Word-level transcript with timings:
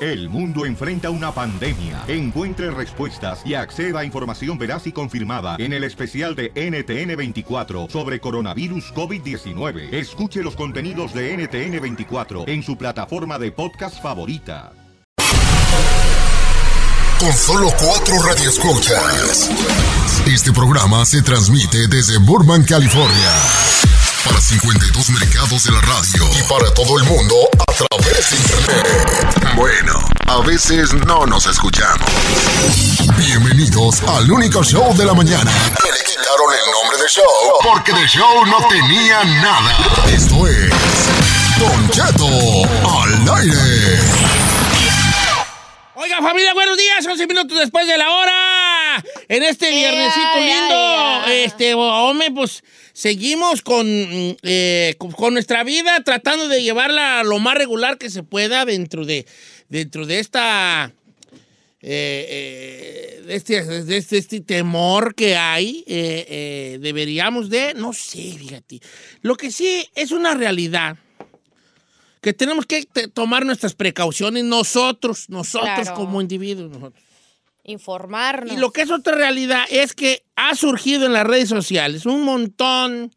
El 0.00 0.28
mundo 0.28 0.66
enfrenta 0.66 1.08
una 1.08 1.32
pandemia. 1.32 2.04
Encuentre 2.06 2.70
respuestas 2.70 3.40
y 3.46 3.54
acceda 3.54 4.00
a 4.00 4.04
información 4.04 4.58
veraz 4.58 4.86
y 4.86 4.92
confirmada 4.92 5.56
en 5.58 5.72
el 5.72 5.84
especial 5.84 6.34
de 6.34 6.52
NTN24 6.52 7.90
sobre 7.90 8.20
coronavirus 8.20 8.92
COVID-19. 8.92 9.94
Escuche 9.94 10.42
los 10.42 10.54
contenidos 10.54 11.14
de 11.14 11.38
NTN24 11.38 12.44
en 12.46 12.62
su 12.62 12.76
plataforma 12.76 13.38
de 13.38 13.52
podcast 13.52 14.02
favorita. 14.02 14.72
Con 17.18 17.32
solo 17.32 17.72
cuatro 17.80 18.22
radioescuchas. 18.22 19.50
Este 20.26 20.52
programa 20.52 21.06
se 21.06 21.22
transmite 21.22 21.88
desde 21.88 22.18
Burbank, 22.18 22.68
California. 22.68 23.32
Para 24.26 24.40
52 24.40 25.10
mercados 25.10 25.64
de 25.64 25.72
la 25.72 25.80
radio 25.80 26.28
y 26.38 26.42
para 26.48 26.72
todo 26.74 26.98
el 26.98 27.04
mundo 27.04 27.34
a 27.58 27.72
través 27.72 28.30
de 28.30 28.36
internet. 28.36 29.54
Bueno, 29.54 30.00
a 30.26 30.40
veces 30.40 30.92
no 30.94 31.26
nos 31.26 31.46
escuchamos. 31.46 32.08
Bienvenidos 33.16 34.02
al 34.02 34.30
único 34.30 34.62
show 34.64 34.94
de 34.96 35.04
la 35.04 35.14
mañana. 35.14 35.50
Que 35.82 35.90
le 35.90 36.04
quitaron 36.04 36.52
el 36.52 36.72
nombre 36.72 37.02
de 37.02 37.08
show 37.08 37.24
porque 37.62 37.92
de 37.92 38.06
show 38.06 38.44
no 38.46 38.58
tenía 38.68 39.24
nada. 39.24 39.76
Esto 40.08 40.46
es 40.46 40.72
Don 41.58 41.90
al 42.84 43.38
aire. 43.38 43.98
Oiga, 45.94 46.20
familia, 46.20 46.52
buenos 46.52 46.76
días. 46.76 47.06
11 47.06 47.26
minutos 47.26 47.58
después 47.58 47.86
de 47.86 47.96
la 47.96 48.10
hora. 48.10 48.55
En 49.28 49.42
este 49.42 49.70
viernesito 49.70 50.38
lindo. 50.38 51.26
Este, 51.44 51.74
hombre, 51.74 52.30
pues 52.30 52.62
seguimos 52.92 53.62
con, 53.62 53.86
eh, 53.88 54.94
con, 54.98 55.10
con 55.12 55.34
nuestra 55.34 55.64
vida, 55.64 56.00
tratando 56.04 56.48
de 56.48 56.62
llevarla 56.62 57.22
lo 57.24 57.38
más 57.38 57.56
regular 57.56 57.98
que 57.98 58.08
se 58.10 58.22
pueda 58.22 58.64
dentro 58.64 59.04
de, 59.04 59.26
dentro 59.68 60.06
de 60.06 60.20
esta. 60.20 60.92
eh, 61.82 62.26
eh, 62.28 63.22
de, 63.26 63.34
este, 63.34 63.62
de 63.64 63.96
este- 63.96 64.18
este 64.18 64.40
temor 64.40 65.14
que 65.14 65.36
hay, 65.36 65.84
eh, 65.86 66.26
eh, 66.28 66.78
deberíamos 66.80 67.48
de, 67.50 67.74
no 67.74 67.92
sé, 67.92 68.32
fíjate. 68.38 68.80
Lo 69.22 69.36
que 69.36 69.50
sí 69.52 69.88
es 69.94 70.10
una 70.12 70.34
realidad 70.34 70.96
que 72.20 72.32
tenemos 72.32 72.66
que 72.66 72.86
tomar 73.12 73.44
nuestras 73.46 73.74
precauciones 73.74 74.42
nosotros, 74.44 75.28
nosotros 75.28 75.74
Claro. 75.82 75.94
como 75.94 76.20
individuos. 76.20 76.70
nosotros. 76.70 77.02
Informarnos. 77.66 78.52
Y 78.54 78.56
lo 78.58 78.70
que 78.70 78.82
es 78.82 78.90
otra 78.90 79.14
realidad 79.14 79.64
es 79.70 79.92
que 79.92 80.22
ha 80.36 80.54
surgido 80.54 81.06
en 81.06 81.12
las 81.12 81.26
redes 81.26 81.48
sociales 81.48 82.06
un 82.06 82.22
montón 82.22 83.12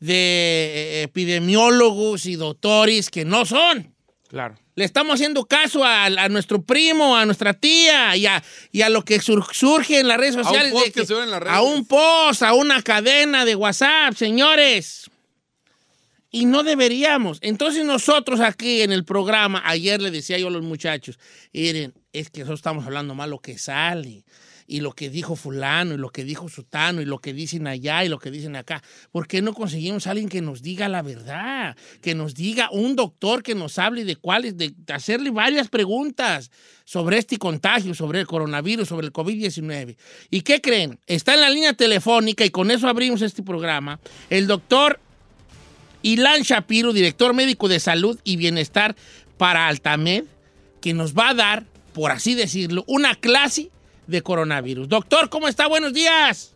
de 0.00 0.12
eh, 0.14 1.02
epidemiólogos 1.02 2.26
y 2.26 2.36
doctores 2.36 3.10
que 3.10 3.24
no 3.24 3.44
son. 3.44 3.94
Claro. 4.28 4.56
Le 4.76 4.84
estamos 4.86 5.14
haciendo 5.14 5.44
caso 5.44 5.84
a, 5.84 6.06
a 6.06 6.28
nuestro 6.30 6.62
primo, 6.62 7.14
a 7.16 7.26
nuestra 7.26 7.52
tía 7.52 8.16
y 8.16 8.24
a, 8.24 8.42
y 8.72 8.80
a 8.80 8.88
lo 8.88 9.04
que 9.04 9.20
sur- 9.20 9.44
surge 9.52 9.98
en 10.00 10.08
las 10.08 10.16
redes 10.16 10.36
un 10.36 10.44
sociales. 10.44 10.72
post 10.72 10.86
de 10.86 10.92
que 10.92 11.06
se 11.06 11.12
ve 11.14 11.24
en 11.24 11.30
las 11.30 11.40
redes. 11.40 11.52
A 11.54 11.60
un 11.60 11.84
post, 11.84 12.42
a 12.42 12.54
una 12.54 12.80
cadena 12.80 13.44
de 13.44 13.56
WhatsApp, 13.56 14.14
señores. 14.14 15.09
Y 16.30 16.46
no 16.46 16.62
deberíamos. 16.62 17.38
Entonces 17.42 17.84
nosotros 17.84 18.40
aquí 18.40 18.82
en 18.82 18.92
el 18.92 19.04
programa, 19.04 19.62
ayer 19.64 20.00
le 20.00 20.10
decía 20.10 20.38
yo 20.38 20.48
a 20.48 20.50
los 20.50 20.62
muchachos, 20.62 21.18
miren, 21.52 21.92
es 22.12 22.30
que 22.30 22.40
nosotros 22.40 22.60
estamos 22.60 22.86
hablando 22.86 23.14
más 23.14 23.28
lo 23.28 23.40
que 23.40 23.58
sale, 23.58 24.24
y 24.70 24.80
lo 24.80 24.92
que 24.92 25.10
dijo 25.10 25.34
fulano, 25.34 25.94
y 25.94 25.96
lo 25.96 26.10
que 26.10 26.22
dijo 26.22 26.48
sutano, 26.48 27.02
y 27.02 27.04
lo 27.04 27.18
que 27.18 27.32
dicen 27.32 27.66
allá, 27.66 28.04
y 28.04 28.08
lo 28.08 28.20
que 28.20 28.30
dicen 28.30 28.54
acá. 28.54 28.84
¿Por 29.10 29.26
qué 29.26 29.42
no 29.42 29.52
conseguimos 29.52 30.06
a 30.06 30.12
alguien 30.12 30.28
que 30.28 30.42
nos 30.42 30.62
diga 30.62 30.88
la 30.88 31.02
verdad? 31.02 31.76
Que 32.00 32.14
nos 32.14 32.36
diga 32.36 32.70
un 32.70 32.94
doctor 32.94 33.42
que 33.42 33.56
nos 33.56 33.80
hable 33.80 34.04
de 34.04 34.14
cuáles, 34.14 34.56
de 34.56 34.72
hacerle 34.86 35.30
varias 35.30 35.68
preguntas 35.68 36.52
sobre 36.84 37.18
este 37.18 37.36
contagio, 37.36 37.94
sobre 37.94 38.20
el 38.20 38.28
coronavirus, 38.28 38.86
sobre 38.86 39.08
el 39.08 39.12
COVID-19. 39.12 39.96
¿Y 40.30 40.42
qué 40.42 40.60
creen? 40.60 41.00
Está 41.08 41.34
en 41.34 41.40
la 41.40 41.50
línea 41.50 41.72
telefónica, 41.72 42.44
y 42.44 42.50
con 42.50 42.70
eso 42.70 42.86
abrimos 42.86 43.22
este 43.22 43.42
programa, 43.42 43.98
el 44.30 44.46
doctor 44.46 45.00
Ilan 46.02 46.42
Shapiro, 46.42 46.92
director 46.92 47.34
médico 47.34 47.68
de 47.68 47.80
salud 47.80 48.18
y 48.24 48.36
bienestar 48.36 48.94
para 49.36 49.68
Altamed, 49.68 50.24
que 50.80 50.94
nos 50.94 51.14
va 51.14 51.30
a 51.30 51.34
dar, 51.34 51.64
por 51.92 52.10
así 52.10 52.34
decirlo, 52.34 52.84
una 52.86 53.14
clase 53.14 53.70
de 54.06 54.22
coronavirus. 54.22 54.88
Doctor, 54.88 55.28
¿cómo 55.28 55.48
está? 55.48 55.66
Buenos 55.66 55.92
días. 55.92 56.54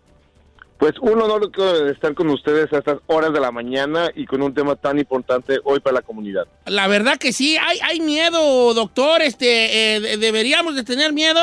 Pues 0.79 0.93
un 1.01 1.21
honor 1.23 1.51
estar 1.93 2.15
con 2.15 2.29
ustedes 2.31 2.73
a 2.73 2.79
estas 2.79 2.99
horas 3.07 3.33
de 3.33 3.41
la 3.41 3.53
mañana 3.53 4.11
y 4.15 4.27
con 4.27 4.43
un 4.43 4.53
tema 4.53 4.75
tan 4.75 4.99
importante 4.99 5.59
hoy 5.65 5.79
para 5.81 5.95
la 5.95 6.03
comunidad. 6.03 6.47
La 6.67 6.89
verdad 6.89 7.17
que 7.17 7.33
sí, 7.33 7.57
hay, 7.57 7.79
hay 7.81 8.01
miedo, 8.01 8.75
doctor. 8.75 9.23
Este, 9.23 9.95
eh, 9.97 10.01
de- 10.01 10.17
deberíamos 10.17 10.75
de 10.75 10.83
tener 10.83 11.13
miedo. 11.13 11.41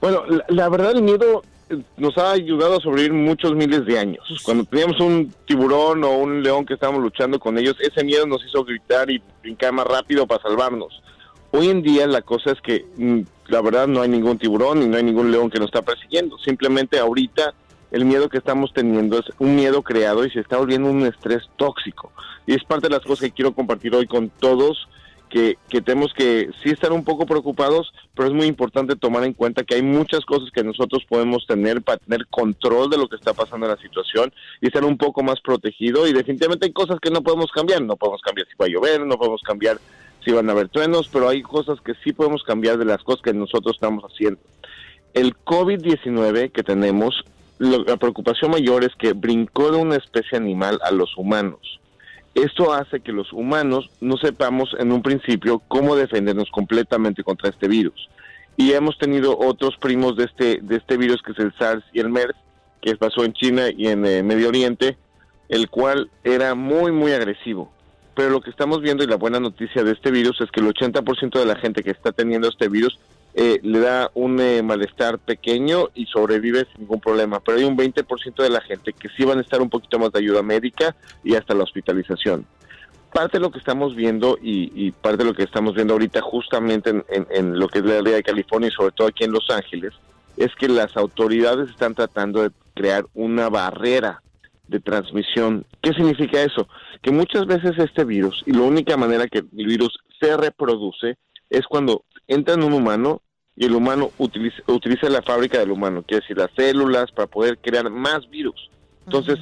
Bueno, 0.00 0.24
la, 0.26 0.44
la 0.48 0.68
verdad 0.68 0.92
el 0.92 1.02
miedo 1.02 1.42
nos 1.96 2.16
ha 2.18 2.32
ayudado 2.32 2.76
a 2.76 2.80
sobrevivir 2.80 3.12
muchos 3.12 3.54
miles 3.54 3.84
de 3.86 3.98
años. 3.98 4.24
Cuando 4.44 4.64
teníamos 4.64 5.00
un 5.00 5.32
tiburón 5.46 6.04
o 6.04 6.10
un 6.10 6.42
león 6.42 6.66
que 6.66 6.74
estábamos 6.74 7.02
luchando 7.02 7.38
con 7.38 7.58
ellos, 7.58 7.76
ese 7.80 8.04
miedo 8.04 8.26
nos 8.26 8.44
hizo 8.44 8.64
gritar 8.64 9.10
y 9.10 9.22
brincar 9.42 9.72
más 9.72 9.86
rápido 9.86 10.26
para 10.26 10.42
salvarnos. 10.42 11.02
Hoy 11.52 11.68
en 11.68 11.82
día 11.82 12.06
la 12.06 12.22
cosa 12.22 12.52
es 12.52 12.60
que 12.60 12.86
mm, 12.96 13.20
la 13.48 13.60
verdad 13.60 13.86
no 13.88 14.02
hay 14.02 14.08
ningún 14.08 14.38
tiburón 14.38 14.82
y 14.82 14.86
no 14.86 14.96
hay 14.96 15.02
ningún 15.02 15.30
león 15.30 15.50
que 15.50 15.58
nos 15.58 15.66
está 15.68 15.82
persiguiendo. 15.82 16.38
Simplemente 16.38 16.98
ahorita 16.98 17.54
el 17.90 18.04
miedo 18.04 18.28
que 18.28 18.38
estamos 18.38 18.72
teniendo 18.72 19.18
es 19.18 19.26
un 19.38 19.56
miedo 19.56 19.82
creado 19.82 20.24
y 20.24 20.30
se 20.30 20.40
está 20.40 20.56
volviendo 20.56 20.90
un 20.90 21.06
estrés 21.06 21.42
tóxico. 21.56 22.12
Y 22.46 22.54
es 22.54 22.64
parte 22.64 22.88
de 22.88 22.94
las 22.94 23.04
cosas 23.04 23.20
que 23.20 23.32
quiero 23.32 23.52
compartir 23.52 23.94
hoy 23.94 24.06
con 24.06 24.28
todos, 24.28 24.88
que, 25.30 25.56
que 25.70 25.80
tenemos 25.80 26.12
que 26.12 26.50
sí 26.62 26.68
estar 26.68 26.92
un 26.92 27.04
poco 27.04 27.24
preocupados, 27.24 27.92
pero 28.14 28.28
es 28.28 28.34
muy 28.34 28.46
importante 28.46 28.96
tomar 28.96 29.24
en 29.24 29.32
cuenta 29.32 29.64
que 29.64 29.76
hay 29.76 29.82
muchas 29.82 30.20
cosas 30.26 30.50
que 30.50 30.62
nosotros 30.62 31.04
podemos 31.08 31.46
tener 31.46 31.80
para 31.80 31.96
tener 31.98 32.26
control 32.26 32.90
de 32.90 32.98
lo 32.98 33.08
que 33.08 33.16
está 33.16 33.32
pasando 33.32 33.64
en 33.66 33.72
la 33.72 33.80
situación 33.80 34.30
y 34.60 34.66
estar 34.66 34.84
un 34.84 34.98
poco 34.98 35.22
más 35.22 35.40
protegido. 35.40 36.06
Y 36.06 36.12
definitivamente 36.12 36.66
hay 36.66 36.72
cosas 36.72 36.98
que 37.00 37.10
no 37.10 37.22
podemos 37.22 37.50
cambiar. 37.52 37.80
No 37.80 37.96
podemos 37.96 38.20
cambiar 38.20 38.46
si 38.48 38.54
va 38.60 38.66
a 38.66 38.68
llover, 38.68 39.06
no 39.06 39.16
podemos 39.16 39.40
cambiar 39.42 39.78
si 40.22 40.32
van 40.32 40.48
a 40.50 40.52
haber 40.52 40.68
truenos, 40.68 41.08
pero 41.10 41.28
hay 41.30 41.40
cosas 41.40 41.80
que 41.80 41.94
sí 42.04 42.12
podemos 42.12 42.42
cambiar 42.42 42.76
de 42.76 42.84
las 42.84 43.02
cosas 43.02 43.22
que 43.22 43.32
nosotros 43.32 43.76
estamos 43.76 44.04
haciendo. 44.04 44.38
El 45.14 45.34
COVID-19 45.36 46.52
que 46.52 46.62
tenemos, 46.62 47.24
lo- 47.58 47.84
la 47.84 47.96
preocupación 47.96 48.50
mayor 48.50 48.84
es 48.84 48.94
que 48.98 49.12
brincó 49.14 49.70
de 49.70 49.78
una 49.78 49.96
especie 49.96 50.36
animal 50.36 50.78
a 50.82 50.90
los 50.90 51.16
humanos. 51.16 51.79
Esto 52.44 52.72
hace 52.72 53.00
que 53.00 53.12
los 53.12 53.32
humanos 53.34 53.90
no 54.00 54.16
sepamos 54.16 54.74
en 54.78 54.92
un 54.92 55.02
principio 55.02 55.60
cómo 55.68 55.94
defendernos 55.94 56.50
completamente 56.50 57.22
contra 57.22 57.50
este 57.50 57.68
virus. 57.68 58.08
Y 58.56 58.72
hemos 58.72 58.96
tenido 58.96 59.38
otros 59.38 59.76
primos 59.76 60.16
de 60.16 60.24
este, 60.24 60.60
de 60.62 60.76
este 60.76 60.96
virus, 60.96 61.20
que 61.20 61.32
es 61.32 61.38
el 61.38 61.52
SARS 61.58 61.84
y 61.92 62.00
el 62.00 62.08
MERS, 62.08 62.34
que 62.80 62.96
pasó 62.96 63.24
en 63.24 63.34
China 63.34 63.64
y 63.76 63.88
en 63.88 64.06
eh, 64.06 64.22
Medio 64.22 64.48
Oriente, 64.48 64.96
el 65.50 65.68
cual 65.68 66.10
era 66.24 66.54
muy, 66.54 66.92
muy 66.92 67.12
agresivo. 67.12 67.70
Pero 68.14 68.30
lo 68.30 68.40
que 68.40 68.50
estamos 68.50 68.80
viendo 68.80 69.04
y 69.04 69.06
la 69.06 69.16
buena 69.16 69.38
noticia 69.38 69.84
de 69.84 69.92
este 69.92 70.10
virus 70.10 70.40
es 70.40 70.50
que 70.50 70.60
el 70.60 70.68
80% 70.68 71.38
de 71.38 71.46
la 71.46 71.56
gente 71.56 71.82
que 71.82 71.90
está 71.90 72.12
teniendo 72.12 72.48
este 72.48 72.68
virus 72.68 72.98
eh, 73.34 73.60
le 73.62 73.78
da 73.80 74.10
un 74.14 74.40
eh, 74.40 74.62
malestar 74.62 75.18
pequeño 75.18 75.88
y 75.94 76.06
sobrevive 76.06 76.66
sin 76.72 76.80
ningún 76.82 77.00
problema. 77.00 77.40
Pero 77.40 77.58
hay 77.58 77.64
un 77.64 77.76
20% 77.76 78.42
de 78.42 78.50
la 78.50 78.60
gente 78.60 78.92
que 78.92 79.08
sí 79.16 79.24
van 79.24 79.38
a 79.38 79.42
estar 79.42 79.60
un 79.62 79.70
poquito 79.70 79.98
más 79.98 80.10
de 80.12 80.18
ayuda 80.18 80.42
médica 80.42 80.94
y 81.22 81.34
hasta 81.36 81.54
la 81.54 81.64
hospitalización. 81.64 82.44
parte 83.12 83.38
de 83.38 83.42
lo 83.42 83.50
que 83.50 83.58
estamos 83.58 83.96
viendo 83.96 84.38
y, 84.40 84.92
parte 84.92 85.18
de 85.18 85.24
lo 85.24 85.34
que 85.34 85.42
estamos 85.42 85.74
viendo 85.74 85.94
ahorita 85.94 86.20
justamente 86.22 86.90
en, 86.90 87.04
en- 87.08 87.26
en 87.30 87.58
lo 87.58 87.66
que 87.68 87.80
es 87.80 87.84
la 87.84 87.98
área 87.98 88.14
de 88.14 88.22
California 88.22 88.68
y 88.68 88.72
sobre 88.72 88.92
todo 88.92 89.08
aquí 89.08 89.24
en 89.24 89.32
Los 89.32 89.50
Ángeles, 89.50 89.92
es 90.36 90.54
que 90.54 90.68
las 90.68 90.96
autoridades 90.96 91.70
están 91.70 91.94
tratando 91.96 92.42
de 92.42 92.50
crear 92.74 93.04
una 93.14 93.48
barrera 93.48 94.22
de 94.68 94.78
transmisión. 94.78 95.64
¿Qué 95.82 95.92
significa 95.92 96.40
eso? 96.40 96.68
Que 97.02 97.10
muchas 97.10 97.46
veces 97.46 97.72
este 97.78 98.04
virus, 98.04 98.42
y 98.46 98.52
la 98.52 98.62
única 98.62 98.96
manera 98.96 99.26
que 99.26 99.38
el 99.38 99.66
virus 99.66 99.98
se 100.20 100.36
reproduce 100.36 101.16
es 101.50 101.62
cuando 101.66 102.04
entra 102.30 102.54
en 102.54 102.62
un 102.62 102.72
humano 102.72 103.20
y 103.56 103.66
el 103.66 103.74
humano 103.74 104.10
utiliza, 104.18 104.62
utiliza 104.66 105.08
la 105.10 105.20
fábrica 105.22 105.58
del 105.58 105.70
humano, 105.70 106.02
quiere 106.06 106.22
decir 106.22 106.38
las 106.38 106.50
células, 106.56 107.10
para 107.12 107.26
poder 107.26 107.58
crear 107.58 107.90
más 107.90 108.28
virus. 108.30 108.70
Entonces, 109.04 109.38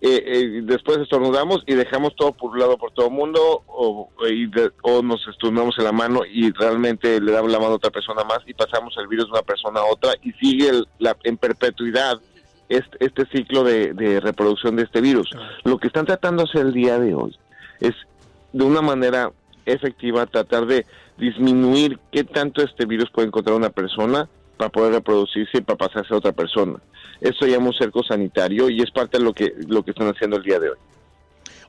eh, 0.00 0.22
eh, 0.26 0.60
después 0.64 0.96
estornudamos 0.98 1.62
y 1.66 1.74
dejamos 1.74 2.16
todo 2.16 2.34
lado 2.56 2.78
por 2.78 2.90
todo 2.92 3.06
el 3.08 3.12
mundo 3.12 3.62
o, 3.66 4.08
y 4.28 4.46
de- 4.46 4.70
o 4.82 5.02
nos 5.02 5.20
estornudamos 5.28 5.76
en 5.78 5.84
la 5.84 5.92
mano 5.92 6.22
y 6.24 6.50
realmente 6.52 7.20
le 7.20 7.32
damos 7.32 7.52
la 7.52 7.58
mano 7.58 7.72
a 7.72 7.76
otra 7.76 7.90
persona 7.90 8.24
más 8.24 8.38
y 8.46 8.54
pasamos 8.54 8.94
el 8.98 9.06
virus 9.08 9.26
de 9.26 9.32
una 9.32 9.42
persona 9.42 9.80
a 9.80 9.84
otra 9.84 10.14
y 10.22 10.32
sigue 10.32 10.70
el- 10.70 10.88
la, 10.98 11.14
en 11.24 11.36
perpetuidad 11.36 12.18
este, 12.70 12.96
este 13.04 13.26
ciclo 13.26 13.62
de, 13.62 13.92
de 13.92 14.20
reproducción 14.20 14.76
de 14.76 14.84
este 14.84 15.00
virus. 15.02 15.28
Lo 15.64 15.76
que 15.78 15.88
están 15.88 16.06
tratando 16.06 16.44
de 16.44 16.48
hacer 16.48 16.62
el 16.66 16.72
día 16.72 16.98
de 16.98 17.14
hoy 17.14 17.36
es 17.80 17.92
de 18.54 18.64
una 18.64 18.80
manera 18.80 19.30
efectiva 19.66 20.24
tratar 20.26 20.64
de 20.66 20.86
disminuir 21.20 21.98
qué 22.10 22.24
tanto 22.24 22.62
este 22.62 22.86
virus 22.86 23.10
puede 23.10 23.28
encontrar 23.28 23.54
una 23.56 23.70
persona 23.70 24.28
para 24.56 24.70
poder 24.70 24.92
reproducirse 24.94 25.58
y 25.58 25.60
para 25.60 25.76
pasarse 25.78 26.12
a 26.12 26.16
otra 26.16 26.32
persona. 26.32 26.78
Eso 27.20 27.44
se 27.44 27.50
llama 27.50 27.68
un 27.68 27.74
cerco 27.74 28.02
sanitario 28.02 28.68
y 28.70 28.80
es 28.82 28.90
parte 28.90 29.18
de 29.18 29.24
lo 29.24 29.32
que, 29.32 29.52
lo 29.68 29.82
que 29.84 29.90
están 29.92 30.08
haciendo 30.08 30.36
el 30.38 30.42
día 30.42 30.58
de 30.58 30.70
hoy. 30.70 30.76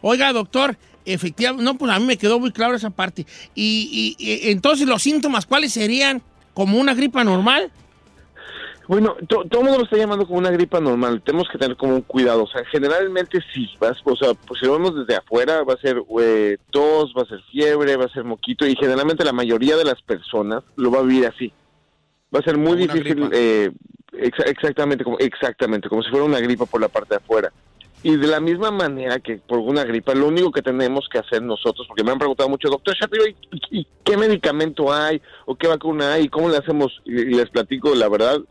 Oiga, 0.02 0.34
doctor, 0.34 0.76
efectivamente, 1.06 1.64
no, 1.64 1.78
pues 1.78 1.92
a 1.92 2.00
mí 2.00 2.06
me 2.06 2.18
quedó 2.18 2.40
muy 2.40 2.52
claro 2.52 2.74
esa 2.76 2.90
parte. 2.90 3.26
Y, 3.54 4.16
y- 4.18 4.26
y 4.26 4.50
entonces 4.52 4.88
los 4.88 5.02
síntomas, 5.04 5.46
¿cuáles 5.46 5.74
serían? 5.74 6.22
¿Como 6.54 6.78
una 6.78 6.94
gripa 6.96 7.24
normal? 7.24 7.72
Bueno, 8.92 9.16
to- 9.26 9.46
todo 9.50 9.62
el 9.62 9.68
mundo 9.68 9.78
lo 9.78 9.84
está 9.86 9.96
llamando 9.96 10.26
como 10.28 10.40
una 10.40 10.52
gripa 10.52 10.82
normal. 10.82 11.22
Tenemos 11.24 11.48
que 11.50 11.58
tener 11.58 11.78
como 11.78 11.96
un 11.96 12.02
cuidado. 12.02 12.44
O 12.44 12.48
sea, 12.48 12.66
generalmente 12.66 13.40
sí, 13.54 13.70
vas, 13.80 13.98
o 14.04 14.18
sea, 14.18 14.34
pues 14.34 14.60
si 14.60 14.66
lo 14.66 14.74
vemos 14.74 14.94
desde 14.94 15.16
afuera, 15.16 15.64
va 15.64 15.76
a 15.76 15.78
ser 15.78 16.04
eh, 16.20 16.58
tos, 16.72 17.14
va 17.18 17.22
a 17.22 17.26
ser 17.26 17.42
fiebre, 17.50 17.96
va 17.96 18.04
a 18.04 18.10
ser 18.14 18.26
moquito 18.26 18.68
y 18.68 18.76
generalmente 18.76 19.24
la 19.24 19.32
mayoría 19.32 19.78
de 19.78 19.86
las 19.86 20.02
personas 20.02 20.64
lo 20.76 20.92
va 20.92 21.00
a 21.00 21.04
vivir 21.04 21.26
así. 21.26 21.54
Va 22.36 22.40
a 22.40 22.44
ser 22.44 22.58
muy 22.58 22.86
Como 22.86 22.94
difícil, 22.96 23.30
eh, 23.32 23.72
exa- 24.12 24.46
exactamente, 24.50 25.06
como, 25.06 25.18
exactamente, 25.20 25.88
como 25.88 26.04
si 26.04 26.10
fuera 26.10 26.26
una 26.26 26.42
gripa 26.42 26.66
por 26.66 26.82
la 26.82 26.90
parte 26.90 27.12
de 27.12 27.16
afuera. 27.24 27.50
Y 28.04 28.18
de 28.18 28.28
la 28.28 28.42
misma 28.42 28.72
manera 28.72 29.20
que 29.20 29.38
por 29.38 29.60
una 29.60 29.86
gripa, 29.86 30.14
lo 30.14 30.28
único 30.28 30.52
que 30.52 30.62
tenemos 30.64 31.08
que 31.08 31.20
hacer 31.20 31.42
nosotros, 31.42 31.88
porque 31.88 32.04
me 32.04 32.12
han 32.12 32.20
preguntado 32.20 32.50
mucho, 32.50 32.68
doctor 32.68 32.94
Shapiro, 33.00 33.24
¿y, 33.26 33.36
y 33.72 33.88
qué 34.04 34.18
medicamento 34.18 34.92
hay? 34.92 35.22
¿O 35.46 35.56
qué 35.56 35.68
vacuna 35.70 36.12
hay? 36.12 36.28
¿Cómo 36.28 36.50
le 36.50 36.58
hacemos? 36.58 36.92
Y 37.06 37.12
les 37.36 37.50
platico, 37.50 37.96
la 37.96 38.10
verdad, 38.10 38.42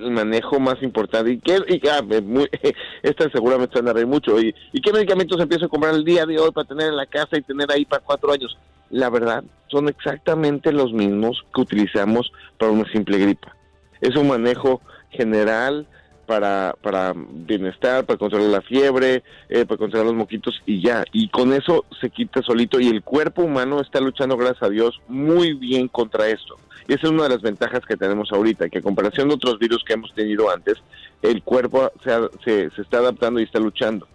el 0.00 0.10
manejo 0.10 0.58
más 0.60 0.82
importante. 0.82 1.32
¿Y 1.32 1.38
qué? 1.38 1.58
Y, 1.68 1.88
ah, 1.88 2.02
muy- 2.22 2.48
esta 3.02 3.30
seguramente 3.30 3.74
se 3.74 3.82
van 3.82 3.90
a 3.90 3.92
reír 3.94 4.06
mucho. 4.06 4.40
¿Y, 4.40 4.54
¿Y 4.72 4.80
qué 4.80 4.92
medicamentos 4.92 5.40
empiezo 5.40 5.66
a 5.66 5.68
comprar 5.68 5.94
el 5.94 6.04
día 6.04 6.26
de 6.26 6.38
hoy 6.38 6.50
para 6.52 6.68
tener 6.68 6.88
en 6.88 6.96
la 6.96 7.06
casa 7.06 7.36
y 7.38 7.42
tener 7.42 7.70
ahí 7.70 7.84
para 7.84 8.02
cuatro 8.02 8.32
años? 8.32 8.56
La 8.90 9.10
verdad, 9.10 9.42
son 9.68 9.88
exactamente 9.88 10.72
los 10.72 10.92
mismos 10.92 11.44
que 11.54 11.60
utilizamos 11.60 12.30
para 12.58 12.72
una 12.72 12.90
simple 12.92 13.18
gripa. 13.18 13.54
Es 14.00 14.14
un 14.16 14.28
manejo 14.28 14.80
general 15.10 15.86
para, 16.26 16.74
para 16.82 17.12
bienestar, 17.16 18.04
para 18.04 18.18
controlar 18.18 18.48
la 18.48 18.60
fiebre, 18.60 19.22
eh, 19.48 19.64
para 19.64 19.78
controlar 19.78 20.06
los 20.06 20.14
moquitos 20.14 20.60
y 20.66 20.80
ya. 20.82 21.04
Y 21.12 21.28
con 21.28 21.52
eso 21.52 21.84
se 22.00 22.10
quita 22.10 22.42
solito 22.42 22.80
y 22.80 22.88
el 22.88 23.02
cuerpo 23.02 23.42
humano 23.42 23.80
está 23.80 24.00
luchando, 24.00 24.36
gracias 24.36 24.64
a 24.64 24.68
Dios, 24.68 25.00
muy 25.08 25.54
bien 25.54 25.88
contra 25.88 26.28
esto. 26.28 26.56
Y 26.88 26.94
esa 26.94 27.06
es 27.06 27.12
una 27.12 27.24
de 27.24 27.30
las 27.30 27.42
ventajas 27.42 27.80
que 27.86 27.96
tenemos 27.96 28.30
ahorita, 28.32 28.68
que 28.68 28.78
a 28.78 28.82
comparación 28.82 29.28
de 29.28 29.34
otros 29.34 29.58
virus 29.58 29.82
que 29.84 29.94
hemos 29.94 30.12
tenido 30.14 30.50
antes, 30.50 30.74
el 31.22 31.42
cuerpo 31.42 31.90
se, 32.04 32.12
ha- 32.12 32.28
se, 32.44 32.70
se 32.70 32.82
está 32.82 32.98
adaptando 32.98 33.40
y 33.40 33.44
está 33.44 33.58
luchando. 33.58 34.06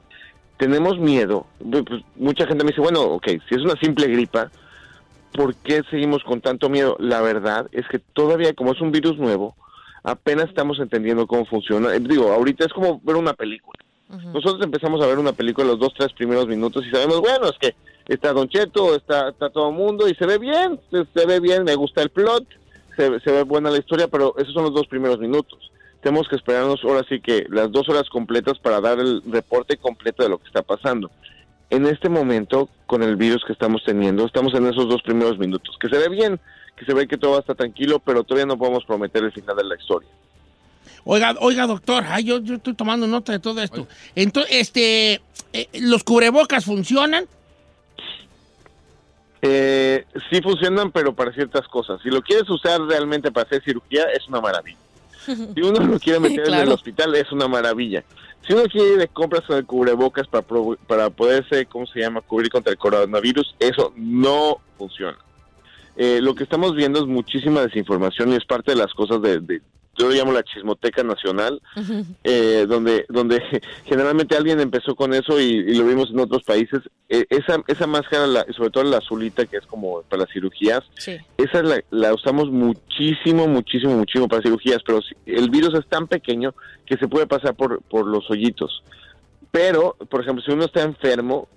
Tenemos 0.57 0.99
miedo, 0.99 1.47
pues, 1.59 2.03
mucha 2.15 2.45
gente 2.45 2.63
me 2.63 2.69
dice, 2.69 2.81
bueno, 2.81 3.01
ok, 3.01 3.27
si 3.49 3.55
es 3.55 3.61
una 3.61 3.75
simple 3.81 4.07
gripa, 4.07 4.51
¿por 5.33 5.55
qué 5.55 5.81
seguimos 5.89 6.23
con 6.23 6.39
tanto 6.41 6.69
miedo? 6.69 6.95
La 6.99 7.21
verdad 7.21 7.67
es 7.71 7.87
que 7.87 7.99
todavía, 7.99 8.53
como 8.53 8.71
es 8.73 8.79
un 8.81 8.91
virus 8.91 9.17
nuevo, 9.17 9.55
apenas 10.03 10.49
estamos 10.49 10.79
entendiendo 10.79 11.25
cómo 11.27 11.45
funciona. 11.45 11.93
Eh, 11.95 11.99
Digo, 11.99 12.31
ahorita 12.31 12.65
es 12.65 12.73
como 12.73 12.99
ver 13.03 13.15
una 13.15 13.33
película. 13.33 13.79
Nosotros 14.33 14.61
empezamos 14.61 15.01
a 15.01 15.07
ver 15.07 15.17
una 15.19 15.31
película 15.31 15.65
los 15.67 15.79
dos, 15.79 15.93
tres 15.97 16.11
primeros 16.13 16.45
minutos 16.45 16.85
y 16.85 16.91
sabemos, 16.91 17.21
bueno, 17.21 17.45
es 17.47 17.57
que 17.57 17.73
está 18.13 18.33
Don 18.33 18.49
Cheto, 18.49 18.93
está, 18.93 19.29
está 19.29 19.49
todo 19.49 19.69
el 19.69 19.75
mundo 19.75 20.07
y 20.09 20.13
se 20.15 20.25
ve 20.25 20.37
bien, 20.37 20.77
se, 20.91 21.05
se 21.17 21.25
ve 21.25 21.39
bien, 21.39 21.63
me 21.63 21.75
gusta 21.75 22.01
el 22.01 22.09
plot, 22.09 22.45
se, 23.01 23.19
se 23.19 23.31
ve 23.31 23.43
buena 23.43 23.71
la 23.71 23.79
historia, 23.79 24.07
pero 24.07 24.35
esos 24.37 24.53
son 24.53 24.63
los 24.63 24.73
dos 24.73 24.87
primeros 24.87 25.19
minutos. 25.19 25.71
Tenemos 26.01 26.27
que 26.27 26.35
esperarnos 26.35 26.83
ahora 26.83 27.05
sí 27.07 27.19
que 27.19 27.45
las 27.49 27.71
dos 27.71 27.87
horas 27.89 28.09
completas 28.09 28.59
para 28.59 28.81
dar 28.81 28.99
el 28.99 29.21
reporte 29.27 29.77
completo 29.77 30.23
de 30.23 30.29
lo 30.29 30.37
que 30.37 30.47
está 30.47 30.61
pasando. 30.61 31.09
En 31.69 31.85
este 31.85 32.09
momento, 32.09 32.69
con 32.85 33.01
el 33.01 33.15
virus 33.15 33.43
que 33.45 33.53
estamos 33.53 33.81
teniendo, 33.85 34.25
estamos 34.25 34.53
en 34.53 34.67
esos 34.67 34.89
dos 34.89 35.01
primeros 35.01 35.37
minutos, 35.37 35.77
que 35.79 35.89
se 35.89 35.97
ve 35.97 36.09
bien, 36.09 36.39
que 36.75 36.85
se 36.85 36.93
ve 36.93 37.07
que 37.07 37.17
todo 37.17 37.39
estar 37.39 37.55
tranquilo, 37.55 37.99
pero 37.99 38.23
todavía 38.23 38.45
no 38.45 38.57
podemos 38.57 38.83
prometer 38.85 39.23
el 39.23 39.31
final 39.31 39.55
de 39.55 39.63
la 39.63 39.75
historia. 39.75 40.09
Oiga, 41.03 41.35
oiga, 41.39 41.67
doctor, 41.67 42.03
ay, 42.07 42.25
yo, 42.25 42.39
yo 42.39 42.55
estoy 42.55 42.73
tomando 42.73 43.07
nota 43.07 43.31
de 43.31 43.39
todo 43.39 43.61
esto. 43.61 43.87
Entonces, 44.15 44.53
este, 44.57 45.21
eh, 45.53 45.67
¿los 45.79 46.03
cubrebocas 46.03 46.65
funcionan? 46.65 47.25
Eh, 49.41 50.05
sí 50.29 50.41
funcionan, 50.41 50.91
pero 50.91 51.13
para 51.13 51.31
ciertas 51.33 51.67
cosas. 51.67 51.99
Si 52.03 52.09
lo 52.09 52.21
quieres 52.21 52.49
usar 52.49 52.79
realmente 52.81 53.31
para 53.31 53.45
hacer 53.47 53.63
cirugía, 53.63 54.03
es 54.15 54.27
una 54.27 54.39
maravilla. 54.41 54.77
Si 55.25 55.61
uno 55.61 55.79
lo 55.85 55.99
quiere 55.99 56.19
meter 56.29 56.47
en 56.47 56.53
el 56.55 56.71
hospital, 56.71 57.15
es 57.15 57.31
una 57.31 57.47
maravilla. 57.47 58.03
Si 58.47 58.53
uno 58.53 58.63
quiere 58.63 58.93
ir 58.93 58.97
de 58.97 59.07
compras 59.07 59.43
con 59.45 59.57
el 59.57 59.65
cubrebocas 59.65 60.27
para, 60.27 60.41
pro- 60.45 60.77
para 60.87 61.09
poderse, 61.09 61.65
¿cómo 61.67 61.85
se 61.85 61.99
llama?, 61.99 62.21
cubrir 62.21 62.49
contra 62.49 62.71
el 62.71 62.77
coronavirus, 62.77 63.55
eso 63.59 63.93
no 63.95 64.57
funciona. 64.77 65.17
Eh, 65.95 66.19
lo 66.21 66.33
que 66.35 66.43
estamos 66.43 66.75
viendo 66.75 66.99
es 66.99 67.05
muchísima 67.05 67.61
desinformación 67.61 68.31
y 68.31 68.35
es 68.35 68.45
parte 68.45 68.71
de 68.71 68.77
las 68.77 68.93
cosas 68.93 69.21
de, 69.21 69.39
de- 69.39 69.61
yo 69.97 70.07
lo 70.07 70.13
llamo 70.15 70.31
la 70.31 70.43
chismoteca 70.43 71.03
nacional, 71.03 71.61
eh, 72.23 72.65
donde 72.67 73.05
donde 73.09 73.41
generalmente 73.85 74.35
alguien 74.37 74.59
empezó 74.59 74.95
con 74.95 75.13
eso 75.13 75.39
y, 75.39 75.43
y 75.45 75.75
lo 75.75 75.85
vimos 75.85 76.09
en 76.11 76.19
otros 76.19 76.43
países. 76.43 76.79
Eh, 77.09 77.25
esa, 77.29 77.61
esa 77.67 77.87
máscara, 77.87 78.25
la- 78.25 78.45
sobre 78.55 78.69
todo 78.69 78.83
la 78.85 78.97
azulita, 78.99 79.45
que 79.45 79.57
es 79.57 79.65
como 79.65 80.01
para 80.03 80.21
las 80.23 80.31
cirugías, 80.33 80.79
Sí. 80.97 81.17
esa 81.37 81.61
la, 81.61 81.83
la 81.91 82.13
usamos 82.13 82.49
muchísimo, 82.49 83.47
muchísimo, 83.47 83.95
muchísimo 83.97 84.27
para 84.29 84.41
cirugías, 84.41 84.79
pero 84.85 85.01
el 85.25 85.49
virus 85.49 85.77
es 85.77 85.85
tan 85.87 86.07
pequeño 86.07 86.53
que 86.85 86.97
se 86.97 87.07
puede 87.07 87.27
pasar 87.27 87.55
por, 87.55 87.81
por 87.83 88.07
los 88.07 88.29
hoyitos. 88.31 88.83
Pero, 89.51 89.97
por 90.09 90.21
ejemplo, 90.21 90.43
si 90.45 90.51
uno 90.51 90.65
está 90.65 90.81
enfermo 90.83 91.49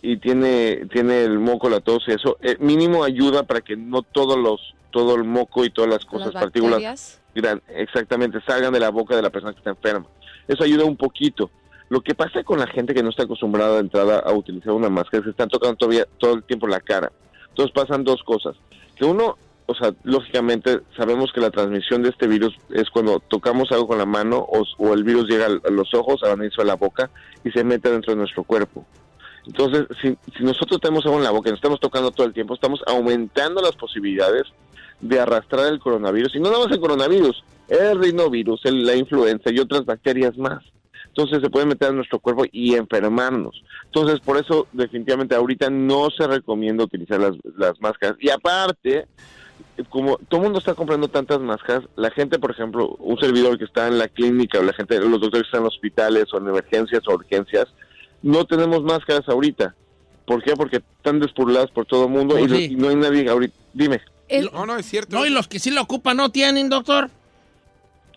y 0.00 0.16
tiene 0.18 0.86
tiene 0.92 1.24
el 1.24 1.38
moco, 1.40 1.68
la 1.68 1.80
tos 1.80 2.04
y 2.06 2.12
eso, 2.12 2.36
eh, 2.40 2.56
mínimo 2.60 3.02
ayuda 3.04 3.42
para 3.42 3.60
que 3.60 3.76
no 3.76 4.02
todos 4.02 4.38
los 4.38 4.60
todo 4.92 5.16
el 5.16 5.24
moco 5.24 5.64
y 5.64 5.70
todas 5.70 5.90
las 5.90 6.04
cosas, 6.04 6.28
Las 6.34 6.44
partículas 6.44 7.20
gran- 7.34 7.62
exactamente 7.68 8.40
salgan 8.46 8.72
de 8.72 8.78
la 8.78 8.90
boca 8.90 9.16
de 9.16 9.22
la 9.22 9.30
persona 9.30 9.52
que 9.52 9.58
está 9.58 9.70
enferma. 9.70 10.06
Eso 10.46 10.62
ayuda 10.62 10.84
un 10.84 10.96
poquito. 10.96 11.50
Lo 11.88 12.00
que 12.00 12.14
pasa 12.14 12.44
con 12.44 12.58
la 12.60 12.66
gente 12.68 12.94
que 12.94 13.02
no 13.02 13.10
está 13.10 13.24
acostumbrada 13.24 13.74
de 13.74 13.80
entrada 13.80 14.20
a 14.20 14.32
utilizar 14.32 14.72
una 14.72 14.88
máscara 14.88 15.18
es 15.18 15.24
que 15.24 15.30
están 15.30 15.48
tocando 15.48 15.76
todavía 15.76 16.06
todo 16.18 16.34
el 16.34 16.44
tiempo 16.44 16.66
la 16.68 16.80
cara. 16.80 17.10
Entonces 17.48 17.72
pasan 17.74 18.04
dos 18.04 18.22
cosas. 18.22 18.56
Que 18.96 19.04
uno, 19.04 19.36
o 19.66 19.74
sea, 19.74 19.92
lógicamente 20.04 20.80
sabemos 20.96 21.32
que 21.34 21.40
la 21.40 21.50
transmisión 21.50 22.02
de 22.02 22.08
este 22.10 22.26
virus 22.28 22.54
es 22.70 22.88
cuando 22.90 23.20
tocamos 23.20 23.70
algo 23.72 23.88
con 23.88 23.98
la 23.98 24.06
mano 24.06 24.38
o, 24.38 24.62
o 24.78 24.94
el 24.94 25.04
virus 25.04 25.28
llega 25.28 25.46
a 25.46 25.70
los 25.70 25.92
ojos, 25.94 26.22
al 26.22 26.32
anillo 26.32 26.56
de 26.58 26.64
la 26.64 26.76
boca 26.76 27.10
y 27.44 27.50
se 27.50 27.62
mete 27.64 27.90
dentro 27.90 28.12
de 28.14 28.18
nuestro 28.20 28.42
cuerpo. 28.44 28.86
Entonces, 29.46 29.86
si, 30.00 30.16
si 30.36 30.44
nosotros 30.44 30.80
tenemos 30.80 31.04
algo 31.04 31.18
en 31.18 31.24
la 31.24 31.30
boca 31.32 31.48
y 31.48 31.52
nos 31.52 31.58
estamos 31.58 31.80
tocando 31.80 32.10
todo 32.12 32.26
el 32.26 32.32
tiempo, 32.32 32.54
estamos 32.54 32.80
aumentando 32.86 33.60
las 33.60 33.74
posibilidades 33.76 34.44
de 35.02 35.20
arrastrar 35.20 35.66
el 35.72 35.78
coronavirus. 35.80 36.34
Y 36.34 36.40
no 36.40 36.50
nada 36.50 36.64
más 36.64 36.72
el 36.72 36.80
coronavirus, 36.80 37.44
el 37.68 37.98
rinovirus, 38.00 38.64
el- 38.64 38.86
la 38.86 38.96
influenza 38.96 39.50
y 39.50 39.58
otras 39.58 39.84
bacterias 39.84 40.38
más. 40.38 40.64
Entonces 41.08 41.40
se 41.42 41.50
puede 41.50 41.66
meter 41.66 41.90
en 41.90 41.96
nuestro 41.96 42.18
cuerpo 42.20 42.44
y 42.50 42.74
enfermarnos. 42.74 43.62
Entonces, 43.84 44.18
por 44.20 44.38
eso 44.38 44.66
definitivamente 44.72 45.34
ahorita 45.34 45.68
no 45.68 46.08
se 46.10 46.26
recomienda 46.26 46.84
utilizar 46.84 47.20
las, 47.20 47.34
las 47.58 47.78
máscaras. 47.82 48.16
Y 48.18 48.30
aparte, 48.30 49.06
como 49.90 50.16
todo 50.28 50.38
el 50.40 50.44
mundo 50.44 50.58
está 50.60 50.74
comprando 50.74 51.08
tantas 51.08 51.38
máscaras, 51.40 51.82
la 51.96 52.10
gente, 52.10 52.38
por 52.38 52.50
ejemplo, 52.50 52.96
un 52.98 53.18
servidor 53.18 53.58
que 53.58 53.64
está 53.64 53.88
en 53.88 53.98
la 53.98 54.08
clínica 54.08 54.58
o 54.58 54.62
la 54.62 54.72
gente, 54.72 54.98
los 55.00 55.20
doctores 55.20 55.42
que 55.42 55.48
están 55.48 55.60
en 55.62 55.66
hospitales 55.66 56.24
o 56.32 56.38
en 56.38 56.48
emergencias 56.48 57.02
o 57.06 57.12
urgencias, 57.14 57.66
no 58.22 58.46
tenemos 58.46 58.82
máscaras 58.82 59.28
ahorita. 59.28 59.74
¿Por 60.24 60.42
qué? 60.42 60.54
Porque 60.56 60.76
están 60.76 61.20
despurladas 61.20 61.70
por 61.72 61.84
todo 61.84 62.04
el 62.04 62.10
mundo 62.10 62.38
y, 62.38 62.46
no- 62.46 62.56
sí. 62.56 62.68
y 62.70 62.76
no 62.76 62.88
hay 62.88 62.96
nadie 62.96 63.28
ahorita. 63.28 63.54
Dime. 63.74 64.00
El- 64.38 64.50
No, 64.52 64.66
no, 64.66 64.76
es 64.76 64.86
cierto. 64.86 65.16
No, 65.16 65.26
y 65.26 65.30
los 65.30 65.48
que 65.48 65.58
sí 65.58 65.70
lo 65.70 65.82
ocupan 65.82 66.16
no 66.16 66.30
tienen, 66.30 66.68
doctor. 66.68 67.10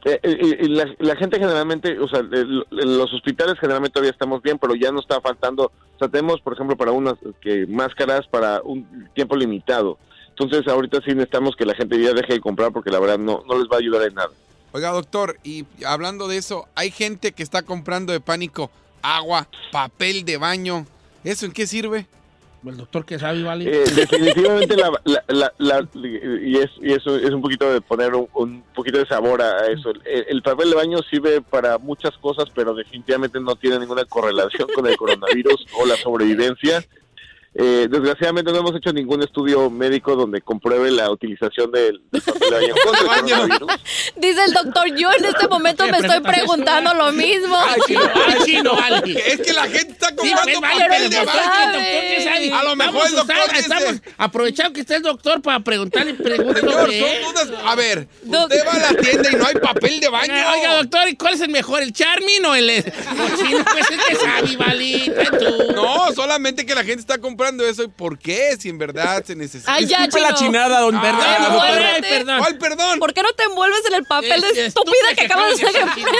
Eh, 0.05 0.19
eh, 0.21 0.57
y 0.61 0.67
la, 0.67 0.85
la 0.99 1.15
gente 1.15 1.39
generalmente, 1.39 1.97
o 1.99 2.07
sea, 2.07 2.19
el- 2.19 2.63
el- 2.71 2.97
los 2.97 3.11
hospitales 3.11 3.55
generalmente 3.59 3.93
todavía 3.93 4.11
estamos 4.11 4.41
bien, 4.43 4.59
pero 4.59 4.75
ya 4.75 4.91
no 4.91 4.99
está 4.99 5.19
faltando, 5.19 5.65
o 5.65 5.97
sea, 5.99 6.07
tenemos, 6.07 6.39
por 6.41 6.53
ejemplo, 6.53 6.77
para 6.77 6.91
unas 6.91 7.15
que 7.41 7.65
máscaras 7.67 8.27
para 8.27 8.61
un 8.61 9.09
tiempo 9.15 9.35
limitado. 9.35 9.97
Entonces, 10.29 10.67
ahorita 10.67 10.99
sí 11.03 11.11
necesitamos 11.15 11.55
que 11.55 11.65
la 11.65 11.73
gente 11.73 11.99
ya 11.99 12.13
deje 12.13 12.33
de 12.33 12.39
comprar 12.41 12.71
porque 12.71 12.91
la 12.91 12.99
verdad 12.99 13.17
no, 13.17 13.43
no 13.47 13.57
les 13.57 13.67
va 13.67 13.77
a 13.77 13.79
ayudar 13.79 14.03
en 14.03 14.13
nada. 14.13 14.29
Oiga, 14.73 14.91
doctor, 14.91 15.39
y 15.43 15.65
hablando 15.85 16.27
de 16.27 16.37
eso, 16.37 16.67
hay 16.75 16.91
gente 16.91 17.31
que 17.31 17.41
está 17.41 17.63
comprando 17.63 18.11
de 18.13 18.19
pánico 18.19 18.69
agua, 19.01 19.47
papel 19.71 20.23
de 20.25 20.37
baño. 20.37 20.85
¿Eso 21.23 21.45
en 21.47 21.51
qué 21.53 21.65
sirve? 21.65 22.05
El 22.67 22.77
doctor 22.77 23.05
que 23.05 23.19
sabe, 23.19 23.43
vale. 23.43 23.65
Eh, 23.69 23.83
definitivamente 23.95 24.75
la, 24.75 24.91
la- 25.59 25.87
y, 25.93 26.57
es, 26.57 26.69
y 26.81 26.93
eso 26.93 27.15
es 27.17 27.29
un 27.31 27.41
poquito 27.41 27.71
de 27.71 27.81
poner 27.81 28.13
un, 28.15 28.27
un 28.33 28.63
poquito 28.73 28.97
de 28.97 29.05
sabor 29.05 29.41
a 29.41 29.67
eso. 29.67 29.91
El 30.05 30.41
papel 30.41 30.69
de 30.69 30.75
baño 30.75 30.97
sirve 31.09 31.41
para 31.41 31.77
muchas 31.77 32.17
cosas, 32.17 32.45
pero 32.55 32.73
definitivamente 32.73 33.39
no 33.39 33.55
tiene 33.55 33.79
ninguna 33.79 34.05
correlación 34.05 34.67
con 34.73 34.87
el 34.87 34.97
coronavirus 34.97 35.65
o 35.79 35.85
la 35.85 35.95
sobrevivencia. 35.95 36.83
Eh, 37.57 37.87
desgraciadamente 37.89 38.51
no 38.51 38.57
hemos 38.59 38.75
hecho 38.75 38.91
ningún 38.91 39.23
estudio 39.23 39.69
médico 39.69 40.13
donde 40.15 40.41
compruebe 40.41 40.91
la 40.91 41.09
utilización 41.09 41.71
del, 41.71 42.01
del 42.11 42.21
papel 42.21 42.49
de 42.49 42.51
baño 42.51 42.75
contra 42.83 43.01
el 43.15 43.21
coronavirus. 43.21 43.71
Dice 44.17 44.43
el 44.43 44.53
doctor, 44.53 44.93
yo 44.95 45.09
en 45.17 45.23
este 45.23 45.47
momento 45.47 45.85
¿Qué 45.85 45.91
me 45.93 45.97
estoy 45.99 46.19
preguntando 46.19 46.93
lo 46.93 47.13
mismo. 47.13 47.55
Ay, 47.57 47.79
chino, 48.45 48.73
vale. 48.75 49.13
Es 49.27 49.39
que 49.39 49.53
la 49.53 49.63
gente 49.69 49.93
está 49.93 50.09
Sí, 50.09 50.15
comprando 50.33 50.61
papel 50.61 51.09
de 51.09 51.25
baño. 51.25 52.55
A 52.57 52.63
lo 52.63 52.75
mejor 52.75 53.07
el 53.07 53.13
usar- 53.13 53.25
doctor 53.25 53.49
dice- 53.53 53.59
Estamos 53.61 54.01
aprovechando 54.17 54.73
que 54.73 54.81
está 54.81 54.95
el 54.97 55.01
doctor 55.03 55.41
para 55.41 55.61
preguntarle 55.61 56.13
preguntas 56.25 56.59
Señor, 56.61 56.91
son 56.91 57.33
dudas. 57.33 57.51
A 57.65 57.75
ver, 57.75 58.07
usted 58.25 58.67
va 58.67 58.71
a 58.73 58.91
la 58.91 58.97
tienda 58.99 59.31
y 59.31 59.35
no 59.35 59.45
hay 59.47 59.55
papel 59.55 59.99
de 60.01 60.09
baño. 60.09 60.33
Oiga, 60.33 60.75
doctor, 60.75 61.07
¿y 61.07 61.15
cuál 61.15 61.35
es 61.35 61.41
el 61.41 61.49
mejor? 61.49 61.81
¿El 61.83 61.93
Charmin 61.93 62.45
o 62.45 62.53
el 62.53 62.69
el 62.69 62.83
chino? 62.83 63.63
Pues 63.71 63.91
el 63.91 63.99
que 64.03 64.15
sabe, 64.15 64.57
vale. 64.57 65.13
tú. 65.39 65.73
No, 65.73 66.11
solamente 66.13 66.65
que 66.65 66.75
la 66.75 66.83
gente 66.83 66.99
está 66.99 67.17
comprando 67.17 67.44
eso. 67.67 67.83
¿Y 67.83 67.87
por 67.87 68.17
qué? 68.17 68.55
Si 68.59 68.69
en 68.69 68.77
verdad 68.77 69.23
se 69.25 69.35
necesita. 69.35 69.73
Ay, 69.73 69.85
ya, 69.85 69.99
Disculpe 70.05 70.21
la 70.21 70.33
chino. 70.33 70.47
chinada, 70.51 70.79
don 70.81 70.99
Perdón, 71.01 71.21
Ah, 71.23 71.49
muévete. 71.51 71.85
ay, 71.85 72.01
perdón. 72.01 72.39
¿Cuál 72.39 72.57
perdón? 72.57 72.99
¿Por 72.99 73.13
qué 73.13 73.21
no 73.23 73.33
te 73.33 73.43
envuelves 73.43 73.85
en 73.87 73.93
el 73.93 74.03
papel 74.05 74.31
Es- 74.33 74.41
de 74.41 74.49
es 74.49 74.57
estúpida 74.67 74.93
estúpida 75.09 75.15
que 75.15 75.25
acabas 75.25 75.57
de 75.57 75.63
acabas 75.65 75.73
de 75.75 75.81
hacer 75.81 76.03
enfrente? 76.05 76.19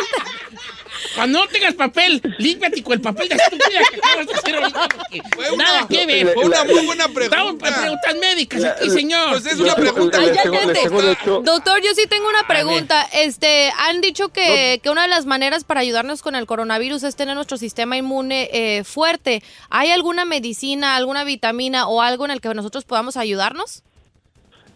Cuando 1.13 1.39
no 1.39 1.47
tengas 1.47 1.74
papel, 1.75 2.21
límpiate 2.39 2.81
con 2.83 2.93
el 2.93 3.01
papel 3.01 3.29
de 3.29 3.35
estúpida 3.35 3.79
que 3.91 3.97
acabas 3.97 4.27
de 4.27 4.33
hacer 4.33 4.55
ahorita. 4.55 4.88
porque 4.89 5.21
Fue 5.35 5.51
una- 5.51 5.63
Nada 5.63 5.88
que 5.88 6.05
ver. 6.05 6.33
Fue 6.33 6.45
una 6.45 6.63
muy 6.63 6.85
buena 6.85 7.05
Estamos 7.05 7.15
pregunta. 7.29 7.65
para 7.65 7.81
preguntas 7.81 8.15
médicas 8.15 8.62
La- 8.62 8.69
aquí, 8.71 8.89
señor. 8.89 9.29
Pues 9.31 9.45
es 9.45 9.59
una 9.59 9.75
pregunta. 9.75 10.17
Ay, 10.19 10.31
ya 10.33 10.43
Doctor, 11.43 11.81
yo 11.81 11.93
sí 11.95 12.07
tengo 12.07 12.27
una 12.29 12.47
pregunta. 12.47 13.07
Este, 13.13 13.71
han 13.77 14.01
dicho 14.01 14.29
que, 14.29 14.79
que 14.81 14.89
una 14.89 15.03
de 15.03 15.07
las 15.09 15.25
maneras 15.25 15.63
para 15.63 15.81
ayudarnos 15.81 16.21
con 16.21 16.35
el 16.35 16.45
coronavirus 16.45 17.03
es 17.03 17.15
tener 17.15 17.35
nuestro 17.35 17.57
sistema 17.57 17.97
inmune 17.97 18.50
eh, 18.51 18.83
fuerte. 18.83 19.43
¿Hay 19.69 19.91
alguna 19.91 20.25
medicina, 20.25 20.95
alguna 20.95 21.24
vitamina 21.24 21.88
o 21.88 22.01
algo 22.01 22.25
en 22.25 22.31
el 22.31 22.41
que 22.41 22.53
nosotros 22.53 22.83
podamos 22.85 23.17
ayudarnos? 23.17 23.83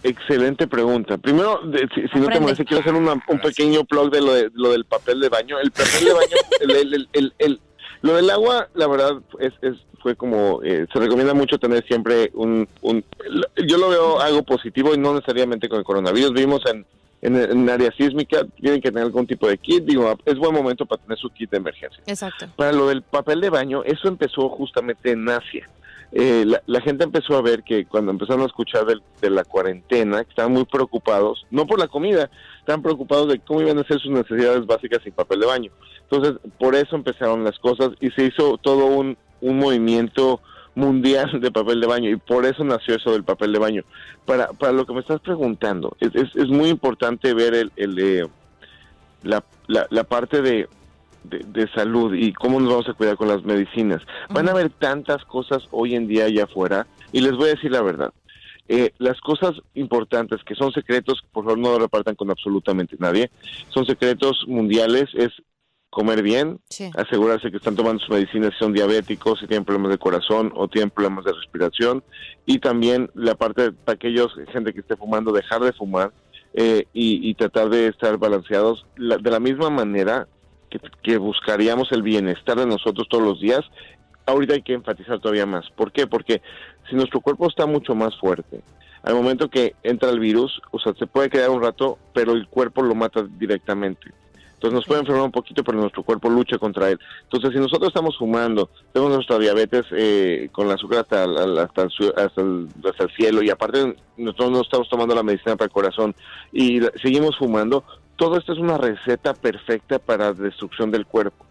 Excelente 0.03 0.68
pregunta. 0.68 1.18
Primero, 1.18 1.60
de- 1.65 1.88
si, 1.94 2.08
si 2.08 2.20
no 2.20 2.27
te 2.27 2.39
molesta, 2.39 2.63
quiero 2.63 2.82
hacer 2.82 2.94
una- 2.94 3.22
un 3.27 3.39
pequeño 3.39 3.84
plug 3.84 4.12
de 4.12 4.22
lo, 4.22 4.34
de 4.34 4.50
lo 4.53 4.72
del 4.72 4.86
papel 4.86 5.20
de 5.20 5.29
baño. 5.29 5.60
El 5.60 5.72
papel 5.72 6.06
de 6.06 6.13
baño, 6.13 6.36
el, 6.62 6.72
el- 6.72 6.94
el- 6.94 7.10
el- 7.13 7.34
el- 7.39 7.60
lo 8.01 8.13
del 8.15 8.29
agua, 8.29 8.70
la 8.75 8.88
verdad, 8.88 9.12
es, 9.39 9.51
es- 9.62 9.77
fue 10.01 10.15
como, 10.15 10.62
eh, 10.63 10.86
se 10.94 11.00
recomienda 11.00 11.34
mucho 11.34 11.58
tener 11.60 11.86
siempre 11.86 12.32
un, 12.34 12.65
un- 12.82 13.03
yo 13.68 13.77
lo 13.77 13.89
veo 13.89 14.22
algo 14.22 14.44
positivo 14.44 14.94
y 14.94 14.98
no 14.98 15.13
necesariamente 15.13 15.68
con 15.68 15.79
el 15.79 15.84
coronavirus. 15.84 16.32
Vivimos 16.34 16.62
en, 16.72 16.86
en, 17.22 17.36
en 17.36 17.70
área 17.70 17.91
sísmica, 17.98 18.46
tienen 18.62 18.79
que 18.79 18.91
tener 18.91 19.03
algún 19.03 19.27
tipo 19.27 19.50
de 19.50 19.58
kit. 19.58 19.84
Digo, 19.84 20.18
es 20.24 20.38
buen 20.38 20.53
momento 20.53 20.86
para 20.86 21.01
tener 21.01 21.18
su 21.18 21.29
kit 21.32 21.50
de 21.51 21.58
emergencia. 21.58 22.01
Exacto. 22.08 22.48
Para 22.56 22.72
lo 22.72 22.88
del 22.88 23.01
papel 23.01 23.41
de 23.41 23.50
baño, 23.50 23.84
eso 23.84 24.08
empezó 24.08 24.48
justamente 24.48 25.12
en 25.12 25.27
Asia. 25.27 25.70
Eh, 26.11 26.43
la, 26.45 26.61
la 26.65 26.81
gente 26.81 27.03
empezó 27.03 27.37
a 27.37 27.41
ver 27.41 27.61
que 27.63 27.85
cuando 27.85 28.11
empezaron 28.11 28.41
a 28.41 28.47
escuchar 28.47 28.85
del- 28.85 29.03
de, 29.21 29.29
la 29.29 29.43
cuarentena, 29.43 30.23
que 30.23 30.29
estaban 30.31 30.53
muy 30.53 30.65
preocupados, 30.65 31.45
no 31.51 31.67
por 31.67 31.77
la 31.79 31.87
comida, 31.87 32.29
estaban 32.59 32.81
preocupados 32.81 33.27
de 33.27 33.39
cómo 33.39 33.61
iban 33.61 33.77
a 33.77 33.81
hacer 33.81 33.99
sus 33.99 34.11
necesidades 34.11 34.65
básicas 34.65 35.01
sin 35.03 35.13
papel 35.13 35.39
de 35.41 35.45
baño. 35.45 35.71
Entonces, 36.09 36.33
por 36.57 36.73
eso 36.75 36.95
empezaron 36.95 37.43
las 37.43 37.59
cosas 37.59 37.91
y 37.99 38.09
se 38.11 38.25
hizo 38.25 38.57
todo 38.57 38.85
un, 38.87 39.17
un 39.41 39.59
movimiento 39.59 40.41
mundial 40.73 41.39
de 41.41 41.51
papel 41.51 41.79
de 41.81 41.87
baño 41.87 42.09
y 42.09 42.15
por 42.15 42.45
eso 42.45 42.63
nació 42.63 42.95
eso 42.95 43.11
del 43.11 43.23
papel 43.23 43.53
de 43.53 43.59
baño. 43.59 43.83
Para, 44.25 44.47
para 44.53 44.71
lo 44.73 44.85
que 44.87 44.93
me 44.93 45.01
estás 45.01 45.19
preguntando, 45.21 45.95
es, 45.99 46.15
es, 46.15 46.35
es 46.35 46.47
muy 46.47 46.69
importante 46.69 47.33
ver 47.35 47.53
el, 47.53 47.71
el, 47.75 47.99
eh, 47.99 48.27
la, 49.23 49.43
la, 49.67 49.85
la 49.91 50.03
parte 50.03 50.41
de, 50.41 50.67
de, 51.23 51.39
de 51.39 51.67
salud 51.71 52.13
y 52.13 52.33
cómo 52.33 52.59
nos 52.59 52.69
vamos 52.69 52.89
a 52.89 52.93
cuidar 52.93 53.17
con 53.17 53.27
las 53.27 53.43
medicinas. 53.43 54.01
Van 54.29 54.47
a 54.47 54.51
haber 54.51 54.69
tantas 54.69 55.23
cosas 55.25 55.63
hoy 55.71 55.95
en 55.95 56.07
día 56.07 56.25
allá 56.25 56.45
afuera 56.45 56.88
y 57.11 57.21
les 57.21 57.33
voy 57.35 57.49
a 57.49 57.55
decir 57.55 57.71
la 57.71 57.81
verdad. 57.81 58.13
Eh, 58.67 58.93
las 58.99 59.19
cosas 59.21 59.53
importantes 59.73 60.43
que 60.43 60.53
son 60.55 60.71
secretos, 60.71 61.23
por 61.31 61.43
favor 61.43 61.57
no 61.57 61.71
lo 61.71 61.79
repartan 61.79 62.15
con 62.15 62.29
absolutamente 62.29 62.95
nadie, 62.99 63.31
son 63.69 63.85
secretos 63.85 64.43
mundiales, 64.47 65.09
es 65.15 65.29
comer 65.89 66.21
bien, 66.21 66.59
Sí. 66.69 66.91
asegurarse 66.95 67.49
que 67.49 67.57
están 67.57 67.75
tomando 67.75 67.99
sus 67.99 68.11
medicinas 68.11 68.51
si 68.53 68.59
son 68.59 68.73
diabéticos, 68.73 69.39
si 69.39 69.47
tienen 69.47 69.65
problemas 69.65 69.89
de 69.89 69.97
corazón 69.97 70.51
o 70.55 70.67
tienen 70.67 70.91
problemas 70.91 71.25
de 71.25 71.33
respiración 71.33 72.03
y 72.45 72.59
también 72.59 73.09
la 73.15 73.33
parte 73.33 73.71
para 73.71 73.95
aquellos 73.95 74.31
gente 74.53 74.71
que 74.71 74.81
esté 74.81 74.95
fumando 74.95 75.31
dejar 75.31 75.61
de 75.61 75.73
fumar 75.73 76.11
eh, 76.53 76.85
y, 76.93 77.27
y 77.27 77.33
tratar 77.33 77.69
de 77.69 77.88
estar 77.88 78.17
balanceados 78.17 78.85
La- 78.97 79.17
de 79.17 79.31
la 79.31 79.39
misma 79.39 79.71
manera 79.71 80.27
que, 80.69 80.79
que 81.03 81.17
buscaríamos 81.17 81.91
el 81.91 82.01
bienestar 82.03 82.57
de 82.57 82.65
nosotros 82.65 83.07
todos 83.09 83.23
los 83.23 83.39
días 83.41 83.61
ahorita 84.25 84.53
hay 84.53 84.61
que 84.61 84.73
enfatizar 84.73 85.19
todavía 85.19 85.45
más 85.45 85.69
¿por 85.71 85.91
qué? 85.91 86.07
porque 86.07 86.41
si 86.89 86.95
nuestro 86.95 87.19
cuerpo 87.21 87.47
está 87.47 87.65
mucho 87.65 87.95
más 87.95 88.15
fuerte 88.19 88.61
al 89.03 89.15
momento 89.15 89.49
que 89.49 89.75
entra 89.83 90.09
el 90.09 90.19
virus 90.19 90.61
o 90.71 90.79
sea 90.79 90.93
se 90.93 91.07
puede 91.07 91.29
quedar 91.29 91.49
un 91.49 91.61
rato 91.61 91.97
pero 92.13 92.33
el 92.33 92.47
cuerpo 92.47 92.81
lo 92.83 92.95
mata 92.95 93.25
directamente 93.38 94.11
entonces 94.53 94.75
nos 94.75 94.85
puede 94.88 94.99
enfermar 94.99 95.23
un 95.23 95.31
poquito, 95.31 95.63
pero 95.63 95.77
nuestro 95.79 96.03
cuerpo 96.03 96.29
lucha 96.29 96.57
contra 96.57 96.89
él. 96.89 96.99
Entonces, 97.23 97.51
si 97.53 97.59
nosotros 97.59 97.88
estamos 97.88 98.17
fumando, 98.17 98.69
tenemos 98.91 99.15
nuestra 99.15 99.39
diabetes 99.39 99.85
eh, 99.93 100.49
con 100.51 100.67
el 100.67 100.73
azúcar 100.73 100.99
hasta, 100.99 101.23
hasta, 101.23 101.83
el, 101.83 102.13
hasta, 102.17 102.41
el, 102.41 102.67
hasta 102.83 103.03
el 103.05 103.09
cielo 103.15 103.41
y 103.41 103.49
aparte 103.49 103.95
nosotros 104.17 104.51
no 104.51 104.59
estamos 104.59 104.89
tomando 104.89 105.15
la 105.15 105.23
medicina 105.23 105.55
para 105.55 105.67
el 105.67 105.71
corazón 105.71 106.13
y 106.51 106.81
la- 106.81 106.91
seguimos 107.01 107.38
fumando, 107.38 107.85
todo 108.19 108.38
esto 108.38 108.53
es 108.53 108.59
una 108.59 108.77
receta 108.77 109.33
perfecta 109.33 109.97
para 109.97 110.33
destrucción 110.33 110.91
del 110.91 111.05
cuerpo 111.07 111.47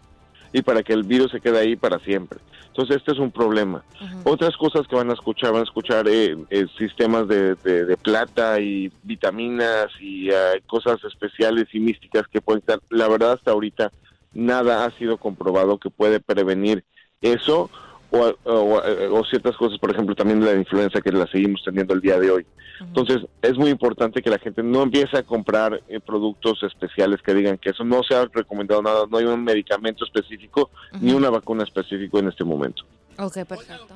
y 0.53 0.61
para 0.61 0.81
que 0.83 0.93
el 0.93 1.03
virus 1.03 1.31
se 1.31 1.41
quede 1.41 1.59
ahí 1.59 1.75
para 1.75 1.99
siempre. 1.99 2.39
Entonces, 2.67 2.97
este 2.97 3.11
es 3.11 3.19
un 3.19 3.31
problema. 3.31 3.83
Otras 4.23 4.55
cosas 4.57 4.87
que 4.87 4.95
van 4.95 5.09
a 5.09 5.13
escuchar, 5.13 5.51
van 5.51 5.61
a 5.61 5.63
escuchar 5.63 6.07
eh, 6.07 6.35
eh, 6.49 6.65
sistemas 6.77 7.27
de, 7.27 7.55
de- 7.63 7.85
de 7.85 7.97
plata 7.97 8.59
y 8.59 8.91
vitaminas 9.01 9.87
y 9.99 10.29
eh, 10.29 10.61
cosas 10.67 11.03
especiales 11.03 11.65
y 11.73 11.79
místicas 11.79 12.23
que 12.31 12.41
pueden 12.41 12.59
estar. 12.59 12.79
La 12.89 13.07
verdad, 13.07 13.33
hasta 13.33 13.51
ahorita 13.51 13.91
nada 14.33 14.85
ha 14.85 14.91
sido 14.97 15.17
comprobado 15.17 15.77
que 15.79 15.89
puede 15.89 16.19
prevenir 16.19 16.83
eso 17.21 17.69
o, 18.11 18.33
o- 18.43 19.19
o 19.19 19.25
ciertas 19.25 19.55
cosas, 19.57 19.77
por 19.79 19.91
ejemplo, 19.91 20.15
también 20.15 20.43
la 20.43 20.53
influenza 20.53 21.01
que 21.01 21.11
la 21.11 21.27
seguimos 21.27 21.61
teniendo 21.63 21.93
el 21.93 22.01
día 22.01 22.19
de 22.19 22.31
hoy. 22.31 22.45
Entonces, 22.79 23.17
es 23.41 23.57
muy 23.57 23.69
importante 23.69 24.21
que 24.21 24.29
la 24.29 24.39
gente 24.39 24.63
no 24.63 24.81
empiece 24.83 25.17
a 25.17 25.23
comprar 25.23 25.81
eh, 25.89 25.99
productos 25.99 26.63
especiales 26.63 27.21
que 27.21 27.33
digan 27.33 27.57
que 27.57 27.71
eso 27.71 27.83
no 27.83 28.01
se 28.03 28.15
ha 28.15 28.25
recomendado 28.33 28.81
nada, 28.81 29.05
no 29.09 29.17
hay 29.17 29.25
un 29.25 29.43
medicamento 29.43 30.05
específico 30.05 30.69
ni 31.01 31.11
una 31.13 31.29
vacuna 31.29 31.63
específica 31.63 32.19
en 32.19 32.29
este 32.29 32.43
momento. 32.45 32.83
Ok, 33.17 33.33
perfecto. 33.45 33.87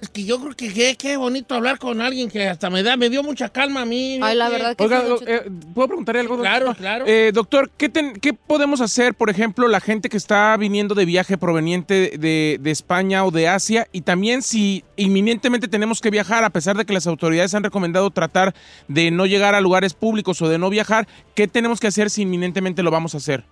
Es 0.00 0.08
que 0.08 0.24
yo 0.24 0.40
creo 0.40 0.54
que 0.56 0.72
qué, 0.72 0.96
qué 0.96 1.16
bonito 1.18 1.54
hablar 1.54 1.78
con 1.78 2.00
alguien 2.00 2.30
que 2.30 2.48
hasta 2.48 2.70
me 2.70 2.82
da, 2.82 2.96
me 2.96 3.10
dio 3.10 3.22
mucha 3.22 3.50
calma 3.50 3.82
a 3.82 3.84
mí. 3.84 4.18
Ay, 4.22 4.34
la 4.34 4.48
verdad 4.48 4.74
que 4.74 4.84
Oiga, 4.84 5.04
eh, 5.26 5.50
¿puedo 5.74 5.88
preguntarle 5.88 6.20
algo? 6.22 6.38
Claro, 6.38 6.66
doctor? 6.66 6.80
claro. 6.82 7.04
Eh, 7.06 7.32
doctor, 7.34 7.70
¿qué, 7.76 7.90
ten- 7.90 8.14
¿qué 8.14 8.32
podemos 8.32 8.80
hacer, 8.80 9.14
por 9.14 9.28
ejemplo, 9.28 9.68
la 9.68 9.80
gente 9.80 10.08
que 10.08 10.16
está 10.16 10.56
viniendo 10.56 10.94
de 10.94 11.04
viaje 11.04 11.36
proveniente 11.36 12.16
de, 12.18 12.56
de 12.58 12.70
España 12.70 13.26
o 13.26 13.30
de 13.30 13.48
Asia? 13.48 13.88
Y 13.92 14.00
también 14.00 14.40
si 14.40 14.84
inminentemente 14.96 15.68
tenemos 15.68 16.00
que 16.00 16.08
viajar, 16.10 16.44
a 16.44 16.50
pesar 16.50 16.76
de 16.78 16.86
que 16.86 16.94
las 16.94 17.06
autoridades 17.06 17.52
han 17.54 17.62
recomendado 17.62 18.10
tratar 18.10 18.54
de 18.88 19.10
no 19.10 19.26
llegar 19.26 19.54
a 19.54 19.60
lugares 19.60 19.92
públicos 19.92 20.40
o 20.40 20.48
de 20.48 20.56
no 20.56 20.70
viajar, 20.70 21.06
¿qué 21.34 21.46
tenemos 21.46 21.78
que 21.78 21.88
hacer 21.88 22.08
si 22.08 22.22
inminentemente 22.22 22.82
lo 22.82 22.90
vamos 22.90 23.12
a 23.14 23.18
hacer? 23.18 23.44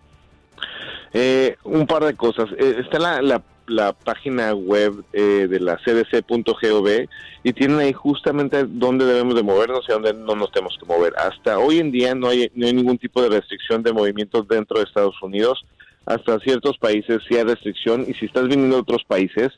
Eh, 1.12 1.57
un 1.64 1.87
par 1.87 2.05
de 2.05 2.14
cosas. 2.14 2.47
Eh, 2.59 2.76
está 2.85 2.99
la, 2.99 3.21
la, 3.23 3.43
la 3.68 3.92
página 3.92 4.54
web 4.54 5.04
eh, 5.12 5.46
de 5.48 5.60
la 5.60 5.78
cdc.gov 5.78 6.88
y 7.42 7.52
tienen 7.52 7.78
ahí 7.78 7.92
justamente 7.92 8.64
dónde 8.66 9.04
debemos 9.04 9.34
de 9.34 9.42
movernos 9.42 9.84
y 9.88 9.92
dónde 9.92 10.14
no 10.14 10.34
nos 10.34 10.50
tenemos 10.52 10.76
que 10.78 10.87
mover. 10.87 11.14
Hasta 11.16 11.58
hoy 11.58 11.78
en 11.78 11.90
día 11.90 12.14
no 12.14 12.28
hay, 12.28 12.50
no 12.54 12.66
hay 12.66 12.72
ningún 12.72 12.98
tipo 12.98 13.22
de 13.22 13.28
restricción 13.28 13.82
de 13.82 13.92
movimientos 13.92 14.46
dentro 14.48 14.78
de 14.78 14.84
Estados 14.84 15.20
Unidos. 15.22 15.64
Hasta 16.06 16.38
ciertos 16.40 16.78
países 16.78 17.20
sí 17.28 17.37
hay 17.37 17.44
restricción 17.44 18.04
y 18.08 18.14
si 18.14 18.26
estás 18.26 18.48
viniendo 18.48 18.76
de 18.76 18.82
otros 18.82 19.04
países, 19.04 19.50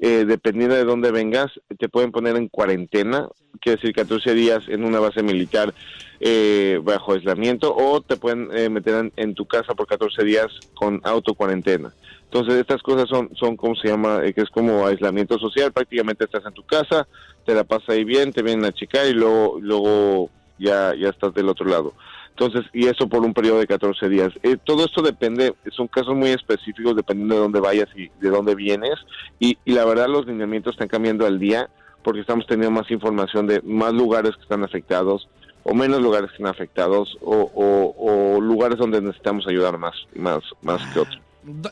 eh, 0.00 0.24
dependiendo 0.26 0.74
de 0.74 0.84
dónde 0.84 1.12
vengas, 1.12 1.52
te 1.78 1.88
pueden 1.88 2.10
poner 2.10 2.36
en 2.36 2.48
cuarentena, 2.48 3.28
quiere 3.60 3.76
decir 3.76 3.94
14 3.94 4.34
días 4.34 4.68
en 4.68 4.84
una 4.84 4.98
base 4.98 5.22
militar 5.22 5.72
eh, 6.20 6.80
bajo 6.82 7.12
aislamiento, 7.12 7.74
o 7.74 8.00
te 8.00 8.16
pueden 8.16 8.48
eh, 8.52 8.68
meter 8.68 8.96
en, 8.96 9.12
en 9.16 9.34
tu 9.34 9.46
casa 9.46 9.74
por 9.74 9.86
14 9.86 10.24
días 10.24 10.48
con 10.74 11.00
autocuarentena. 11.04 11.94
Entonces, 12.34 12.60
estas 12.62 12.82
cosas 12.82 13.08
son, 13.08 13.30
son 13.36 13.56
¿cómo 13.56 13.76
se 13.76 13.86
llama? 13.86 14.18
Eh, 14.24 14.32
que 14.32 14.40
es 14.40 14.50
como 14.50 14.84
aislamiento 14.84 15.38
social, 15.38 15.70
prácticamente 15.72 16.24
estás 16.24 16.44
en 16.44 16.52
tu 16.52 16.64
casa, 16.64 17.06
te 17.46 17.54
la 17.54 17.62
pasas 17.62 17.90
ahí 17.90 18.02
bien, 18.02 18.32
te 18.32 18.42
vienen 18.42 18.64
a 18.64 18.72
checar 18.72 19.06
y 19.06 19.12
luego, 19.12 19.58
luego 19.60 20.30
ya, 20.58 20.96
ya 20.96 21.10
estás 21.10 21.32
del 21.32 21.48
otro 21.48 21.64
lado. 21.68 21.92
Entonces, 22.30 22.62
y 22.72 22.88
eso 22.88 23.08
por 23.08 23.22
un 23.24 23.32
periodo 23.32 23.60
de 23.60 23.68
14 23.68 24.08
días. 24.08 24.32
Eh, 24.42 24.56
todo 24.64 24.84
esto 24.84 25.00
depende, 25.00 25.54
son 25.70 25.86
casos 25.86 26.16
muy 26.16 26.30
específicos 26.30 26.96
dependiendo 26.96 27.36
de 27.36 27.40
dónde 27.42 27.60
vayas 27.60 27.88
y 27.94 28.08
de 28.20 28.30
dónde 28.30 28.56
vienes. 28.56 28.96
Y, 29.38 29.56
y 29.64 29.72
la 29.72 29.84
verdad, 29.84 30.08
los 30.08 30.26
lineamientos 30.26 30.72
están 30.72 30.88
cambiando 30.88 31.26
al 31.26 31.38
día 31.38 31.70
porque 32.02 32.22
estamos 32.22 32.48
teniendo 32.48 32.72
más 32.80 32.90
información 32.90 33.46
de 33.46 33.62
más 33.62 33.92
lugares 33.92 34.34
que 34.34 34.42
están 34.42 34.64
afectados 34.64 35.28
o 35.62 35.72
menos 35.72 36.02
lugares 36.02 36.30
que 36.30 36.36
están 36.38 36.50
afectados 36.50 37.16
o, 37.22 37.48
o- 37.54 38.34
o 38.36 38.40
lugares 38.40 38.76
donde 38.76 39.00
necesitamos 39.00 39.46
ayudar 39.46 39.78
más, 39.78 39.94
más, 40.16 40.40
más 40.62 40.84
que 40.92 40.98
otros. 40.98 41.20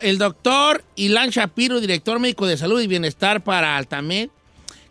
El 0.01 0.19
doctor 0.19 0.85
Ilan 0.97 1.31
Shapiro, 1.31 1.81
director 1.81 2.19
médico 2.19 2.47
de 2.47 2.57
salud 2.57 2.81
y 2.81 2.87
bienestar 2.87 3.43
para 3.43 3.77
Altamed, 3.77 4.29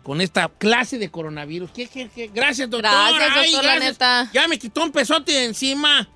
con 0.02 0.20
esta 0.20 0.48
clase 0.48 0.98
de 0.98 1.10
coronavirus. 1.10 1.70
¿Qué, 1.70 1.86
qué, 1.86 2.08
qué? 2.12 2.28
Gracias, 2.34 2.68
doctor. 2.68 2.90
Gracias, 2.90 3.30
Ay, 3.36 3.52
doctor, 3.52 3.64
la 3.64 3.74
gracias. 3.76 3.92
neta. 3.92 4.30
Ya 4.32 4.48
me 4.48 4.58
quitó 4.58 4.82
un 4.82 4.90
pesote 4.90 5.32
de 5.32 5.44
encima. 5.44 6.08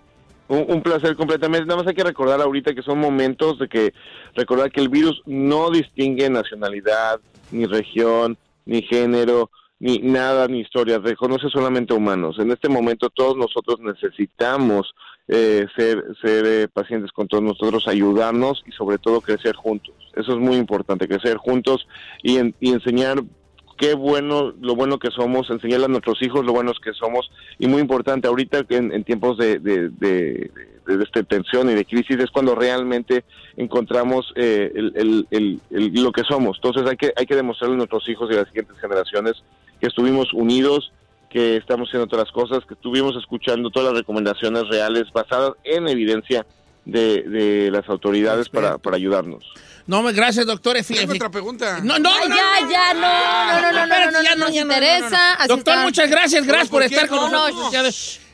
Un, 0.49 0.65
un 0.69 0.83
placer 0.83 1.15
completamente. 1.17 1.67
Nada 1.67 1.79
más 1.83 1.89
hay 1.89 1.95
que 1.95 2.05
recordar 2.05 2.41
ahorita 2.41 2.75
que 2.75 2.83
son 2.83 2.99
momentos 2.99 3.59
de 3.59 3.69
que 3.69 3.95
recordar 4.35 4.73
que 4.73 4.81
el 4.81 4.89
virus 4.89 5.21
no 5.27 5.71
distingue 5.71 6.29
nacionalidad, 6.29 7.21
ni 7.53 7.67
región, 7.67 8.37
ni 8.65 8.83
género, 8.83 9.51
ni 9.79 9.99
nada, 9.99 10.49
ni 10.49 10.61
historia. 10.61 10.99
Reconoce 10.99 11.49
solamente 11.51 11.95
humanos. 11.95 12.37
En 12.41 12.51
este 12.51 12.69
momento 12.69 13.11
todos 13.11 13.37
nosotros 13.37 13.79
necesitamos 13.81 14.93
eh, 15.29 15.67
ser, 15.77 16.05
ser 16.23 16.47
eh, 16.47 16.69
pacientes 16.69 17.11
con 17.13 17.27
todos 17.29 17.43
nosotros, 17.43 17.89
ayudarnos 17.89 18.63
y 18.67 18.73
sobre 18.73 18.99
todo 18.99 19.21
crecer 19.21 19.55
juntos. 19.57 19.95
Eso 20.15 20.33
es 20.33 20.39
muy 20.39 20.57
importante, 20.57 21.09
crecer 21.09 21.37
juntos 21.37 21.87
y, 22.23 22.37
en- 22.39 22.55
y 22.61 22.71
enseñar 22.73 23.23
qué 23.77 23.95
bueno, 23.95 24.55
lo 24.61 24.75
bueno 24.75 24.99
que 24.99 25.11
somos, 25.11 25.51
enseñarle 25.51 25.85
a 25.87 25.89
nuestros 25.89 26.23
hijos 26.23 26.47
lo 26.47 26.53
buenos 26.53 26.79
que 26.83 26.93
somos 26.95 27.31
y 27.59 27.67
muy 27.67 27.83
importante 27.83 28.27
ahorita 28.27 28.65
en, 28.71 28.91
en 28.93 29.05
tiempos 29.05 29.37
de, 29.37 29.59
de, 29.59 29.91
de- 29.91 30.51
tensión 31.29 31.69
y 31.69 31.75
de 31.75 31.85
crisis 31.85 32.17
es 32.19 32.31
cuando 32.31 32.55
realmente 32.55 33.25
encontramos 33.57 34.33
eh, 34.37 34.71
el- 34.75 35.27
el- 35.31 35.61
el- 35.71 35.93
lo 36.03 36.13
que 36.13 36.23
somos. 36.23 36.57
Entonces 36.59 36.89
hay 36.89 36.97
que 36.97 37.13
hay 37.17 37.27
que 37.27 37.35
demostrarle 37.35 37.75
a 37.75 37.79
nuestros 37.79 38.09
hijos 38.09 38.31
y 38.31 38.35
a 38.35 38.39
las 38.39 38.47
siguientes 38.47 38.79
generaciones 38.79 39.35
que 39.81 39.89
estuvimos 39.89 40.33
unidos, 40.33 40.93
que 41.31 41.57
estamos 41.57 41.89
haciendo 41.89 42.07
todas 42.07 42.27
las 42.27 42.33
cosas, 42.33 42.65
que 42.67 42.75
estuvimos 42.75 43.15
escuchando 43.17 43.71
todas 43.71 43.91
las 43.93 43.99
recomendaciones 44.01 44.69
reales 44.69 45.05
basadas 45.13 45.53
en 45.65 45.89
evidencia 45.89 46.47
de, 46.85 47.23
de 47.23 47.71
las 47.71 47.89
autoridades 47.89 48.49
para, 48.49 48.79
para 48.79 48.97
ayudarnos. 48.97 49.45
No, 49.87 50.03
me- 50.03 50.13
gracias, 50.13 50.47
doctor. 50.47 50.77
Efi- 50.77 50.97
Tengo 50.97 51.13
efi- 51.13 51.17
otra 51.17 51.31
pregunta. 51.31 51.81
No, 51.83 51.99
no, 51.99 52.11
Ay, 52.11 52.29
no, 52.29 52.37
ya, 52.37 52.61
no, 52.63 52.71
ya, 52.71 52.95
no, 52.95 53.01
no, 53.01 53.61
no, 53.61 53.73
no, 53.73 53.73
no, 53.73 53.83
Espérate, 53.83 54.13
no, 54.13 54.23
ya 54.23 54.35
no, 54.37 54.45
nos 54.47 54.55
ya 54.55 54.61
interesa, 54.63 55.33
así 55.35 55.49
Doctor, 55.49 55.75
está. 55.75 55.85
muchas 55.85 56.11
gracias, 56.11 56.47
gracias 56.47 56.69
por 56.69 56.81
¿Por 56.83 56.89
qué? 56.89 56.95
estar 56.95 57.09
con 57.09 57.19
No, 57.19 57.29
no, 57.29 57.49
nosotros. 57.49 57.73
ya. 57.73 57.83
Ya- 57.83 57.91
No, 57.91 57.91
va- 57.91 57.91
no, 57.91 58.26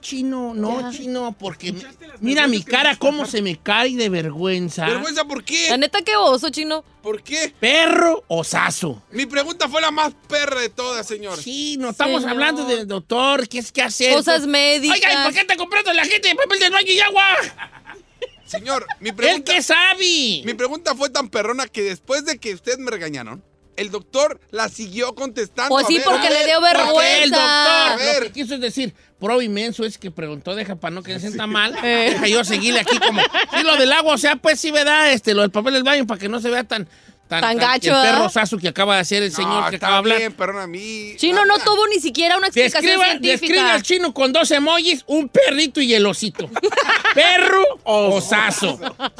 chino, 0.00 0.52
no, 0.54 0.80
Ya. 0.80 0.90
chino, 0.90 1.36
porque 1.38 1.74
mira 2.20 2.46
mi 2.46 2.62
cara 2.62 2.96
cómo 2.96 3.24
se 3.26 3.42
me 3.42 3.56
cae 3.56 3.94
de 3.96 4.08
vergüenza. 4.08 4.86
¿Vergüenza 4.86 5.24
por 5.24 5.38
La 5.38 5.44
qué? 5.44 5.78
neta, 5.78 6.02
qué 6.02 6.16
oso, 6.16 6.50
chino. 6.50 6.84
¿Por 7.02 7.22
qué? 7.22 7.54
¿Perro 7.60 8.24
o 8.26 8.42
saso? 8.42 9.02
Mi 9.12 9.26
pregunta 9.26 9.68
fue 9.68 9.80
la 9.80 9.90
más 9.90 10.12
perra 10.28 10.60
de 10.60 10.68
todas, 10.70 11.06
señor. 11.06 11.38
Sí, 11.38 11.76
no 11.78 11.90
estamos 11.90 12.22
Señor. 12.22 12.30
hablando 12.30 12.64
de 12.64 12.84
doctor, 12.84 13.48
¿qué 13.48 13.58
es 13.58 13.70
que 13.70 13.82
hacer? 13.82 14.12
Cosas 14.14 14.46
médicas. 14.46 14.96
Oiga, 14.98 15.12
¿y 15.20 15.24
por 15.24 15.32
qué 15.34 15.40
está 15.40 15.56
comprando 15.56 15.92
la 15.92 16.04
gente 16.04 16.28
de 16.28 16.34
papel 16.34 16.58
de 16.58 16.70
baño 16.70 16.90
y 16.92 17.00
agua? 17.00 17.24
Señor, 18.44 18.86
mi 19.00 19.08
¿El 19.10 19.14
pregunta, 19.14 19.52
que 19.54 19.62
sabe? 19.62 20.42
mi 20.44 20.54
pregunta 20.54 20.94
fue 20.94 21.10
tan 21.10 21.28
perrona 21.28 21.66
que 21.68 21.82
después 21.82 22.24
de 22.24 22.38
que 22.38 22.54
ustedes 22.54 22.78
me 22.78 22.90
regañaron, 22.90 23.42
el 23.76 23.90
doctor 23.90 24.40
la 24.50 24.68
siguió 24.68 25.14
contestando. 25.14 25.70
Pues 25.74 25.84
A 25.84 25.88
sí, 25.88 25.96
ver, 25.98 26.04
porque 26.06 26.26
a 26.26 26.30
le 26.30 26.36
ver, 26.36 26.46
dio 26.46 26.60
¿por 26.60 26.68
qué? 26.70 26.76
Porque 26.92 27.22
el 27.24 27.30
vergüenza. 27.30 27.36
doctor, 27.36 27.92
A 27.92 27.96
ver. 27.96 28.20
lo 28.20 28.26
que 28.26 28.32
quiso 28.32 28.54
es 28.54 28.60
decir, 28.60 28.94
pro 29.18 29.40
inmenso 29.42 29.84
es 29.84 29.98
que 29.98 30.10
preguntó, 30.10 30.54
deja 30.54 30.76
para 30.76 30.94
no 30.94 31.02
que 31.02 31.12
se 31.14 31.20
sienta 31.20 31.46
mal, 31.46 31.74
Eh. 31.82 32.10
deja 32.12 32.26
yo 32.28 32.44
seguirle 32.44 32.80
aquí 32.80 32.98
como, 32.98 33.20
sí, 33.20 33.62
lo 33.62 33.76
del 33.76 33.92
agua, 33.92 34.14
o 34.14 34.18
sea, 34.18 34.36
pues 34.36 34.58
sí, 34.60 34.70
¿verdad? 34.70 35.12
Este, 35.12 35.34
lo 35.34 35.42
del 35.42 35.50
papel 35.50 35.74
del 35.74 35.82
baño 35.84 36.06
para 36.06 36.18
que 36.20 36.28
no 36.28 36.40
se 36.40 36.50
vea 36.50 36.64
tan, 36.64 36.88
tan, 37.28 37.40
Tan 37.40 37.56
gacho, 37.56 37.88
el 37.88 38.02
perro 38.02 38.18
¿verdad? 38.18 38.30
sasu 38.32 38.58
que 38.58 38.68
acaba 38.68 38.94
de 38.94 39.00
hacer 39.00 39.22
el 39.22 39.30
No, 39.30 39.36
señor 39.36 39.68
que 39.70 39.76
está 39.76 39.86
acaba 39.88 39.92
de 39.94 39.98
hablar. 39.98 40.18
bien, 40.18 40.32
perdón 40.32 40.58
a 40.62 40.66
mí. 40.66 41.14
Chino 41.16 41.44
no 41.44 41.58
tuvo 41.58 41.86
ni 41.88 42.00
siquiera 42.00 42.36
una 42.36 42.46
explicación 42.46 42.82
Describa, 43.00 43.06
describe 43.14 43.38
científica. 43.38 43.74
al 43.74 43.82
chino 43.82 44.14
con 44.14 44.32
dos 44.32 44.50
emojis, 44.50 45.02
un 45.06 45.28
perrito 45.28 45.80
y 45.80 45.92
el 45.94 46.06
osito. 46.06 46.48
Perro 47.14 47.64
o 47.84 48.20
saso. 48.20 48.78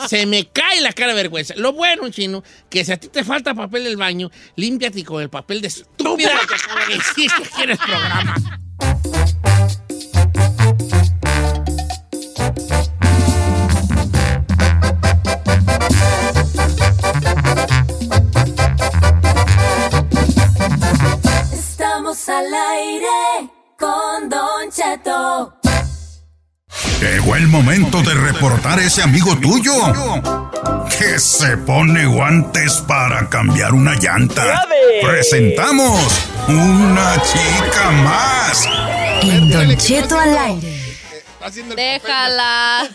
Se 0.08 0.26
me 0.26 0.46
cae 0.48 0.80
la 0.80 0.92
cara 0.92 1.08
de 1.08 1.14
vergüenza. 1.14 1.54
Lo 1.56 1.72
bueno, 1.72 2.08
chino, 2.10 2.42
que 2.68 2.84
si 2.84 2.92
a 2.92 2.96
ti 2.96 3.08
te 3.08 3.24
falta 3.24 3.54
papel 3.54 3.84
del 3.84 3.96
baño, 3.96 4.30
límpiate 4.56 5.04
con 5.04 5.22
el 5.22 5.30
papel 5.30 5.60
de 5.60 5.68
estúpida 5.68 6.32
que 6.88 6.94
existe 6.94 7.42
aquí 7.42 7.62
en 7.62 7.70
el 7.70 7.78
programa. 7.78 8.34
Momento 27.78 28.02
de 28.02 28.14
reportar 28.14 28.78
ese 28.78 29.02
amigo 29.02 29.36
tuyo 29.38 29.72
que 30.98 31.18
se 31.18 31.56
pone 31.58 32.06
guantes 32.06 32.82
para 32.88 33.28
cambiar 33.28 33.74
una 33.74 33.94
llanta. 33.96 34.66
Presentamos 35.02 36.00
una 36.48 37.20
chica 37.22 37.90
más. 38.02 38.64
En 39.22 39.50
Don 39.50 39.76
Cheto 39.76 40.18
al 40.18 40.38
aire. 40.38 40.82
Déjala. 41.76 42.88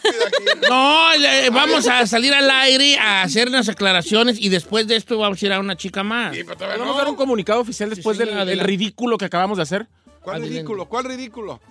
No, 0.68 1.16
le- 1.16 1.50
vamos 1.52 1.88
a 1.88 2.06
salir 2.08 2.34
al 2.34 2.50
aire 2.50 2.98
a 2.98 3.22
hacer 3.22 3.48
unas 3.50 3.70
aclaraciones 3.70 4.38
y 4.40 4.50
después 4.50 4.88
de 4.88 4.96
esto 4.98 5.18
vamos 5.20 5.42
a 5.42 5.46
ir 5.46 5.54
a 5.54 5.60
una 5.60 5.78
chica 5.78 6.04
más. 6.04 6.36
Sí, 6.36 6.44
pero 6.44 6.58
¿Podemos 6.58 6.88
no. 6.88 6.98
dar 6.98 7.08
un 7.08 7.16
comunicado 7.16 7.62
oficial 7.62 7.90
después 7.92 8.18
Sí, 8.18 8.24
sí, 8.24 8.30
del 8.30 8.46
del 8.48 8.60
ridículo 8.60 9.18
que 9.18 9.26
acabamos 9.26 9.58
de 9.58 9.64
hacer? 9.64 9.88
¿Cuál 10.22 10.42
ridículo? 10.42 10.86
¿Cuál 10.90 11.06
ridículo? 11.06 11.62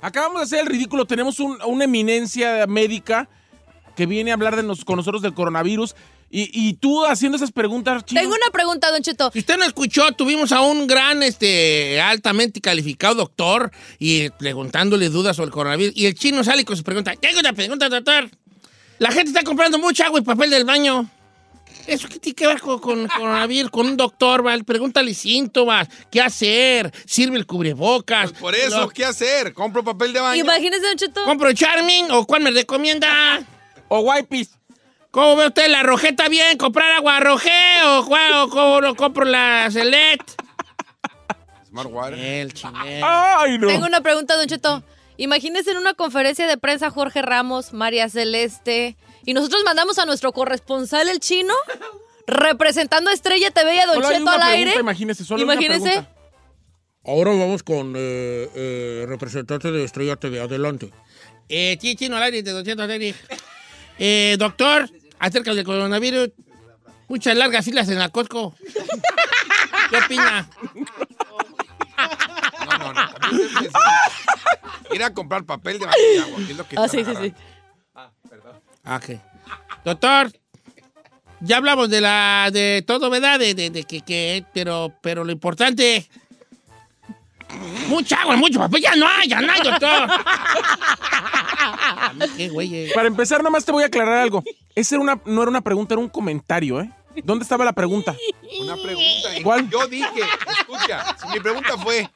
Acabamos 0.00 0.38
de 0.40 0.44
hacer 0.44 0.60
el 0.60 0.66
ridículo. 0.66 1.06
Tenemos 1.06 1.40
un- 1.40 1.58
una 1.66 1.84
eminencia 1.84 2.66
médica 2.66 3.28
que 3.96 4.06
viene 4.06 4.30
a 4.30 4.34
hablar 4.34 4.56
de 4.56 4.62
nos- 4.62 4.84
con 4.84 4.96
nosotros 4.96 5.22
del 5.22 5.34
coronavirus. 5.34 5.94
Y, 6.30 6.50
y 6.52 6.74
tú 6.74 7.06
haciendo 7.06 7.36
esas 7.36 7.52
preguntas, 7.52 8.04
chino. 8.04 8.20
Tengo 8.20 8.34
una 8.34 8.50
pregunta, 8.52 8.90
Don 8.90 9.02
Cheto. 9.02 9.30
Si 9.32 9.38
usted 9.38 9.56
no 9.56 9.64
escuchó, 9.64 10.12
tuvimos 10.12 10.52
a 10.52 10.60
un 10.60 10.86
gran, 10.86 11.22
este, 11.22 12.00
altamente 12.02 12.60
calificado 12.60 13.14
doctor 13.14 13.70
y 13.98 14.28
preguntándole 14.30 15.08
dudas 15.08 15.36
sobre 15.36 15.46
el 15.46 15.52
coronavirus. 15.52 15.96
Y 15.96 16.04
el 16.04 16.14
chino 16.14 16.44
sale 16.44 16.66
con 16.66 16.76
su 16.76 16.84
pregunta. 16.84 17.14
Tengo 17.18 17.40
una 17.40 17.54
pregunta, 17.54 17.88
doctor. 17.88 18.30
La 18.98 19.10
gente 19.10 19.30
está 19.30 19.42
comprando 19.42 19.78
mucha 19.78 20.04
agua 20.06 20.20
y 20.20 20.22
papel 20.22 20.50
del 20.50 20.64
baño. 20.64 21.08
¿Eso 21.88 22.08
qué 22.08 22.18
tiene 22.18 22.36
que 22.36 22.46
ver 22.46 22.60
con, 22.60 22.78
con 22.78 23.08
coronavirus? 23.08 23.70
Con 23.70 23.86
un 23.86 23.96
doctor, 23.96 24.42
¿vale? 24.42 24.62
Pregúntale 24.62 25.14
síntomas. 25.14 25.88
¿Qué 26.10 26.20
hacer? 26.20 26.92
¿Sirve 27.06 27.38
el 27.38 27.46
cubrebocas? 27.46 28.32
Por 28.32 28.54
eso, 28.54 28.80
Lo- 28.82 28.88
¿qué 28.90 29.04
hacer? 29.04 29.54
¿Compro 29.54 29.82
papel 29.82 30.12
de 30.12 30.20
baño? 30.20 30.40
Imagínese, 30.42 30.86
Don 30.86 30.96
Cheto. 30.96 31.24
¿Compro 31.24 31.52
Charming 31.52 32.10
o 32.10 32.26
cuál 32.26 32.42
me 32.42 32.50
recomienda? 32.50 33.42
O 33.88 34.00
wipes. 34.00 34.50
¿Cómo 35.10 35.36
ve 35.36 35.46
usted 35.46 35.68
la 35.68 35.82
rojeta 35.82 36.28
bien? 36.28 36.58
¿Comprar 36.58 36.92
agua 36.92 37.18
rojé 37.20 37.50
o, 37.86 38.00
o 38.00 38.48
cómo 38.50 38.80
lo 38.82 38.94
compro 38.94 39.24
la 39.24 39.70
Select? 39.70 40.42
Smart 41.68 41.88
Water. 41.90 42.18
El 42.18 42.52
chinel. 42.52 43.02
¡Ay, 43.04 43.58
no! 43.58 43.66
Tengo 43.68 43.86
una 43.86 44.00
pregunta, 44.02 44.36
Don 44.36 44.46
Cheto. 44.46 44.82
Imagínese 45.16 45.70
en 45.72 45.78
una 45.78 45.94
conferencia 45.94 46.46
de 46.46 46.56
prensa 46.58 46.90
Jorge 46.90 47.22
Ramos, 47.22 47.72
María 47.72 48.08
Celeste, 48.08 48.96
y 49.28 49.34
nosotros 49.34 49.60
mandamos 49.62 49.98
a 49.98 50.06
nuestro 50.06 50.32
corresponsal 50.32 51.06
el 51.10 51.20
chino 51.20 51.52
representando 52.26 53.10
a 53.10 53.12
Estrella 53.12 53.50
TV 53.50 53.74
y 53.74 53.78
a 53.78 53.84
Don 53.84 53.96
Solo 53.96 54.08
hay 54.08 54.14
Cheto 54.14 54.22
una 54.22 54.32
al 54.32 54.38
pregunta, 54.40 54.70
aire. 54.70 54.80
imagínese, 54.80 55.22
solo 55.22 55.44
una 55.44 55.52
Imagínese. 55.52 55.82
pregunta. 55.82 56.10
Ahora 57.04 57.30
vamos 57.32 57.62
con 57.62 57.92
eh, 57.94 58.48
eh, 58.54 59.04
representante 59.06 59.70
de 59.70 59.84
Estrella 59.84 60.16
TV. 60.16 60.40
Adelante. 60.40 60.90
Eh, 61.50 61.76
chino 61.78 62.16
al 62.16 62.22
aire 62.22 62.42
de 62.42 62.52
200 62.52 62.84
al 62.84 62.90
aire. 62.90 63.14
Eh, 63.98 64.36
doctor, 64.38 64.88
acerca 65.18 65.52
del 65.52 65.64
coronavirus, 65.66 66.30
muchas 67.08 67.36
largas 67.36 67.66
filas 67.66 67.86
en 67.90 67.98
la 67.98 68.08
Costco. 68.08 68.54
¿Qué 69.90 69.96
opina? 69.98 70.48
No, 72.66 72.78
no, 72.78 72.92
no. 72.94 73.08
Ir 74.94 75.02
a 75.02 75.12
comprar 75.12 75.44
papel 75.44 75.78
de 75.80 75.84
baño 75.84 75.98
y 76.14 76.18
agua, 76.18 76.36
que 76.46 76.52
es 76.52 76.56
lo 76.56 76.66
que 76.66 76.76
Ah, 76.78 76.88
sí, 76.88 77.04
sí, 77.04 77.12
sí. 77.20 77.34
Ah, 78.88 78.96
ok. 78.96 79.20
Doctor, 79.84 80.32
Ya 81.40 81.58
hablamos 81.58 81.88
de 81.88 82.00
la 82.00 82.48
de 82.52 82.82
todo, 82.84 83.10
¿verdad? 83.10 83.38
De, 83.38 83.54
de- 83.54 83.70
de 83.70 83.84
que, 83.84 84.00
que- 84.00 84.44
pero, 84.52 84.92
pero 85.02 85.22
lo 85.24 85.30
importante. 85.30 86.08
Mucha 87.88 88.20
agua, 88.22 88.36
mucho 88.36 88.58
papel. 88.58 88.82
Ya 88.82 88.94
no 88.96 89.06
hay, 89.06 89.28
ya 89.28 89.40
no 89.40 89.52
hay, 89.52 89.60
doctor. 89.62 90.08
Qué 92.36 92.48
güey. 92.48 92.74
eh. 92.74 92.90
Para 92.94 93.08
empezar, 93.08 93.42
nomás 93.42 93.64
te 93.64 93.72
voy 93.72 93.82
a 93.84 93.86
aclarar 93.86 94.18
algo. 94.18 94.42
Esa 94.74 94.96
era 94.96 95.02
una, 95.02 95.20
no 95.24 95.42
era 95.42 95.50
una 95.50 95.60
pregunta, 95.60 95.94
era 95.94 96.00
un 96.00 96.08
comentario, 96.08 96.80
¿eh? 96.80 96.90
¿Dónde 97.24 97.42
estaba 97.42 97.64
la 97.64 97.72
pregunta? 97.72 98.14
Una 98.60 98.74
pregunta. 98.76 99.28
¿Cuál? 99.42 99.68
Yo 99.70 99.86
dije, 99.88 100.20
escucha, 100.60 101.16
si 101.20 101.28
mi 101.28 101.40
pregunta 101.40 101.76
fue, 101.78 102.08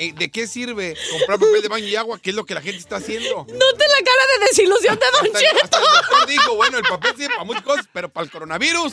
eh, 0.00 0.12
¿de 0.12 0.30
qué 0.30 0.46
sirve 0.46 0.96
comprar 1.10 1.38
papel 1.38 1.62
de 1.62 1.68
baño 1.68 1.86
y 1.86 1.96
agua? 1.96 2.18
¿Qué 2.20 2.30
es 2.30 2.36
lo 2.36 2.44
que 2.44 2.54
la 2.54 2.60
gente 2.62 2.78
está 2.78 2.96
haciendo? 2.96 3.28
Note 3.38 3.54
la 3.54 4.04
cara 4.04 4.38
de 4.40 4.46
desilusión 4.48 4.94
de 4.98 5.06
Don 5.12 5.26
Hasta 5.26 5.38
el, 5.40 5.46
hasta 5.62 5.78
Cheto. 5.78 5.78
el 5.78 5.94
doctor 6.02 6.26
dijo, 6.28 6.54
bueno, 6.56 6.78
el 6.78 6.84
papel 6.84 7.12
sirve 7.16 7.28
para 7.34 7.44
muchas 7.44 7.62
cosas, 7.62 7.88
pero 7.92 8.08
para 8.08 8.24
el 8.24 8.30
coronavirus, 8.30 8.92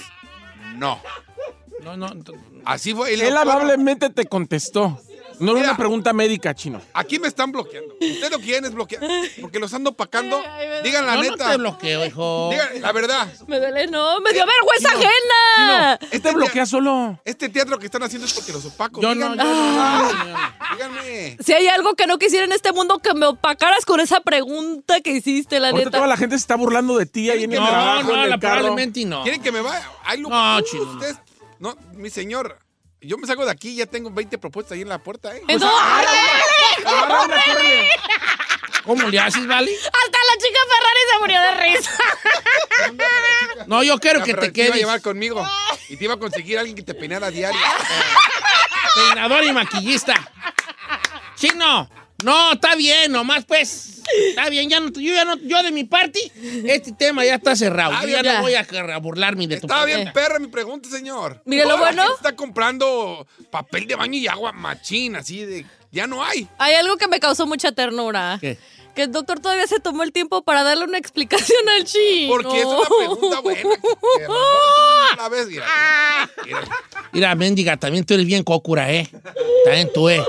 no. 0.75 1.01
No, 1.81 1.97
no. 1.97 2.09
Así 2.65 2.93
fue. 2.93 3.13
el 3.13 3.21
Él 3.21 3.33
doctor- 3.33 3.51
amablemente 3.51 4.09
te 4.09 4.25
contestó. 4.25 4.99
No 5.43 5.51
era 5.51 5.59
Mira. 5.59 5.69
una 5.71 5.77
pregunta 5.77 6.13
médica, 6.13 6.53
chino. 6.55 6.81
Aquí 6.93 7.19
me 7.19 7.27
están 7.27 7.51
bloqueando. 7.51 7.95
Ustedes 7.95 8.31
lo 8.31 8.39
quieren 8.39 8.65
es 8.65 8.73
bloquear. 8.73 9.03
Porque 9.41 9.59
los 9.59 9.73
ando 9.73 9.89
opacando. 9.91 10.41
Digan 10.83 11.05
la 11.05 11.15
No, 11.15 11.23
no 11.23 11.31
neta. 11.31 11.51
te 11.51 11.57
bloqueo, 11.57 12.05
hijo. 12.05 12.49
Digan 12.51 12.81
la 12.81 12.91
verdad. 12.91 13.27
Me 13.47 13.59
duele, 13.59 13.87
no, 13.87 14.19
me 14.21 14.31
dio 14.31 14.45
vergüenza 14.45 14.89
ajena. 14.89 15.93
Este 16.11 16.19
te 16.19 16.31
bloquea 16.31 16.65
solo. 16.65 17.19
Este 17.25 17.49
teatro 17.49 17.77
que 17.79 17.85
están 17.85 18.03
haciendo 18.03 18.25
es 18.25 18.33
porque 18.33 18.53
los 18.53 18.65
opaco. 18.65 19.01
Yo 19.01 19.13
no, 19.15 19.31
Díganme. 19.33 19.35
no, 19.37 19.43
yo 19.43 20.13
no, 20.13 20.25
no. 20.25 20.37
Díganme. 20.75 21.37
Si 21.43 21.53
hay 21.53 21.67
algo 21.67 21.93
que 21.95 22.07
no 22.07 22.17
quisiera 22.17 22.45
en 22.45 22.51
este 22.51 22.71
mundo, 22.71 22.99
que 22.99 23.13
me 23.13 23.25
opacaras 23.25 23.85
con 23.85 23.99
esa 23.99 24.21
pregunta 24.21 25.01
que 25.01 25.11
hiciste, 25.11 25.59
la 25.59 25.69
Ahorita 25.69 25.85
neta. 25.89 25.97
toda 25.97 26.07
la 26.07 26.17
gente 26.17 26.35
se 26.37 26.41
está 26.41 26.55
burlando 26.55 26.97
de 26.97 27.05
ti 27.05 27.29
ahí 27.29 27.43
en 27.43 27.53
el 27.53 27.59
No, 27.59 27.67
trabajo, 27.67 28.03
no, 28.03 28.13
carro. 28.15 28.39
probablemente 28.39 29.05
no. 29.05 29.23
¿Quieren 29.23 29.41
que 29.41 29.51
me 29.51 29.61
vaya? 29.61 29.89
Ay, 30.05 30.19
lo- 30.21 30.29
No, 30.29 30.57
Uh, 30.57 30.61
chino, 30.61 30.85
no. 30.85 30.91
Ustedes, 30.93 31.17
no, 31.59 31.75
mi 31.93 32.09
señor, 32.09 32.57
yo 33.07 33.17
me 33.17 33.27
salgo 33.27 33.45
de 33.45 33.51
aquí 33.51 33.69
y 33.69 33.75
ya 33.77 33.85
tengo 33.85 34.09
20 34.11 34.37
propuestas 34.37 34.73
ahí 34.73 34.81
en 34.81 34.89
la 34.89 34.99
puerta, 34.99 35.35
¿eh? 35.35 35.41
Córrele. 36.83 37.89
¿Cómo 38.85 39.07
le 39.09 39.17
haces, 39.19 39.47
Vali? 39.47 39.73
hasta 39.73 40.17
la 40.29 40.37
chica 40.37 40.59
Ferrari 40.69 40.99
se 41.09 41.19
murió 41.19 41.41
de 41.41 41.51
risa. 41.61 41.91
No, 43.67 43.81
yo 43.81 43.97
quiero 43.99 44.19
La 44.19 44.25
que 44.25 44.31
Ferrari 44.31 44.51
te 44.51 44.59
iba 44.61 44.67
a 44.67 44.71
quedes. 44.71 44.81
llevar 44.81 45.01
conmigo 45.01 45.47
y 45.87 45.95
te 45.95 46.03
iba 46.03 46.15
a 46.15 46.17
conseguir 46.19 46.57
alguien 46.59 46.75
que 46.75 46.83
te 46.83 46.93
peinara 46.93 47.27
a 47.27 47.31
diario. 47.31 47.59
Peinador 48.95 49.43
y 49.45 49.53
maquillista. 49.53 50.13
Chino. 51.35 51.89
No, 52.23 52.53
está 52.53 52.75
bien, 52.75 53.11
nomás 53.11 53.45
pues. 53.45 53.89
Está 54.29 54.49
bien, 54.49 54.69
ya 54.69 54.79
no, 54.81 54.89
yo 54.91 55.13
ya 55.13 55.23
no, 55.23 55.37
yo 55.37 55.63
de 55.63 55.71
mi 55.71 55.85
parte, 55.85 56.19
este 56.65 56.91
tema 56.91 57.23
ya 57.23 57.35
está 57.35 57.55
cerrado. 57.55 57.93
Ah, 57.95 58.01
Yo 58.03 58.09
ya 58.09 58.21
ya. 58.21 58.33
no 58.35 58.41
voy 58.41 58.53
a, 58.53 58.65
a 58.93 58.97
burlarme 58.97 59.47
de 59.47 59.59
tu 59.61 59.67
Está 59.67 59.85
bien, 59.85 60.11
perra, 60.13 60.39
mi 60.39 60.47
pregunta, 60.47 60.89
señor. 60.89 61.41
Mire, 61.45 61.65
lo 61.65 61.77
bueno- 61.77 62.03
está 62.15 62.35
comprando 62.35 63.25
papel 63.49 63.87
de 63.87 63.95
baño 63.95 64.17
y 64.19 64.27
agua 64.27 64.51
machín, 64.51 65.15
así 65.15 65.45
de... 65.45 65.65
Ya 65.91 66.05
no 66.07 66.23
hay. 66.23 66.47
Hay 66.57 66.73
algo 66.73 66.97
que 66.97 67.07
me 67.07 67.19
causó 67.19 67.45
mucha 67.45 67.71
ternura. 67.71 68.39
¿Qué? 68.41 68.57
Que 68.95 69.03
el 69.03 69.11
doctor 69.11 69.39
todavía 69.39 69.65
se 69.67 69.79
tomó 69.79 70.03
el 70.03 70.11
tiempo 70.11 70.43
para 70.43 70.63
darle 70.63 70.83
una 70.85 70.97
explicación 70.97 71.67
al 71.69 71.83
chino. 71.85 72.29
Porque 72.29 72.59
es 72.59 72.65
una 72.65 72.87
pregunta 72.97 73.39
buena. 73.41 73.61
que 73.61 73.67
a 73.67 74.27
lo 74.27 74.33
mejor 74.33 74.47
tú 75.07 75.15
no 75.15 75.21
la 75.21 75.29
ves, 75.29 75.47
mira, 75.47 75.65
mira. 76.45 76.67
Mira, 77.11 77.35
mendiga, 77.35 77.77
también 77.77 78.05
tú 78.05 78.15
eres 78.15 78.25
bien 78.25 78.43
cócura, 78.43 78.91
¿eh? 78.91 79.07
También 79.65 79.89
tú, 79.93 80.09
¿eh? 80.09 80.23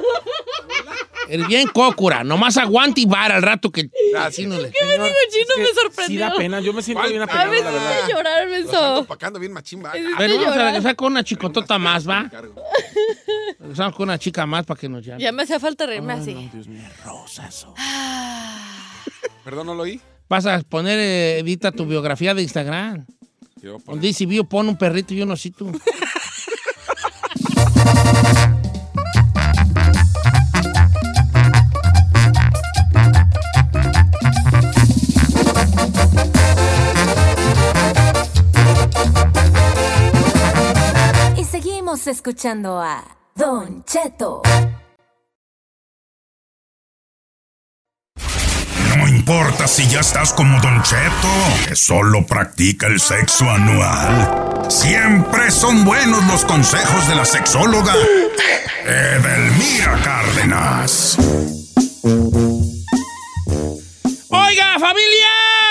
Eres 1.28 1.46
bien 1.48 1.68
cócura. 1.68 2.22
Nomás 2.24 2.56
aguanta 2.56 3.00
y 3.00 3.06
vara 3.06 3.36
al 3.36 3.42
rato 3.42 3.70
que... 3.70 3.88
Gracias. 4.12 4.34
Sí, 4.36 4.46
no 4.46 4.56
le- 4.60 4.70
¿Qué 4.70 4.84
me 4.84 4.92
digo, 4.92 5.04
chino? 5.30 5.44
Es 5.48 5.54
que 5.56 5.60
me 5.62 5.66
Sí 5.68 5.74
sorprendió. 5.82 6.20
da 6.20 6.34
pena, 6.36 6.60
yo 6.60 6.72
me 6.72 6.82
siento 6.82 7.00
¿Cuál 7.02 7.12
bien 7.12 7.26
pena? 7.26 7.32
A 7.40 7.44
apenado, 7.44 7.50
veces 7.50 7.64
la 7.64 7.70
verdad. 7.72 8.06
de 8.06 8.12
llorar, 8.12 8.48
menso. 8.48 8.94
opacando 9.00 9.38
bien 9.38 9.52
machín, 9.52 9.84
va. 9.84 9.92
Es- 9.92 10.04
Bueno, 10.16 10.36
vamos 10.38 10.56
a 10.56 10.64
regresar 10.64 10.96
con 10.96 11.12
una 11.12 11.24
chicotota 11.24 11.78
más, 11.78 12.08
¿va? 12.08 12.30
Regresamos 13.58 13.94
con 13.96 14.08
una 14.08 14.18
chica 14.18 14.44
más 14.46 14.66
para 14.66 14.78
que 14.78 14.88
nos 14.88 15.04
llame. 15.04 15.22
Ya 15.22 15.32
me 15.32 15.42
hacía 15.44 15.58
falta 15.60 15.86
reírme 15.86 16.12
así. 16.12 16.50
Dios 16.52 16.68
mío. 16.68 16.82
Rosas. 17.04 17.66
Perdón, 19.44 19.66
no 19.66 19.74
lo 19.74 19.82
oí. 19.84 20.00
Vas 20.28 20.46
a 20.46 20.58
poner, 20.60 20.98
eh, 20.98 21.38
edita 21.40 21.70
tu 21.72 21.86
biografía 21.86 22.34
de 22.34 22.42
Instagram. 22.42 23.06
Donde 23.86 24.06
dice, 24.08 24.26
vio, 24.26 24.44
pon 24.44 24.68
un 24.68 24.76
perrito 24.76 25.14
y 25.14 25.22
un 25.22 25.30
osito. 25.30 25.66
escuchando 42.06 42.80
a 42.80 43.04
Don 43.34 43.84
Cheto. 43.84 44.42
No 48.96 49.08
importa 49.08 49.66
si 49.66 49.88
ya 49.88 50.00
estás 50.00 50.32
como 50.32 50.60
Don 50.60 50.82
Cheto, 50.82 51.28
que 51.68 51.76
solo 51.76 52.24
practica 52.26 52.86
el 52.86 53.00
sexo 53.00 53.48
anual. 53.50 54.70
Siempre 54.70 55.50
son 55.50 55.84
buenos 55.84 56.24
los 56.26 56.44
consejos 56.44 57.08
de 57.08 57.14
la 57.14 57.24
sexóloga 57.24 57.94
Edelmira 58.84 60.00
Cárdenas. 60.02 61.16
¡Oiga, 64.28 64.78
familia! 64.78 65.63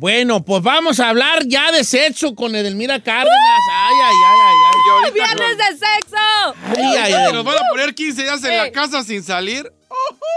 Bueno, 0.00 0.44
pues 0.44 0.62
vamos 0.62 1.00
a 1.00 1.08
hablar 1.08 1.44
ya 1.46 1.72
de 1.72 1.82
sexo 1.82 2.32
con 2.36 2.54
Edelmira 2.54 3.02
Cárdenas. 3.02 3.34
Ay, 3.72 3.96
ay, 4.04 4.14
ay, 4.26 4.36
ay, 4.46 5.04
ay. 5.06 5.12
¡Viernes 5.12 5.58
de 5.58 5.64
sexo! 5.76 6.54
Ay, 6.76 6.96
ay, 6.98 7.12
ay. 7.14 7.32
Nos 7.32 7.44
van 7.44 7.56
a 7.56 7.62
poner 7.68 7.92
15 7.96 8.22
días 8.22 8.44
en 8.44 8.56
la 8.56 8.70
casa 8.70 9.02
sin 9.02 9.24
salir. 9.24 9.72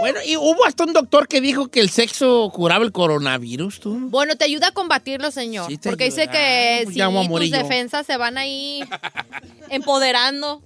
Bueno, 0.00 0.18
y 0.26 0.36
hubo 0.36 0.64
hasta 0.64 0.82
un 0.82 0.92
doctor 0.92 1.28
que 1.28 1.40
dijo 1.40 1.68
que 1.68 1.78
el 1.78 1.90
sexo 1.90 2.50
curaba 2.52 2.84
el 2.84 2.90
coronavirus, 2.90 3.78
tú. 3.78 3.96
Bueno, 4.10 4.34
te 4.34 4.46
ayuda 4.46 4.68
a 4.68 4.72
combatirlo, 4.72 5.30
señor. 5.30 5.68
Sí 5.70 5.78
te 5.78 5.90
porque 5.90 6.04
ayuda. 6.06 6.22
dice 6.22 6.32
que 6.32 6.80
Pues 6.86 6.94
si 6.96 7.28
tus 7.28 7.50
yo. 7.50 7.56
defensas 7.58 8.04
se 8.04 8.16
van 8.16 8.38
ahí 8.38 8.82
empoderando. 9.68 10.60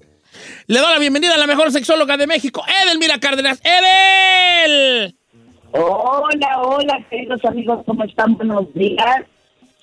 Le 0.68 0.80
doy 0.80 0.90
la 0.90 0.98
bienvenida 0.98 1.34
a 1.34 1.38
la 1.38 1.46
mejor 1.46 1.70
sexóloga 1.70 2.16
de 2.16 2.26
México, 2.26 2.64
Edelmira 2.86 3.20
Cárdenas. 3.20 3.58
¡Edel! 3.62 5.16
Hola, 5.78 6.62
hola, 6.62 7.04
queridos 7.10 7.44
amigos, 7.44 7.80
¿cómo 7.84 8.04
están? 8.04 8.34
Buenos 8.36 8.72
días. 8.72 9.24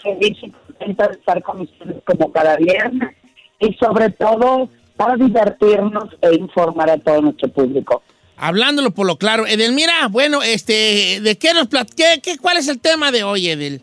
Feliz 0.01 0.37
y 0.41 0.49
contenta 0.49 1.07
de 1.07 1.13
estar 1.13 1.41
con 1.43 1.61
ustedes 1.61 1.97
como 2.03 2.31
cada 2.31 2.57
viernes 2.57 3.15
y 3.59 3.73
sobre 3.75 4.09
todo 4.09 4.69
para 4.97 5.15
divertirnos 5.15 6.05
e 6.21 6.33
informar 6.35 6.89
a 6.89 6.97
todo 6.97 7.21
nuestro 7.21 7.47
público. 7.49 8.01
Hablándolo 8.37 8.91
por 8.91 9.05
lo 9.05 9.17
claro. 9.17 9.45
Edelmira, 9.45 10.07
bueno, 10.09 10.41
este, 10.41 11.19
¿de 11.21 11.37
qué 11.37 11.53
nos 11.53 11.67
plat 11.67 11.87
qué, 11.95 12.19
qué- 12.23 12.37
¿Cuál 12.39 12.57
es 12.57 12.67
el 12.67 12.79
tema 12.79 13.11
de 13.11 13.23
hoy, 13.23 13.47
Edel? 13.49 13.81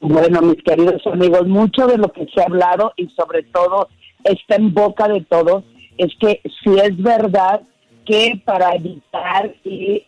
Bueno, 0.00 0.40
mis 0.40 0.62
queridos 0.62 1.06
amigos, 1.06 1.46
mucho 1.46 1.86
de 1.86 1.98
lo 1.98 2.10
que 2.12 2.26
se 2.34 2.40
ha 2.40 2.44
hablado 2.44 2.92
y 2.96 3.08
sobre 3.10 3.42
todo 3.42 3.88
está 4.24 4.56
en 4.56 4.72
boca 4.72 5.06
de 5.08 5.20
todos 5.22 5.64
es 5.98 6.12
que 6.18 6.40
si 6.64 6.78
es 6.78 6.96
verdad 6.96 7.60
que 8.08 8.40
para 8.44 8.74
evitar 8.74 9.54
y 9.64 10.02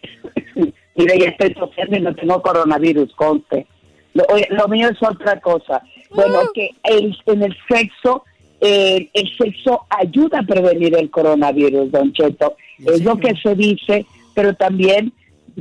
mire 0.96 1.18
ya 1.18 1.28
estoy 1.28 1.54
tosiendo 1.54 1.96
y 1.96 2.00
no 2.00 2.14
tengo 2.14 2.42
coronavirus, 2.42 3.14
conste. 3.14 3.66
Lo, 4.14 4.24
lo 4.50 4.68
mío 4.68 4.88
es 4.88 5.00
otra 5.02 5.38
cosa. 5.40 5.82
Bueno, 6.10 6.40
que 6.52 6.70
el, 6.82 7.16
en 7.26 7.42
el 7.44 7.56
sexo 7.68 8.24
eh, 8.60 9.08
el 9.14 9.36
sexo 9.38 9.86
ayuda 9.88 10.40
a 10.40 10.42
prevenir 10.42 10.94
el 10.96 11.10
coronavirus, 11.10 11.90
Don 11.90 12.12
Cheto. 12.12 12.56
Es 12.78 13.02
lo 13.02 13.16
que 13.16 13.34
se 13.36 13.54
dice, 13.54 14.04
pero 14.34 14.54
también, 14.54 15.12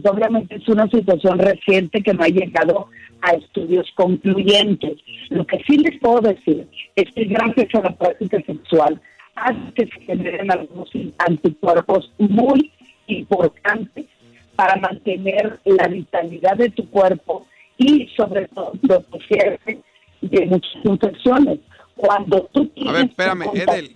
obviamente, 0.04 0.56
es 0.56 0.68
una 0.68 0.90
situación 0.90 1.40
reciente 1.40 2.04
que 2.04 2.14
no 2.14 2.24
ha 2.24 2.28
llegado 2.28 2.88
a 3.22 3.32
estudios 3.32 3.88
concluyentes. 3.96 4.98
Lo 5.30 5.46
que 5.46 5.62
sí 5.68 5.78
les 5.78 5.98
puedo 6.00 6.22
decir 6.22 6.68
es 6.96 7.06
que 7.14 7.26
gracias 7.26 7.74
a 7.76 7.82
la 7.82 7.96
práctica 7.96 8.42
sexual 8.46 9.02
hace 9.42 9.74
que 9.76 9.86
se 9.88 10.02
generen 10.02 10.52
algunos 10.52 10.90
anticuerpos 11.18 12.12
muy 12.18 12.72
importantes 13.08 14.06
para 14.56 14.76
mantener 14.78 15.60
la 15.66 15.88
vitalidad 15.88 16.58
de 16.58 16.70
tu 16.70 16.90
cuerpo 16.90 17.48
y 17.78 18.08
sobre 18.18 18.48
todo 18.50 18.74
protegerte 18.82 19.80
de 20.22 20.46
muchas 20.46 20.72
infecciones. 20.84 21.60
Cuando 21.96 22.50
tú 22.52 22.64
A 22.64 22.74
tienes 22.74 22.94
ver, 22.94 23.06
espérame, 23.06 23.44
Edel. 23.54 23.96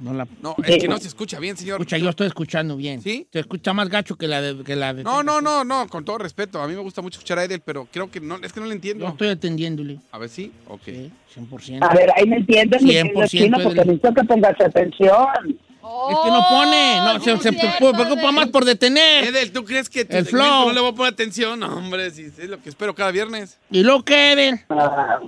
No, 0.00 0.12
la, 0.14 0.26
No, 0.42 0.54
es 0.64 0.78
que 0.78 0.88
no 0.88 0.98
se 0.98 1.08
escucha 1.08 1.38
bien, 1.38 1.56
señor. 1.56 1.80
escucha, 1.80 1.98
yo 1.98 2.08
estoy 2.10 2.26
escuchando 2.26 2.76
bien. 2.76 3.00
¿Sí? 3.02 3.26
Te 3.30 3.40
escucha 3.40 3.72
más 3.72 3.88
gacho 3.88 4.16
que 4.16 4.26
la 4.28 4.40
de... 4.40 4.62
Que 4.64 4.76
la 4.76 4.94
de 4.94 5.02
No, 5.04 5.22
no, 5.22 5.40
no, 5.40 5.64
no, 5.64 5.86
con 5.88 6.04
todo 6.04 6.18
respeto. 6.18 6.60
A 6.60 6.68
mí 6.68 6.74
me 6.74 6.80
gusta 6.80 7.02
mucho 7.02 7.18
escuchar 7.18 7.38
a 7.38 7.44
Edel, 7.44 7.60
pero 7.64 7.86
creo 7.90 8.10
que 8.10 8.20
no, 8.20 8.36
es 8.36 8.52
que 8.52 8.60
no 8.60 8.66
le 8.66 8.70
Yo 8.72 8.76
entiendo. 8.76 9.08
estoy 9.08 9.28
atendiéndole. 9.28 9.98
A 10.12 10.18
ver, 10.18 10.28
sí, 10.28 10.52
ok. 10.68 10.82
Sí, 10.84 11.10
100%. 11.36 11.78
A 11.88 11.94
ver, 11.94 12.10
ahí 12.16 12.26
me 12.26 12.36
entiendes, 12.36 12.82
mi 12.82 12.90
100% 12.92 13.02
querido 13.02 13.26
chino, 13.26 13.58
porque 13.62 13.80
necesito 13.80 14.14
que 14.14 14.24
pongas 14.24 14.60
atención. 14.60 15.26
Es 15.46 16.16
que 16.24 16.30
no 16.30 16.46
pone. 16.48 16.96
No, 17.04 17.20
se, 17.20 17.36
se 17.38 17.52
preocupa 17.52 18.32
más 18.32 18.48
por 18.48 18.64
detener. 18.64 19.24
Edel, 19.24 19.52
¿tú 19.52 19.64
crees 19.64 19.90
que 19.90 20.04
tu 20.06 20.16
El 20.16 20.24
flow. 20.24 20.68
no 20.68 20.72
le 20.72 20.80
voy 20.80 20.90
a 20.90 20.94
poner 20.94 21.12
atención? 21.12 21.60
No, 21.60 21.76
hombre, 21.76 22.10
si 22.10 22.22
es 22.22 22.48
lo 22.48 22.58
que 22.62 22.70
espero 22.70 22.94
cada 22.94 23.10
viernes. 23.10 23.58
¿Y 23.70 23.82
luego 23.82 24.02
qué, 24.02 24.32
Eden? 24.32 24.62
Ah, 24.70 25.18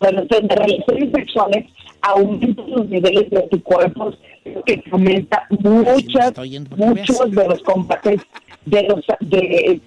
bueno, 0.00 0.22
de 0.22 0.40
de 0.40 0.54
relaciones 0.56 1.10
sexuales 1.14 1.66
aumentan 2.02 2.70
los 2.70 2.88
niveles 2.88 3.30
de 3.30 3.38
anticuerpos, 3.38 4.18
que 4.66 4.82
aumenta 4.90 5.46
muchas, 5.50 6.32
muchos 6.76 7.30
de 7.30 7.48
los 7.48 7.62
combates 7.62 8.20
de 8.66 8.82
los 8.84 9.04
de, 9.20 9.80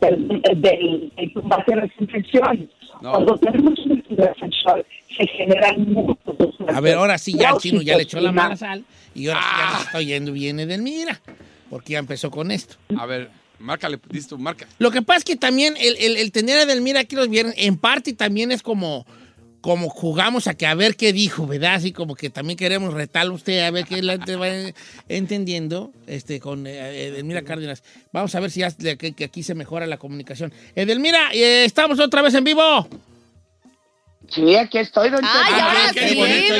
del, 0.56 1.12
combate 1.34 1.72
a 1.74 1.76
las 1.76 1.90
infecciones. 2.00 2.68
Cuando 3.00 3.36
tenemos 3.38 3.78
una 3.86 3.94
actividad 3.96 4.36
sexual 4.38 4.86
se 5.16 5.26
generan 5.26 5.92
muchos 5.92 6.54
A 6.68 6.80
ver, 6.80 6.94
ahora 6.96 7.18
sí, 7.18 7.34
ya 7.38 7.50
el 7.50 7.56
chino 7.58 7.82
ya 7.82 7.96
le 7.96 8.04
echó 8.04 8.20
la 8.20 8.32
mala 8.32 8.56
sal. 8.56 8.84
Y 9.14 9.28
ahora 9.28 9.40
sí 9.42 9.48
ya 9.58 9.72
nos 9.72 9.86
está 9.86 9.98
oyendo 9.98 10.32
bien 10.32 10.60
Edelmira. 10.60 11.20
Porque 11.70 11.94
ya 11.94 11.98
empezó 11.98 12.30
con 12.30 12.50
esto. 12.50 12.76
A 12.96 13.06
ver, 13.06 13.30
márcale, 13.58 13.98
tú, 14.28 14.38
marca. 14.38 14.66
Lo 14.78 14.90
que 14.90 15.02
pasa 15.02 15.18
es 15.18 15.24
que 15.24 15.36
también 15.36 15.74
el, 15.78 15.96
el- 15.98 16.16
el 16.16 16.32
tener 16.32 16.58
a 16.58 16.62
Edelmira 16.62 17.00
aquí 17.00 17.16
los 17.16 17.28
viernes, 17.28 17.54
en 17.58 17.76
parte 17.76 18.12
también 18.12 18.52
es 18.52 18.62
como, 18.62 19.06
como 19.64 19.88
jugamos 19.88 20.46
a 20.46 20.52
que 20.52 20.66
a 20.66 20.74
ver 20.74 20.94
qué 20.94 21.14
dijo, 21.14 21.46
¿verdad? 21.46 21.76
Así 21.76 21.90
como 21.90 22.16
que 22.16 22.28
también 22.28 22.58
queremos 22.58 22.92
retarlo 22.92 23.32
a 23.32 23.36
usted 23.36 23.64
a 23.64 23.70
ver 23.70 23.86
qué 23.86 24.02
la 24.02 24.12
gente 24.12 24.36
va 24.36 24.46
entendiendo 25.08 25.90
este, 26.06 26.38
con 26.38 26.66
eh, 26.66 27.06
Edelmira 27.06 27.40
Cárdenas. 27.44 27.82
Vamos 28.12 28.34
a 28.34 28.40
ver 28.40 28.50
si 28.50 28.60
ya, 28.60 28.70
que, 28.72 29.14
que 29.14 29.24
aquí 29.24 29.42
se 29.42 29.54
mejora 29.54 29.86
la 29.86 29.96
comunicación. 29.96 30.52
Edelmira, 30.74 31.32
eh, 31.32 31.64
estamos 31.64 31.98
otra 31.98 32.20
vez 32.20 32.34
en 32.34 32.44
vivo. 32.44 32.86
Sí, 34.28 34.54
aquí 34.54 34.76
estoy, 34.76 35.08
don 35.08 35.24
Ay, 35.24 35.54
ahora 35.58 35.92
qué 35.94 36.08
sí, 36.10 36.14
bonito. 36.14 36.54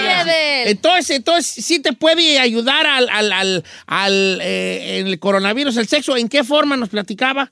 Entonces, 0.65 1.11
entonces, 1.11 1.63
sí 1.63 1.81
te 1.81 1.93
puede 1.93 2.39
ayudar 2.39 2.87
al, 2.87 3.11
al, 3.11 3.33
al, 3.33 3.65
al, 3.87 4.39
eh, 4.41 5.01
en 5.01 5.09
el 5.09 5.19
coronavirus, 5.19 5.77
el 5.77 5.89
sexo. 5.89 6.17
¿En 6.17 6.31
qué 6.31 6.43
forma 6.43 6.79
nos 6.79 6.89
platicaba? 6.89 7.51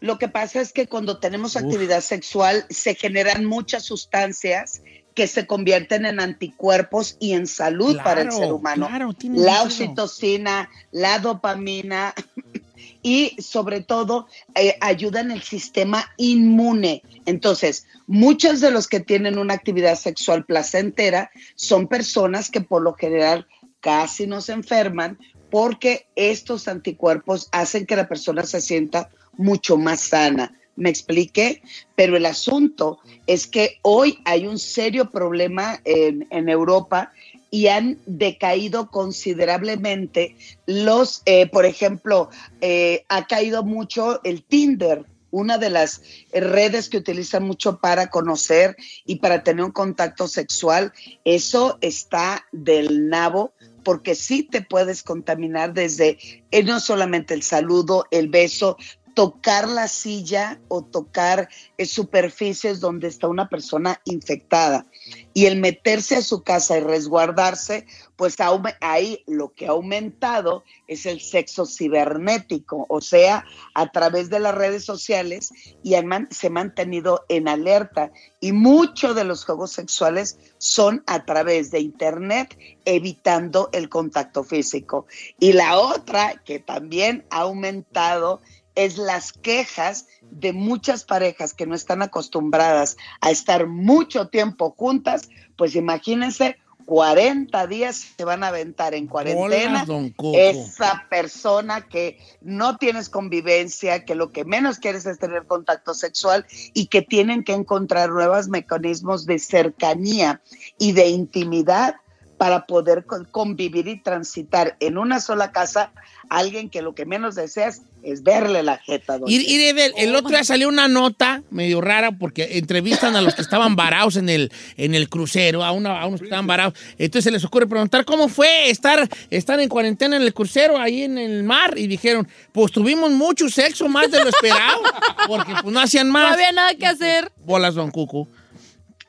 Lo 0.00 0.18
que 0.18 0.28
pasa 0.28 0.60
es 0.60 0.72
que 0.72 0.86
cuando 0.86 1.18
tenemos 1.18 1.56
actividad 1.56 2.00
sexual 2.00 2.66
se 2.70 2.94
generan 2.94 3.44
muchas 3.44 3.84
sustancias 3.84 4.82
que 5.14 5.26
se 5.26 5.46
convierten 5.46 6.04
en 6.04 6.20
anticuerpos 6.20 7.16
y 7.18 7.32
en 7.32 7.46
salud 7.46 7.96
para 8.04 8.20
el 8.20 8.32
ser 8.32 8.52
humano. 8.52 8.86
claro, 8.86 9.14
tiene 9.14 9.38
la 9.38 9.62
oxitocina, 9.62 10.68
la 10.92 11.18
dopamina 11.18 12.14
y 13.02 13.34
sobre 13.40 13.80
todo 13.80 14.26
eh, 14.54 14.76
ayuda 14.80 15.20
en 15.20 15.30
el 15.30 15.42
sistema 15.42 16.04
inmune. 16.18 17.02
Entonces, 17.24 17.86
muchos 18.06 18.60
de 18.60 18.70
los 18.70 18.88
que 18.88 19.00
tienen 19.00 19.38
una 19.38 19.54
actividad 19.54 19.96
sexual 19.96 20.44
placentera 20.44 21.30
son 21.54 21.88
personas 21.88 22.50
que 22.50 22.60
por 22.60 22.82
lo 22.82 22.92
general 22.92 23.46
casi 23.80 24.26
no 24.26 24.42
se 24.42 24.52
enferman 24.52 25.18
porque 25.50 26.08
estos 26.16 26.68
anticuerpos 26.68 27.48
hacen 27.52 27.86
que 27.86 27.96
la 27.96 28.08
persona 28.08 28.42
se 28.42 28.60
sienta 28.60 29.08
mucho 29.36 29.76
más 29.76 30.00
sana. 30.00 30.58
¿Me 30.76 30.90
expliqué? 30.90 31.62
Pero 31.94 32.16
el 32.16 32.26
asunto 32.26 32.98
es 33.26 33.46
que 33.46 33.78
hoy 33.82 34.18
hay 34.24 34.46
un 34.46 34.58
serio 34.58 35.10
problema 35.10 35.80
en, 35.84 36.48
Europa 36.48 37.12
y 37.50 37.68
han 37.68 37.98
decaído 38.04 38.90
considerablemente 38.90 40.36
los, 40.66 41.22
eh, 41.24 41.46
por 41.46 41.64
ejemplo, 41.64 42.28
eh, 42.60 43.04
ha 43.08 43.26
caído 43.26 43.62
mucho 43.62 44.20
el 44.22 44.42
Tinder, 44.42 45.06
una 45.30 45.58
de 45.58 45.70
las 45.70 46.02
redes 46.32 46.88
que 46.88 46.98
utilizan 46.98 47.44
mucho 47.44 47.78
para 47.78 48.08
conocer 48.08 48.76
y 49.04 49.16
para 49.16 49.42
tener 49.42 49.64
un 49.64 49.72
contacto 49.72 50.28
sexual. 50.28 50.92
Eso 51.24 51.78
está 51.80 52.46
del 52.52 53.08
nabo 53.08 53.52
porque 53.82 54.14
sí 54.14 54.42
te 54.42 54.62
puedes 54.62 55.02
contaminar 55.02 55.72
desde 55.72 56.18
eh, 56.50 56.64
no 56.64 56.80
solamente 56.80 57.34
el 57.34 57.42
saludo, 57.42 58.06
el 58.10 58.28
beso, 58.28 58.76
tocar 59.16 59.66
la 59.66 59.88
silla 59.88 60.60
o 60.68 60.84
tocar 60.84 61.48
eh, 61.78 61.86
superficies 61.86 62.80
donde 62.80 63.08
está 63.08 63.28
una 63.28 63.48
persona 63.48 63.98
infectada. 64.04 64.84
Y 65.32 65.46
el 65.46 65.58
meterse 65.58 66.16
a 66.16 66.22
su 66.22 66.42
casa 66.42 66.76
y 66.76 66.82
resguardarse, 66.82 67.86
pues 68.16 68.36
ahí 68.80 69.22
lo 69.26 69.54
que 69.54 69.66
ha 69.66 69.70
aumentado 69.70 70.64
es 70.86 71.06
el 71.06 71.20
sexo 71.22 71.64
cibernético, 71.64 72.84
o 72.90 73.00
sea, 73.00 73.46
a 73.74 73.90
través 73.90 74.28
de 74.28 74.38
las 74.38 74.54
redes 74.54 74.84
sociales 74.84 75.50
y 75.82 75.94
se 76.30 76.46
ha 76.46 76.50
mantenido 76.50 77.24
en 77.30 77.48
alerta. 77.48 78.12
Y 78.40 78.52
muchos 78.52 79.16
de 79.16 79.24
los 79.24 79.46
juegos 79.46 79.72
sexuales 79.72 80.38
son 80.58 81.02
a 81.06 81.24
través 81.24 81.70
de 81.70 81.80
Internet, 81.80 82.58
evitando 82.84 83.70
el 83.72 83.88
contacto 83.88 84.44
físico. 84.44 85.06
Y 85.38 85.54
la 85.54 85.78
otra 85.78 86.42
que 86.44 86.58
también 86.58 87.24
ha 87.30 87.40
aumentado 87.40 88.42
es 88.76 88.98
las 88.98 89.32
quejas 89.32 90.06
de 90.30 90.52
muchas 90.52 91.04
parejas 91.04 91.52
que 91.52 91.66
no 91.66 91.74
están 91.74 92.02
acostumbradas 92.02 92.96
a 93.20 93.30
estar 93.30 93.66
mucho 93.66 94.28
tiempo 94.28 94.74
juntas, 94.76 95.28
pues 95.56 95.74
imagínense, 95.74 96.56
40 96.86 97.66
días 97.66 98.06
se 98.16 98.24
van 98.24 98.44
a 98.44 98.48
aventar 98.48 98.94
en 98.94 99.08
cuarentena. 99.08 99.84
Hola. 99.88 100.12
Esa 100.38 101.06
persona 101.10 101.88
que 101.88 102.18
no 102.40 102.78
tienes 102.78 103.08
convivencia, 103.08 104.04
que 104.04 104.14
lo 104.14 104.30
que 104.30 104.44
menos 104.44 104.78
quieres 104.78 105.04
es 105.04 105.18
tener 105.18 105.46
contacto 105.46 105.94
sexual 105.94 106.46
y 106.72 106.86
que 106.86 107.02
tienen 107.02 107.42
que 107.42 107.52
encontrar 107.52 108.10
nuevos 108.10 108.48
mecanismos 108.48 109.26
de 109.26 109.40
cercanía 109.40 110.40
y 110.78 110.92
de 110.92 111.08
intimidad 111.08 111.96
para 112.38 112.66
poder 112.66 113.04
con- 113.06 113.24
convivir 113.24 113.88
y 113.88 113.98
transitar 114.00 114.76
en 114.80 114.98
una 114.98 115.20
sola 115.20 115.52
casa 115.52 115.90
a 116.28 116.38
alguien 116.38 116.68
que 116.68 116.82
lo 116.82 116.94
que 116.94 117.06
menos 117.06 117.34
deseas 117.34 117.82
es 118.02 118.22
verle 118.22 118.62
la 118.62 118.78
jeta. 118.78 119.18
don 119.18 119.28
Y, 119.28 119.36
y 119.36 119.72
de- 119.72 119.92
el 119.96 120.14
otro 120.14 120.30
día 120.30 120.44
salió 120.44 120.68
una 120.68 120.86
nota 120.86 121.42
medio 121.50 121.80
rara 121.80 122.12
porque 122.12 122.58
entrevistan 122.58 123.16
a 123.16 123.20
los 123.22 123.34
que 123.34 123.42
estaban 123.42 123.74
varados 123.76 124.16
en 124.16 124.28
el, 124.28 124.52
en 124.76 124.94
el 124.94 125.08
crucero, 125.08 125.64
a, 125.64 125.72
una- 125.72 126.00
a 126.00 126.06
unos 126.06 126.20
que 126.20 126.26
estaban 126.26 126.46
varados. 126.46 126.74
Entonces 126.98 127.24
se 127.24 127.30
les 127.30 127.44
ocurre 127.44 127.66
preguntar 127.66 128.04
cómo 128.04 128.28
fue 128.28 128.68
estar, 128.70 129.08
estar 129.30 129.58
en 129.60 129.68
cuarentena 129.68 130.16
en 130.16 130.22
el 130.22 130.34
crucero 130.34 130.78
ahí 130.78 131.02
en 131.02 131.16
el 131.18 131.42
mar. 131.42 131.74
Y 131.78 131.86
dijeron, 131.86 132.28
pues 132.52 132.70
tuvimos 132.70 133.10
mucho 133.12 133.48
sexo, 133.48 133.88
más 133.88 134.10
de 134.10 134.22
lo 134.22 134.28
esperado, 134.28 134.82
porque 135.26 135.52
pues 135.62 135.72
no 135.72 135.80
hacían 135.80 136.08
No 136.08 136.12
más. 136.14 136.34
había 136.34 136.52
nada 136.52 136.74
que 136.74 136.86
hacer. 136.86 137.32
Bolas, 137.44 137.74
don 137.74 137.90
Cucu. 137.90 138.28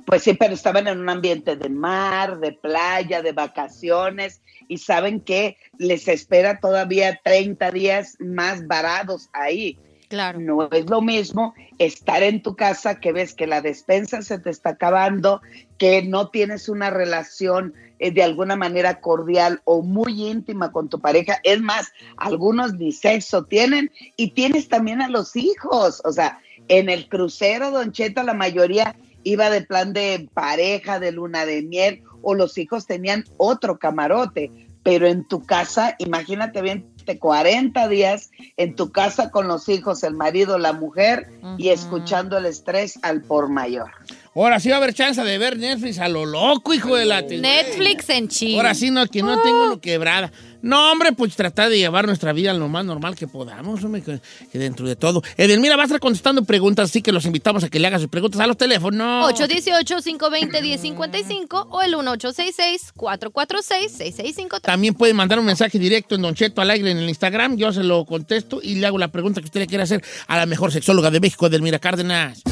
Pues 0.08 0.24
sí, 0.24 0.36
pero 0.36 0.54
estaban 0.54 0.88
en 0.88 1.02
un 1.02 1.10
ambiente 1.10 1.58
de 1.58 1.68
mar, 1.68 2.40
de 2.40 2.54
playa, 2.54 3.22
de 3.22 3.34
vacaciones 3.34 4.42
y 4.70 4.78
saben 4.78 5.20
que 5.20 5.58
les 5.80 6.08
espera 6.08 6.62
todavía 6.62 7.20
30 7.26 7.72
días 7.72 8.16
más 8.22 8.66
varados 8.68 9.30
ahí. 9.34 9.78
Claro. 10.08 10.40
No 10.40 10.70
es 10.72 10.90
lo 10.90 11.02
mismo 11.02 11.54
estar 11.78 12.24
en 12.24 12.42
tu 12.42 12.56
casa 12.56 13.02
que 13.02 13.12
ves 13.12 13.34
que 13.34 13.48
la 13.48 13.60
despensa 13.60 14.22
se 14.22 14.40
te 14.40 14.50
está 14.50 14.70
acabando, 14.70 15.42
que 15.78 16.02
no 16.04 16.30
tienes 16.30 16.70
una 16.70 16.90
relación 16.90 17.74
eh, 18.00 18.12
de 18.12 18.24
alguna 18.24 18.56
manera 18.56 19.02
cordial 19.02 19.60
o 19.66 19.82
muy 19.82 20.26
íntima 20.26 20.72
con 20.72 20.88
tu 20.88 21.02
pareja. 21.02 21.42
Es 21.44 21.60
más, 21.60 21.92
algunos 22.16 22.76
ni 22.76 22.94
sexo 22.94 23.44
tienen 23.44 23.92
y 24.16 24.32
tienes 24.32 24.70
también 24.70 25.02
a 25.02 25.10
los 25.10 25.36
hijos. 25.36 26.02
O 26.06 26.14
sea, 26.14 26.40
en 26.70 26.88
el 26.88 27.10
crucero, 27.10 27.72
Don 27.72 27.92
Cheto, 27.92 28.24
la 28.24 28.34
mayoría 28.34 28.96
iba 29.28 29.50
de 29.50 29.62
plan 29.62 29.94
de 29.94 30.30
pareja, 30.34 31.00
de 31.00 31.12
luna 31.12 31.46
de 31.46 31.62
miel, 31.62 32.04
o 32.22 32.34
los 32.34 32.58
hijos 32.58 32.86
tenían 32.86 33.26
otro 33.38 33.78
camarote. 33.78 34.52
Pero 34.84 35.06
en 35.08 35.28
tu 35.28 35.46
casa, 35.46 35.96
imagínate 36.00 36.62
bien, 36.62 36.90
de 37.06 37.20
40 37.20 37.88
días 37.90 38.32
en 38.56 38.76
tu 38.76 38.92
casa 38.92 39.30
con 39.32 39.48
los 39.48 39.68
hijos, 39.68 40.04
el 40.04 40.14
marido, 40.14 40.58
la 40.58 40.74
mujer 40.74 41.30
y 41.58 41.70
escuchando 41.70 42.38
el 42.38 42.46
estrés 42.46 43.00
al 43.02 43.22
por 43.22 43.50
mayor. 43.50 43.92
Ahora 44.38 44.60
sí 44.60 44.70
va 44.70 44.76
a 44.76 44.78
haber 44.78 44.94
chance 44.94 45.24
de 45.24 45.38
ver 45.40 45.58
Netflix 45.58 45.98
a 45.98 46.08
lo 46.08 46.24
loco, 46.24 46.72
hijo 46.72 46.96
de 46.96 47.06
la... 47.06 47.24
Netflix 47.24 48.08
en 48.10 48.28
Chile. 48.28 48.58
Ahora 48.58 48.76
sí, 48.76 48.92
no, 48.92 49.08
que 49.08 49.24
no 49.24 49.42
tengo 49.42 49.66
lo 49.66 49.82
quebrada. 49.82 50.32
No, 50.62 50.92
hombre, 50.92 51.12
pues 51.14 51.36
tratar 51.36 51.70
de 51.70 51.80
llevar 51.80 52.06
nuestra 52.06 52.34
vida 52.34 52.54
lo 52.54 52.68
más 52.68 52.86
normal 52.86 53.16
que 53.16 53.28
podamos, 53.28 53.84
hombre, 53.84 54.04
que, 54.04 54.20
que 54.52 54.60
dentro 54.60 54.88
de 54.88 54.96
todo. 54.96 55.24
Edelmira 55.38 55.76
va 55.76 55.82
a 55.82 55.86
estar 55.86 56.00
contestando 56.00 56.44
preguntas, 56.44 56.92
así 56.92 57.02
que 57.02 57.12
los 57.12 57.26
invitamos 57.26 57.64
a 57.64 57.70
que 57.70 57.80
le 57.80 57.88
hagan 57.88 58.00
sus 58.00 58.10
preguntas 58.10 58.40
a 58.40 58.46
los 58.46 58.58
teléfonos. 58.58 59.34
818-520-1055 59.34 61.70
o 61.72 61.82
el 61.82 61.96
1866-446-6653. 61.96 64.62
También 64.62 64.94
puede 64.94 65.16
mandar 65.16 65.40
un 65.40 65.46
mensaje 65.46 65.80
directo 65.80 66.14
en 66.14 66.22
Don 66.22 66.36
Cheto 66.36 66.62
al 66.62 66.70
aire 66.70 66.92
en 66.92 67.00
el 67.00 67.10
Instagram, 67.10 67.58
yo 67.58 67.74
se 67.74 67.82
lo 67.82 68.06
contesto 68.06 68.60
y 68.62 68.76
le 68.76 68.86
hago 68.86 69.00
la 69.00 69.08
pregunta 69.08 69.42
que 69.42 69.46
usted 69.46 69.62
le 69.62 69.68
quiera 69.68 69.86
hacer 69.86 70.04
a 70.28 70.38
la 70.38 70.46
mejor 70.46 70.72
sexóloga 70.72 71.10
de 71.10 71.22
México, 71.22 71.48
Edelmira 71.48 71.80
Cárdenas. 71.80 72.44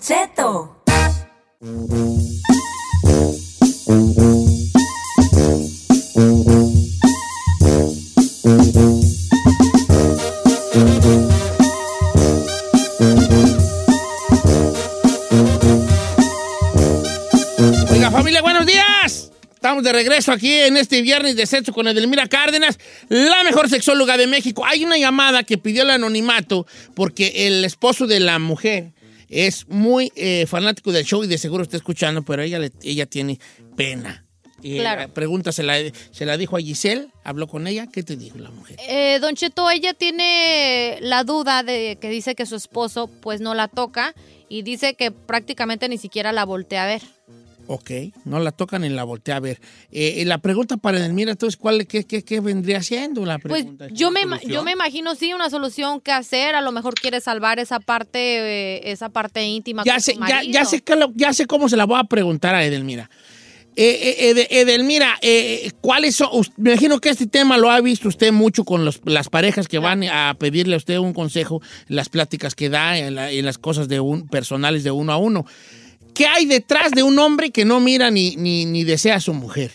Cheto. 0.00 0.82
Oiga, 17.90 18.10
familia, 18.10 18.40
buenos 18.40 18.64
días. 18.64 19.30
Estamos 19.52 19.84
de 19.84 19.92
regreso 19.92 20.32
aquí 20.32 20.50
en 20.50 20.78
este 20.78 21.02
viernes 21.02 21.36
de 21.36 21.44
sexo 21.44 21.74
con 21.74 21.86
Edelmira 21.86 22.26
Cárdenas, 22.26 22.78
la 23.10 23.44
mejor 23.44 23.68
sexóloga 23.68 24.16
de 24.16 24.26
México. 24.26 24.64
Hay 24.64 24.82
una 24.82 24.96
llamada 24.96 25.42
que 25.42 25.58
pidió 25.58 25.82
el 25.82 25.90
anonimato 25.90 26.66
porque 26.94 27.46
el 27.46 27.66
esposo 27.66 28.06
de 28.06 28.20
la 28.20 28.38
mujer 28.38 28.94
es 29.30 29.66
muy 29.68 30.12
eh, 30.16 30.44
fanático 30.46 30.92
del 30.92 31.04
show 31.04 31.24
y 31.24 31.26
de 31.28 31.38
seguro 31.38 31.62
está 31.62 31.76
escuchando, 31.78 32.22
pero 32.22 32.42
ella, 32.42 32.58
le- 32.58 32.72
ella 32.82 33.06
tiene 33.06 33.38
pena. 33.76 34.24
Y 34.62 34.76
Claro. 34.76 35.00
la 35.02 35.08
pregunta 35.08 35.52
se 35.52 35.62
la, 35.62 35.76
se 36.10 36.26
la 36.26 36.36
dijo 36.36 36.54
a 36.56 36.60
Giselle, 36.60 37.08
habló 37.24 37.46
con 37.46 37.66
ella. 37.66 37.86
¿Qué 37.86 38.02
te 38.02 38.16
dijo 38.16 38.36
la 38.36 38.50
mujer? 38.50 38.76
Eh, 38.86 39.18
don 39.18 39.34
Cheto, 39.34 39.70
ella 39.70 39.94
tiene 39.94 40.98
la 41.00 41.24
duda 41.24 41.62
de 41.62 41.96
que 41.98 42.10
dice 42.10 42.34
que 42.34 42.44
su 42.44 42.56
esposo 42.56 43.06
pues 43.22 43.40
no 43.40 43.54
la 43.54 43.68
toca 43.68 44.14
y 44.50 44.60
dice 44.60 44.92
que 44.94 45.12
prácticamente 45.12 45.88
ni 45.88 45.96
siquiera 45.96 46.32
la 46.32 46.44
voltea 46.44 46.84
a 46.84 46.86
ver. 46.88 47.02
Ok, 47.72 47.90
no 48.24 48.40
la 48.40 48.50
tocan 48.50 48.82
en 48.82 48.96
la 48.96 49.04
voltea 49.04 49.36
a 49.36 49.40
ver. 49.40 49.60
Eh, 49.92 50.24
la 50.26 50.38
pregunta 50.38 50.76
para 50.76 50.98
Edelmira, 50.98 51.30
entonces, 51.30 51.56
¿cuál, 51.56 51.86
qué, 51.86 52.04
qué, 52.04 52.24
qué 52.24 52.40
vendría 52.40 52.82
siendo 52.82 53.24
la 53.24 53.38
Pues 53.38 53.62
pregunta? 53.62 53.86
yo 53.92 54.10
me, 54.10 54.22
yo 54.48 54.64
me 54.64 54.72
imagino 54.72 55.14
sí 55.14 55.32
una 55.34 55.50
solución 55.50 56.00
que 56.00 56.10
hacer, 56.10 56.56
a 56.56 56.62
lo 56.62 56.72
mejor 56.72 56.94
quiere 56.96 57.20
salvar 57.20 57.60
esa 57.60 57.78
parte 57.78 58.18
eh, 58.18 58.90
esa 58.90 59.08
parte 59.10 59.44
íntima 59.46 59.84
ya 59.84 59.92
con 59.92 60.00
sé, 60.00 60.14
su 60.14 60.20
ya, 60.26 60.42
ya 60.42 60.64
sé 60.64 60.80
que 60.80 60.96
lo- 60.96 61.12
ya 61.14 61.32
sé 61.32 61.46
cómo 61.46 61.68
se 61.68 61.76
la 61.76 61.84
voy 61.86 62.00
a 62.00 62.04
preguntar 62.04 62.56
a 62.56 62.64
Edelmira. 62.64 63.08
Eh, 63.76 64.16
eh, 64.18 64.30
Ede- 64.30 64.48
Edelmira, 64.50 65.16
eh, 65.22 65.70
¿cuáles 65.80 66.16
son? 66.16 66.28
Me 66.56 66.72
imagino 66.72 66.98
que 66.98 67.10
este 67.10 67.28
tema 67.28 67.56
lo 67.56 67.70
ha 67.70 67.80
visto 67.80 68.08
usted 68.08 68.32
mucho 68.32 68.64
con 68.64 68.84
los- 68.84 69.00
las 69.04 69.28
parejas 69.28 69.68
que 69.68 69.78
van 69.78 70.02
a 70.02 70.34
pedirle 70.40 70.74
a 70.74 70.78
usted 70.78 70.98
un 70.98 71.12
consejo, 71.12 71.62
las 71.86 72.08
pláticas 72.08 72.56
que 72.56 72.68
da, 72.68 72.98
en, 72.98 73.14
la- 73.14 73.30
en 73.30 73.44
las 73.44 73.58
cosas 73.58 73.86
de 73.86 74.00
un, 74.00 74.26
personales 74.26 74.82
de 74.82 74.90
uno 74.90 75.12
a 75.12 75.18
uno. 75.18 75.46
¿Qué 76.20 76.26
hay 76.26 76.44
detrás 76.44 76.90
de 76.90 77.02
un 77.02 77.18
hombre 77.18 77.50
que 77.50 77.64
no 77.64 77.80
mira 77.80 78.10
ni, 78.10 78.36
ni, 78.36 78.66
ni 78.66 78.84
desea 78.84 79.14
a 79.14 79.20
su 79.20 79.32
mujer? 79.32 79.72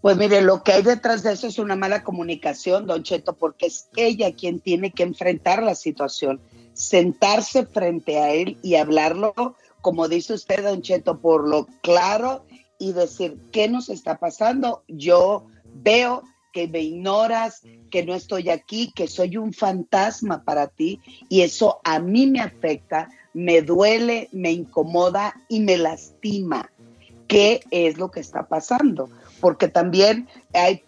Pues 0.00 0.16
mire, 0.16 0.40
lo 0.40 0.62
que 0.62 0.72
hay 0.72 0.82
detrás 0.82 1.22
de 1.22 1.34
eso 1.34 1.48
es 1.48 1.58
una 1.58 1.76
mala 1.76 2.02
comunicación, 2.02 2.86
don 2.86 3.02
Cheto, 3.02 3.34
porque 3.34 3.66
es 3.66 3.90
ella 3.94 4.32
quien 4.32 4.58
tiene 4.58 4.90
que 4.90 5.02
enfrentar 5.02 5.62
la 5.62 5.74
situación, 5.74 6.40
sentarse 6.72 7.66
frente 7.66 8.16
a 8.16 8.32
él 8.32 8.56
y 8.62 8.76
hablarlo, 8.76 9.34
como 9.82 10.08
dice 10.08 10.32
usted, 10.32 10.64
don 10.64 10.80
Cheto, 10.80 11.20
por 11.20 11.46
lo 11.46 11.66
claro 11.82 12.46
y 12.78 12.94
decir, 12.94 13.36
¿qué 13.52 13.68
nos 13.68 13.90
está 13.90 14.16
pasando? 14.16 14.82
Yo 14.88 15.46
veo 15.74 16.22
que 16.54 16.68
me 16.68 16.80
ignoras, 16.80 17.60
que 17.90 18.02
no 18.02 18.14
estoy 18.14 18.48
aquí, 18.48 18.92
que 18.94 19.06
soy 19.06 19.36
un 19.36 19.52
fantasma 19.52 20.42
para 20.42 20.68
ti 20.68 21.00
y 21.28 21.42
eso 21.42 21.80
a 21.84 21.98
mí 21.98 22.26
me 22.26 22.40
afecta, 22.40 23.10
me 23.38 23.62
duele, 23.62 24.28
me 24.32 24.50
incomoda 24.50 25.40
y 25.48 25.60
me 25.60 25.78
lastima 25.78 26.72
qué 27.28 27.60
es 27.70 27.96
lo 27.96 28.10
que 28.10 28.18
está 28.18 28.48
pasando, 28.48 29.08
porque 29.40 29.68
también 29.68 30.28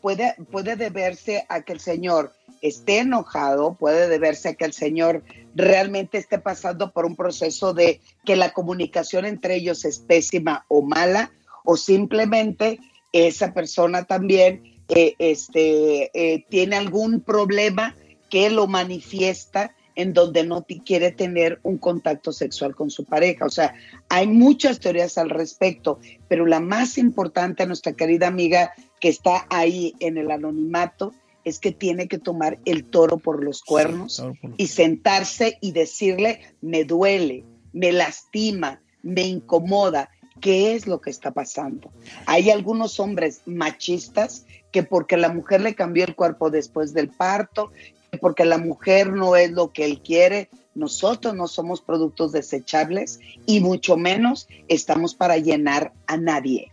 puede, 0.00 0.34
puede 0.50 0.74
deberse 0.74 1.46
a 1.48 1.60
que 1.60 1.74
el 1.74 1.78
Señor 1.78 2.32
esté 2.60 2.98
enojado, 2.98 3.74
puede 3.74 4.08
deberse 4.08 4.48
a 4.48 4.54
que 4.54 4.64
el 4.64 4.72
Señor 4.72 5.22
realmente 5.54 6.18
esté 6.18 6.40
pasando 6.40 6.90
por 6.90 7.06
un 7.06 7.14
proceso 7.14 7.72
de 7.72 8.00
que 8.24 8.34
la 8.34 8.52
comunicación 8.52 9.26
entre 9.26 9.54
ellos 9.54 9.84
es 9.84 10.00
pésima 10.00 10.64
o 10.66 10.82
mala, 10.82 11.30
o 11.64 11.76
simplemente 11.76 12.80
esa 13.12 13.54
persona 13.54 14.06
también 14.06 14.80
eh, 14.88 15.14
este, 15.20 16.10
eh, 16.14 16.44
tiene 16.48 16.74
algún 16.74 17.20
problema 17.20 17.94
que 18.28 18.50
lo 18.50 18.66
manifiesta 18.66 19.72
en 19.94 20.12
donde 20.12 20.44
no 20.44 20.64
quiere 20.84 21.10
tener 21.12 21.60
un 21.62 21.78
contacto 21.78 22.32
sexual 22.32 22.74
con 22.74 22.90
su 22.90 23.04
pareja. 23.04 23.46
O 23.46 23.50
sea, 23.50 23.74
hay 24.08 24.26
muchas 24.26 24.80
teorías 24.80 25.18
al 25.18 25.30
respecto, 25.30 25.98
pero 26.28 26.46
la 26.46 26.60
más 26.60 26.98
importante, 26.98 27.66
nuestra 27.66 27.92
querida 27.92 28.26
amiga 28.26 28.72
que 29.00 29.08
está 29.08 29.46
ahí 29.50 29.94
en 30.00 30.18
el 30.18 30.30
anonimato, 30.30 31.12
es 31.44 31.58
que 31.58 31.72
tiene 31.72 32.06
que 32.06 32.18
tomar 32.18 32.58
el 32.64 32.84
toro 32.84 33.18
por 33.18 33.42
los 33.42 33.62
cuernos 33.62 34.22
y 34.56 34.66
sentarse 34.66 35.58
y 35.60 35.72
decirle, 35.72 36.40
me 36.60 36.84
duele, 36.84 37.44
me 37.72 37.92
lastima, 37.92 38.82
me 39.02 39.22
incomoda, 39.22 40.10
¿qué 40.40 40.74
es 40.74 40.86
lo 40.86 41.00
que 41.00 41.10
está 41.10 41.30
pasando? 41.30 41.90
Hay 42.26 42.50
algunos 42.50 43.00
hombres 43.00 43.42
machistas 43.46 44.46
que 44.70 44.82
porque 44.82 45.16
la 45.16 45.32
mujer 45.32 45.60
le 45.60 45.74
cambió 45.74 46.04
el 46.04 46.14
cuerpo 46.14 46.50
después 46.50 46.92
del 46.92 47.08
parto, 47.08 47.70
porque 48.18 48.44
la 48.44 48.58
mujer 48.58 49.12
no 49.12 49.36
es 49.36 49.50
lo 49.50 49.72
que 49.72 49.84
él 49.84 50.00
quiere, 50.02 50.48
nosotros 50.74 51.34
no 51.34 51.46
somos 51.46 51.80
productos 51.80 52.32
desechables 52.32 53.20
y 53.46 53.60
mucho 53.60 53.96
menos 53.96 54.48
estamos 54.68 55.14
para 55.14 55.36
llenar 55.36 55.92
a 56.06 56.16
nadie. 56.16 56.72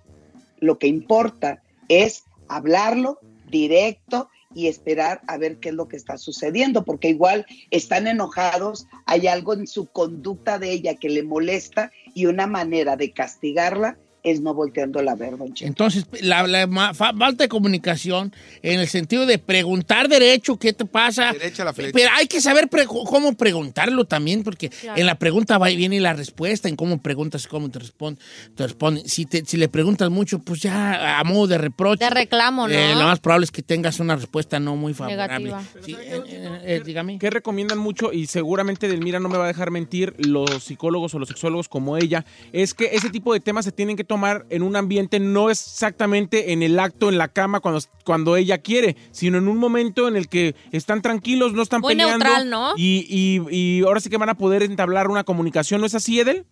Lo 0.59 0.77
que 0.79 0.87
importa 0.87 1.61
es 1.89 2.23
hablarlo 2.47 3.19
directo 3.49 4.29
y 4.53 4.67
esperar 4.67 5.21
a 5.27 5.37
ver 5.37 5.57
qué 5.57 5.69
es 5.69 5.75
lo 5.75 5.87
que 5.87 5.97
está 5.97 6.17
sucediendo, 6.17 6.83
porque 6.83 7.09
igual 7.09 7.45
están 7.69 8.07
enojados, 8.07 8.87
hay 9.05 9.27
algo 9.27 9.53
en 9.53 9.67
su 9.67 9.87
conducta 9.87 10.57
de 10.57 10.71
ella 10.71 10.95
que 10.95 11.09
le 11.09 11.23
molesta 11.23 11.91
y 12.13 12.25
una 12.25 12.47
manera 12.47 12.95
de 12.95 13.11
castigarla 13.11 13.97
es 14.23 14.41
no 14.41 14.53
volteándola 14.53 15.13
a 15.13 15.15
ver, 15.15 15.37
don 15.37 15.53
Cheto. 15.53 15.67
Entonces, 15.67 16.05
la, 16.21 16.45
la 16.47 16.67
fa- 16.93 17.13
falta 17.13 17.43
de 17.45 17.47
comunicación 17.47 18.33
en 18.61 18.79
el 18.79 18.87
sentido 18.87 19.25
de 19.25 19.37
preguntar 19.39 20.09
derecho, 20.09 20.57
¿qué 20.57 20.73
te 20.73 20.85
pasa? 20.85 21.31
Derecha 21.31 21.63
la 21.63 21.73
flecha. 21.73 21.91
Pero 21.93 22.09
hay 22.15 22.27
que 22.27 22.41
saber 22.41 22.67
pre- 22.67 22.85
cómo 22.87 23.33
preguntarlo 23.33 24.05
también, 24.05 24.43
porque 24.43 24.69
Claro. 24.69 24.99
en 24.99 25.05
la 25.05 25.15
pregunta 25.15 25.57
va 25.57 25.71
y 25.71 25.77
viene 25.77 25.99
la 26.01 26.13
respuesta, 26.13 26.67
en 26.67 26.75
cómo 26.75 27.01
preguntas 27.01 27.45
y 27.45 27.47
cómo 27.47 27.69
te 27.69 27.79
responden. 27.79 28.21
Te 28.55 28.63
responden. 28.63 29.07
Si, 29.07 29.25
te- 29.25 29.45
si 29.45 29.55
le 29.57 29.69
preguntas 29.69 30.09
mucho, 30.09 30.39
pues 30.39 30.59
ya 30.61 31.19
a 31.19 31.23
modo 31.23 31.47
de 31.47 31.57
reproche. 31.57 32.03
De 32.03 32.09
reclamo, 32.09 32.67
¿no? 32.67 32.73
eh, 32.73 32.95
lo 32.95 33.03
más 33.03 33.19
probable 33.19 33.45
es 33.45 33.51
que 33.51 33.61
tengas 33.61 33.99
una 34.01 34.15
respuesta 34.17 34.59
no 34.59 34.75
muy 34.75 34.93
favorable. 34.93 35.45
Negativa. 35.51 35.63
Sí, 35.85 35.93
eh, 35.93 36.21
eh, 36.27 36.59
eh, 36.65 36.81
dígame. 36.85 37.17
que 37.19 37.29
recomiendan 37.29 37.77
mucho 37.77 38.11
y 38.11 38.27
seguramente 38.27 38.87
Delmira 38.89 39.19
no 39.19 39.29
me 39.29 39.37
va 39.37 39.45
a 39.45 39.47
dejar 39.47 39.71
mentir 39.71 40.13
los 40.17 40.63
psicólogos 40.63 41.13
o 41.13 41.19
los 41.19 41.29
sexólogos 41.29 41.69
como 41.69 41.95
ella 41.97 42.25
es 42.51 42.73
que 42.73 42.89
ese 42.93 43.09
tipo 43.09 43.31
de 43.33 43.39
temas 43.39 43.63
se 43.63 43.71
tienen 43.71 43.95
que 43.95 44.03
tomar 44.03 44.16
en 44.49 44.61
un 44.63 44.75
ambiente 44.75 45.19
no 45.19 45.49
exactamente 45.49 46.51
en 46.53 46.63
el 46.63 46.79
acto 46.79 47.09
en 47.09 47.17
la 47.17 47.27
cama 47.27 47.59
cuando, 47.59 47.81
cuando 48.05 48.35
ella 48.35 48.57
quiere 48.59 48.95
sino 49.11 49.37
en 49.37 49.47
un 49.47 49.57
momento 49.57 50.07
en 50.07 50.15
el 50.15 50.27
que 50.27 50.55
están 50.71 51.01
tranquilos 51.01 51.53
no 51.53 51.61
están 51.61 51.81
Muy 51.81 51.93
peleando 51.95 52.25
neutral, 52.25 52.49
¿no? 52.49 52.73
y, 52.77 53.05
y- 53.09 53.55
y 53.55 53.83
ahora 53.83 53.99
sí 53.99 54.09
que 54.09 54.17
van 54.17 54.29
a 54.29 54.35
poder 54.37 54.63
entablar 54.63 55.07
una 55.09 55.23
comunicación 55.23 55.81
¿no 55.81 55.87
es 55.87 55.95
así 55.95 56.19
Edel? 56.19 56.45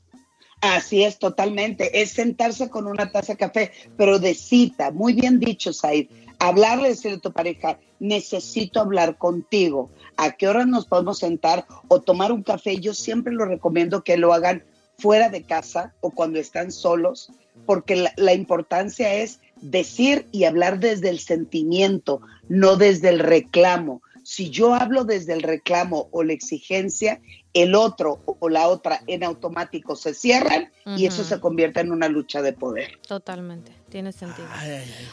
Así 0.62 1.04
es, 1.04 1.19
totalmente. 1.19 2.01
Es 2.01 2.12
sentarse 2.12 2.69
con 2.69 2.88
una 2.88 3.12
taza 3.12 3.34
de 3.34 3.38
café, 3.38 3.71
pero 3.97 4.19
de 4.19 4.34
cita. 4.34 4.89
Muy 4.89 5.13
bien 5.13 5.38
dicho, 5.39 5.73
Said. 5.73 6.08
Hablarle, 6.39 6.88
decirle 6.89 7.17
a 7.17 7.19
tu 7.19 7.32
pareja, 7.34 7.78
necesito 7.99 8.80
hablar 8.80 9.17
contigo. 9.17 9.91
¿A 10.17 10.32
qué 10.32 10.47
hora 10.47 10.65
nos 10.65 10.86
podemos 10.88 11.19
sentar 11.19 11.67
o 11.89 12.01
tomar 12.01 12.32
un 12.32 12.41
café? 12.41 12.78
Yo 12.80 12.93
siempre 12.93 13.34
lo 13.34 13.45
recomiendo 13.45 14.04
que 14.04 14.17
lo 14.17 14.34
hagan 14.34 14.63
fuera 14.97 15.30
de 15.30 15.43
casa 15.43 15.93
o 15.99 16.10
cuando 16.12 16.39
están 16.39 16.71
solos, 16.71 17.32
porque 17.65 17.95
la, 17.95 18.13
la 18.17 18.34
importancia 18.34 19.13
es 19.13 19.39
decir 19.62 20.28
y 20.32 20.43
hablar 20.43 20.80
desde 20.80 21.10
el 21.10 21.19
sentimiento, 21.19 22.21
no 22.47 22.75
desde 22.75 23.10
el 23.10 23.19
reclamo. 23.19 24.01
Si 24.23 24.49
yo 24.49 24.73
hablo 24.73 25.04
desde 25.04 25.34
el 25.34 25.43
reclamo 25.43 26.08
o 26.12 26.23
la 26.23 26.34
exigencia, 26.34 27.21
el 27.56 27.73
otro 27.73 28.21
o 28.25 28.49
la 28.49 28.67
otra 28.67 29.01
en 29.08 29.23
automático 29.23 29.95
se 29.95 30.13
cierran 30.13 30.71
y 30.97 31.06
eso 31.06 31.23
se 31.23 31.39
convierte 31.39 31.80
en 31.80 31.91
una 31.91 32.10
lucha 32.10 32.41
de 32.41 32.51
poder. 32.51 32.99
Totalmente, 33.08 33.71
tiene 33.89 34.12
sentido. 34.12 34.47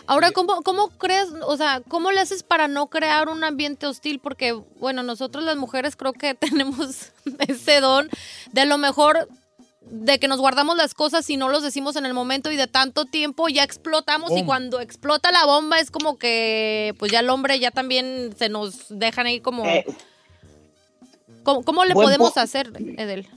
Ahora, 0.07 0.33
¿cómo, 0.33 0.63
¿cómo 0.63 0.89
crees, 0.89 1.29
o 1.47 1.57
sea, 1.57 1.83
cómo 1.87 2.11
le 2.11 2.19
haces 2.19 2.43
para 2.43 2.67
no 2.67 2.89
crear 2.89 3.29
un 3.29 3.45
ambiente 3.45 3.87
hostil? 3.87 4.19
Porque, 4.19 4.61
bueno, 4.81 5.05
nosotros 5.05 5.45
las 5.45 5.57
mujeres 5.57 5.95
creo 5.95 6.15
que 6.15 6.35
tenemos 6.51 7.13
ese 7.47 7.81
don 7.81 8.11
de 8.51 8.63
a 8.63 8.67
lo 8.67 8.77
mejor 8.77 9.29
de 9.91 10.19
que 10.19 10.29
nos 10.29 10.41
guardamos 10.41 10.77
las 10.77 10.95
cosas 10.95 11.29
y 11.29 11.37
no 11.37 11.49
los 11.49 11.63
decimos 11.63 11.97
en 11.97 12.07
el 12.07 12.15
momento 12.15 12.51
y 12.51 12.57
de 12.57 12.67
tanto 12.67 13.05
tiempo 13.05 13.49
ya 13.49 13.63
explotamos 13.63 14.31
y 14.37 14.45
cuando 14.45 14.81
explota 14.81 15.31
la 15.33 15.45
bomba 15.45 15.79
es 15.81 15.91
como 15.91 16.17
que 16.19 16.95
pues 16.99 17.13
ya 17.13 17.21
el 17.21 17.29
hombre 17.31 17.59
ya 17.59 17.71
también 17.71 18.35
se 18.39 18.49
nos 18.49 18.87
dejan 18.89 19.27
ahí 19.27 19.41
como... 19.41 19.65
Eh, 19.67 19.85
¿Cómo, 21.43 21.63
cómo 21.65 21.85
le 21.85 21.95
podemos 21.95 22.33
po- 22.33 22.41
hacer, 22.41 22.73
Edel? 22.97 23.29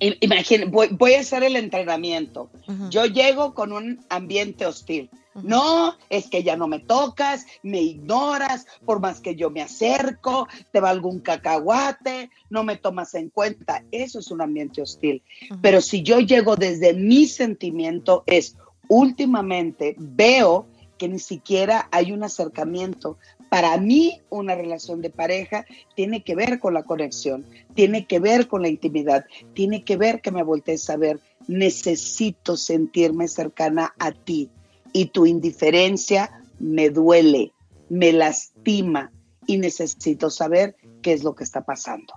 I- 0.00 0.16
Imagina, 0.20 0.64
voy, 0.66 0.88
voy 0.90 1.14
a 1.14 1.20
hacer 1.20 1.42
el 1.44 1.56
entrenamiento. 1.56 2.50
Yo 2.90 3.04
llego 3.06 3.54
con 3.54 3.72
un 3.72 4.04
ambiente 4.08 4.66
hostil. 4.66 5.10
No, 5.34 5.94
es 6.10 6.28
que 6.28 6.42
ya 6.42 6.56
no 6.56 6.66
me 6.66 6.80
tocas, 6.80 7.46
me 7.62 7.80
ignoras, 7.80 8.66
por 8.84 8.98
más 9.00 9.20
que 9.20 9.36
yo 9.36 9.48
me 9.48 9.62
acerco, 9.62 10.48
te 10.72 10.80
valgo 10.80 11.08
un 11.08 11.20
cacahuate, 11.20 12.30
no 12.50 12.64
me 12.64 12.76
tomas 12.76 13.14
en 13.14 13.30
cuenta. 13.30 13.84
Eso 13.92 14.18
es 14.18 14.30
un 14.32 14.40
ambiente 14.42 14.82
hostil. 14.82 15.22
Pero 15.62 15.80
si 15.80 16.02
yo 16.02 16.18
llego 16.18 16.56
desde 16.56 16.94
mi 16.94 17.26
sentimiento, 17.26 18.24
es 18.26 18.56
últimamente 18.88 19.94
veo 19.98 20.66
que 20.98 21.08
ni 21.08 21.18
siquiera 21.18 21.88
hay 21.92 22.12
un 22.12 22.22
acercamiento 22.24 23.16
Para 23.50 23.76
mí, 23.78 24.22
una 24.30 24.54
relación 24.54 25.02
de 25.02 25.10
pareja 25.10 25.66
tiene 25.96 26.22
que 26.22 26.36
ver 26.36 26.60
con 26.60 26.72
la 26.72 26.84
conexión, 26.84 27.44
tiene 27.74 28.06
que 28.06 28.20
ver 28.20 28.46
con 28.46 28.62
la 28.62 28.68
intimidad, 28.68 29.26
tiene 29.54 29.84
que 29.84 29.96
ver 29.96 30.20
que 30.20 30.30
me 30.30 30.44
voltees 30.44 30.88
a 30.88 30.96
ver. 30.96 31.18
Necesito 31.48 32.56
sentirme 32.56 33.26
cercana 33.26 33.92
a 33.98 34.12
ti 34.12 34.50
y 34.92 35.06
tu 35.06 35.26
indiferencia 35.26 36.30
me 36.60 36.90
duele, 36.90 37.52
me 37.88 38.12
lastima 38.12 39.10
y 39.48 39.58
necesito 39.58 40.30
saber 40.30 40.76
qué 41.02 41.12
es 41.12 41.24
lo 41.24 41.34
que 41.34 41.42
está 41.42 41.64
pasando. 41.64 42.14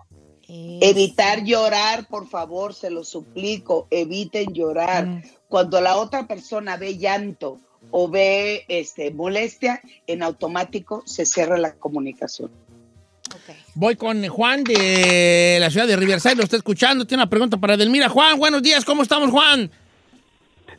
Evitar 0.47 1.43
llorar, 1.43 2.07
por 2.09 2.27
favor, 2.27 2.75
se 2.75 2.91
lo 2.91 3.03
suplico, 3.03 3.88
eviten 3.89 4.53
llorar. 4.53 5.23
Cuando 5.47 5.81
la 5.81 5.97
otra 5.97 6.27
persona 6.27 6.77
ve 6.77 6.97
llanto 6.97 7.59
o 7.91 8.09
ve 8.09 8.65
este, 8.67 9.11
molestia, 9.11 9.81
en 10.07 10.23
automático 10.23 11.03
se 11.05 11.25
cierra 11.25 11.57
la 11.57 11.73
comunicación. 11.73 12.51
Voy 13.75 13.95
con 13.95 14.27
Juan 14.27 14.63
de 14.63 15.57
la 15.59 15.69
ciudad 15.69 15.88
de 15.88 15.95
Riverside, 15.95 16.36
lo 16.36 16.43
está 16.43 16.57
escuchando, 16.57 17.05
tiene 17.05 17.23
una 17.23 17.29
pregunta 17.29 17.57
para 17.57 17.73
Edelmira. 17.73 18.09
Juan, 18.09 18.38
buenos 18.38 18.61
días, 18.61 18.86
¿cómo 18.86 19.03
estamos, 19.03 19.31
Juan? 19.31 19.71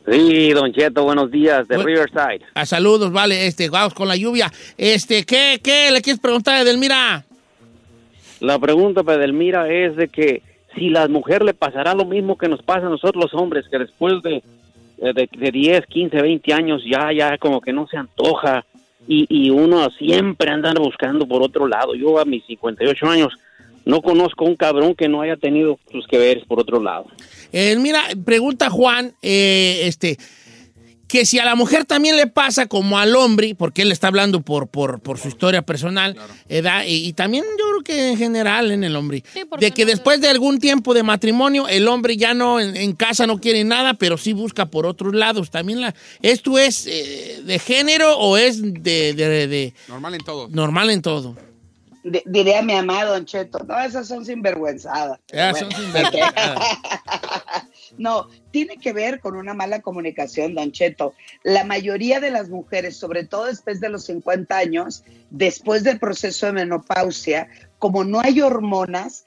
Sí, 0.09 0.53
Don 0.53 0.71
Cheto, 0.71 1.03
buenos 1.03 1.31
días, 1.31 1.67
de 1.67 1.77
Riverside. 1.77 2.41
A 2.53 2.65
saludos, 2.65 3.11
vale, 3.11 3.47
este, 3.47 3.69
vamos 3.69 3.93
con 3.93 4.07
la 4.07 4.15
lluvia. 4.15 4.51
Este, 4.77 5.25
¿qué, 5.25 5.59
qué 5.63 5.89
le 5.91 6.01
quieres 6.01 6.19
preguntar 6.19 6.55
a 6.55 6.61
Edelmira? 6.61 7.25
La 8.39 8.59
pregunta 8.59 9.03
para 9.03 9.17
Edelmira 9.17 9.67
es 9.71 9.95
de 9.95 10.07
que 10.07 10.43
si 10.75 10.89
la 10.89 11.07
mujer 11.07 11.43
le 11.43 11.53
pasará 11.53 11.95
lo 11.95 12.05
mismo 12.05 12.37
que 12.37 12.47
nos 12.47 12.61
pasa 12.61 12.85
a 12.85 12.89
nosotros 12.89 13.23
los 13.23 13.33
hombres, 13.33 13.65
que 13.69 13.79
después 13.79 14.21
de, 14.21 14.43
de, 14.97 15.29
de 15.37 15.51
10, 15.51 15.85
15, 15.87 16.21
20 16.21 16.53
años 16.53 16.81
ya, 16.89 17.11
ya 17.11 17.37
como 17.37 17.61
que 17.61 17.73
no 17.73 17.87
se 17.87 17.97
antoja 17.97 18.65
y, 19.07 19.25
y 19.29 19.49
uno 19.49 19.89
siempre 19.91 20.49
anda 20.49 20.73
buscando 20.73 21.27
por 21.27 21.43
otro 21.43 21.67
lado. 21.67 21.95
Yo 21.95 22.19
a 22.19 22.25
mis 22.25 22.45
58 22.45 23.07
años 23.07 23.33
no 23.85 24.01
conozco 24.01 24.45
un 24.45 24.55
cabrón 24.55 24.95
que 24.95 25.07
no 25.07 25.21
haya 25.21 25.37
tenido 25.37 25.79
sus 25.91 26.07
que 26.07 26.17
veres 26.17 26.43
por 26.45 26.59
otro 26.59 26.81
lado. 26.81 27.05
Eh, 27.51 27.75
mira, 27.77 28.01
pregunta 28.25 28.69
Juan, 28.69 29.13
eh, 29.21 29.81
este, 29.83 30.17
que 31.07 31.23
si 31.25 31.37
a 31.37 31.45
la 31.45 31.53
mujer 31.55 31.85
también 31.85 32.15
le 32.17 32.25
pasa 32.25 32.65
como 32.65 32.97
al 32.97 33.15
hombre, 33.15 33.53
porque 33.55 33.83
él 33.83 33.91
está 33.91 34.07
hablando 34.07 34.41
por, 34.41 34.67
por, 34.67 34.99
por 35.01 35.19
su 35.19 35.27
historia 35.27 35.61
personal, 35.61 36.17
edad, 36.49 36.83
y, 36.87 37.05
y 37.07 37.13
también 37.13 37.43
yo 37.59 37.65
creo 37.69 37.83
que 37.83 38.09
en 38.11 38.17
general 38.17 38.71
en 38.71 38.83
el 38.83 38.95
hombre, 38.95 39.23
de 39.59 39.71
que 39.71 39.85
después 39.85 40.19
de 40.19 40.29
algún 40.29 40.59
tiempo 40.59 40.95
de 40.95 41.03
matrimonio, 41.03 41.67
el 41.67 41.87
hombre 41.87 42.17
ya 42.17 42.33
no, 42.33 42.59
en, 42.59 42.75
en 42.75 42.93
casa 42.93 43.27
no 43.27 43.39
quiere 43.39 43.63
nada, 43.63 43.93
pero 43.93 44.17
sí 44.17 44.33
busca 44.33 44.65
por 44.65 44.87
otros 44.87 45.13
lados. 45.13 45.51
También 45.51 45.81
la, 45.81 45.93
¿Esto 46.23 46.57
es 46.57 46.87
eh, 46.87 47.41
de 47.45 47.59
género 47.59 48.17
o 48.17 48.35
es 48.37 48.61
de, 48.61 49.13
de- 49.13 49.47
de- 49.47 49.73
Normal 49.87 50.15
en 50.15 50.23
todo. 50.23 50.47
normal 50.49 50.89
en 50.89 51.01
todo? 51.03 51.35
D- 52.03 52.21
Diré 52.25 52.55
a 52.57 52.61
mi 52.61 52.73
amado 52.73 53.13
Don 53.13 53.25
Cheto, 53.25 53.59
no, 53.67 53.79
esas 53.79 54.07
son 54.07 54.25
sinvergüenzadas. 54.25 55.19
Ya, 55.31 55.51
Bueno. 55.51 55.69
son 55.71 55.81
sinvergüenzadas. 55.83 56.59
No, 57.97 58.27
tiene 58.51 58.77
que 58.77 58.93
ver 58.93 59.19
con 59.19 59.35
una 59.35 59.53
mala 59.53 59.81
comunicación, 59.81 60.53
Don 60.55 60.71
Cheto. 60.71 61.13
La 61.43 61.63
mayoría 61.63 62.19
de 62.19 62.31
las 62.31 62.49
mujeres, 62.49 62.97
sobre 62.97 63.25
todo 63.25 63.45
después 63.45 63.79
de 63.79 63.89
los 63.89 64.05
50 64.05 64.57
años, 64.57 65.03
después 65.29 65.83
del 65.83 65.99
proceso 65.99 66.47
de 66.47 66.53
menopausia, 66.53 67.47
como 67.79 68.03
no 68.03 68.19
hay 68.19 68.41
hormonas, 68.41 69.25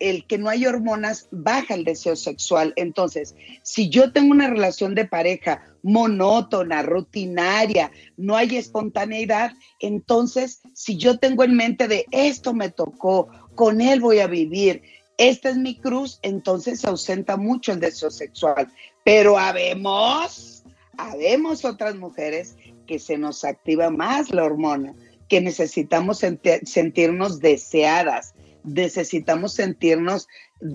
el 0.00 0.24
que 0.26 0.38
no 0.38 0.48
hay 0.48 0.66
hormonas 0.66 1.28
baja 1.30 1.74
el 1.74 1.84
deseo 1.84 2.16
sexual. 2.16 2.72
Entonces, 2.76 3.34
si 3.62 3.88
yo 3.90 4.12
tengo 4.12 4.30
una 4.30 4.48
relación 4.48 4.94
de 4.94 5.04
pareja 5.04 5.62
monótona, 5.82 6.82
rutinaria, 6.82 7.90
no 8.16 8.36
hay 8.36 8.56
espontaneidad, 8.56 9.52
entonces, 9.80 10.62
si 10.72 10.96
yo 10.96 11.18
tengo 11.18 11.44
en 11.44 11.56
mente 11.56 11.88
de 11.88 12.06
esto 12.10 12.54
me 12.54 12.70
tocó, 12.70 13.28
con 13.54 13.80
él 13.80 14.00
voy 14.00 14.20
a 14.20 14.26
vivir, 14.26 14.82
esta 15.20 15.50
es 15.50 15.58
mi 15.58 15.78
cruz, 15.78 16.18
entonces 16.22 16.80
se 16.80 16.88
ausenta 16.88 17.36
mucho 17.36 17.72
el 17.72 17.80
deseo 17.80 18.10
sexual. 18.10 18.72
Pero 19.04 19.38
habemos, 19.38 20.64
habemos 20.96 21.66
otras 21.66 21.94
mujeres 21.94 22.56
que 22.86 22.98
se 22.98 23.18
nos 23.18 23.44
activa 23.44 23.90
más 23.90 24.30
la 24.30 24.44
hormona, 24.44 24.94
que 25.28 25.42
necesitamos 25.42 26.22
senti- 26.22 26.64
sentirnos 26.64 27.38
deseadas, 27.40 28.34
necesitamos 28.64 29.52
sentirnos 29.52 30.26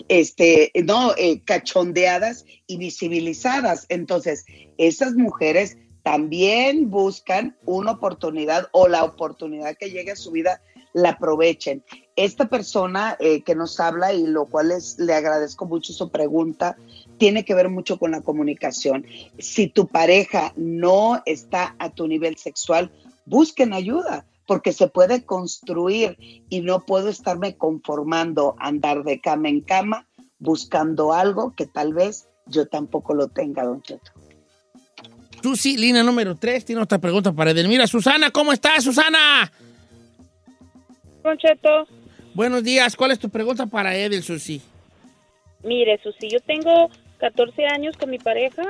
este, 0.09 0.71
no, 0.83 1.13
eh, 1.17 1.41
cachondeadas 1.43 2.45
y 2.67 2.77
visibilizadas. 2.77 3.87
Entonces, 3.89 4.45
esas 4.77 5.15
mujeres 5.15 5.77
también 6.03 6.91
buscan 6.91 7.57
una 7.65 7.93
oportunidad 7.93 8.67
o 8.73 8.87
la 8.87 9.03
oportunidad 9.03 9.75
que 9.75 9.89
llegue 9.89 10.11
a 10.11 10.15
su 10.15 10.31
vida 10.31 10.61
la 10.93 11.09
aprovechen. 11.09 11.83
Esta 12.15 12.47
persona 12.47 13.17
eh, 13.19 13.41
que 13.41 13.55
nos 13.55 13.79
habla 13.79 14.13
y 14.13 14.25
lo 14.25 14.45
cual 14.45 14.71
es, 14.71 14.97
le 14.99 15.13
agradezco 15.13 15.65
mucho 15.65 15.91
su 15.91 16.09
pregunta, 16.09 16.77
tiene 17.17 17.43
que 17.43 17.55
ver 17.55 17.69
mucho 17.69 17.99
con 17.99 18.11
la 18.11 18.21
comunicación. 18.21 19.05
Si 19.37 19.67
tu 19.67 19.87
pareja 19.87 20.53
no 20.55 21.21
está 21.25 21.75
a 21.79 21.89
tu 21.89 22.07
nivel 22.07 22.37
sexual, 22.37 22.89
busquen 23.25 23.73
ayuda 23.73 24.25
porque 24.47 24.73
se 24.73 24.87
puede 24.87 25.25
construir 25.25 26.17
y 26.49 26.61
no 26.61 26.85
puedo 26.85 27.09
estarme 27.09 27.55
conformando 27.57 28.55
andar 28.59 29.03
de 29.03 29.19
cama 29.19 29.49
en 29.49 29.61
cama 29.61 30.07
buscando 30.39 31.13
algo 31.13 31.53
que 31.55 31.65
tal 31.65 31.93
vez 31.93 32.27
yo 32.45 32.67
tampoco 32.67 33.13
lo 33.13 33.27
tenga, 33.27 33.63
don 33.63 33.81
Cheto. 33.81 34.11
Tú 35.41 35.55
sí, 35.55 35.77
línea 35.77 36.03
número 36.03 36.35
3, 36.35 36.65
tiene 36.65 36.81
otra 36.81 36.99
pregunta 36.99 37.31
para 37.31 37.51
Edelmira. 37.51 37.87
Susana, 37.87 38.31
¿cómo 38.31 38.53
estás, 38.53 38.83
Susana? 38.83 39.51
Concheto, 41.21 41.87
Buenos 42.35 42.65
días, 42.65 42.97
¿cuál 42.97 43.11
es 43.11 43.19
tu 43.19 43.29
pregunta 43.29 43.65
para 43.65 43.95
Edel, 43.95 44.21
Susi? 44.21 44.61
mire, 45.63 45.97
Susi, 46.03 46.27
yo 46.27 46.41
tengo 46.41 46.89
14 47.19 47.65
años 47.67 47.95
con 47.95 48.09
mi 48.09 48.19
pareja, 48.19 48.63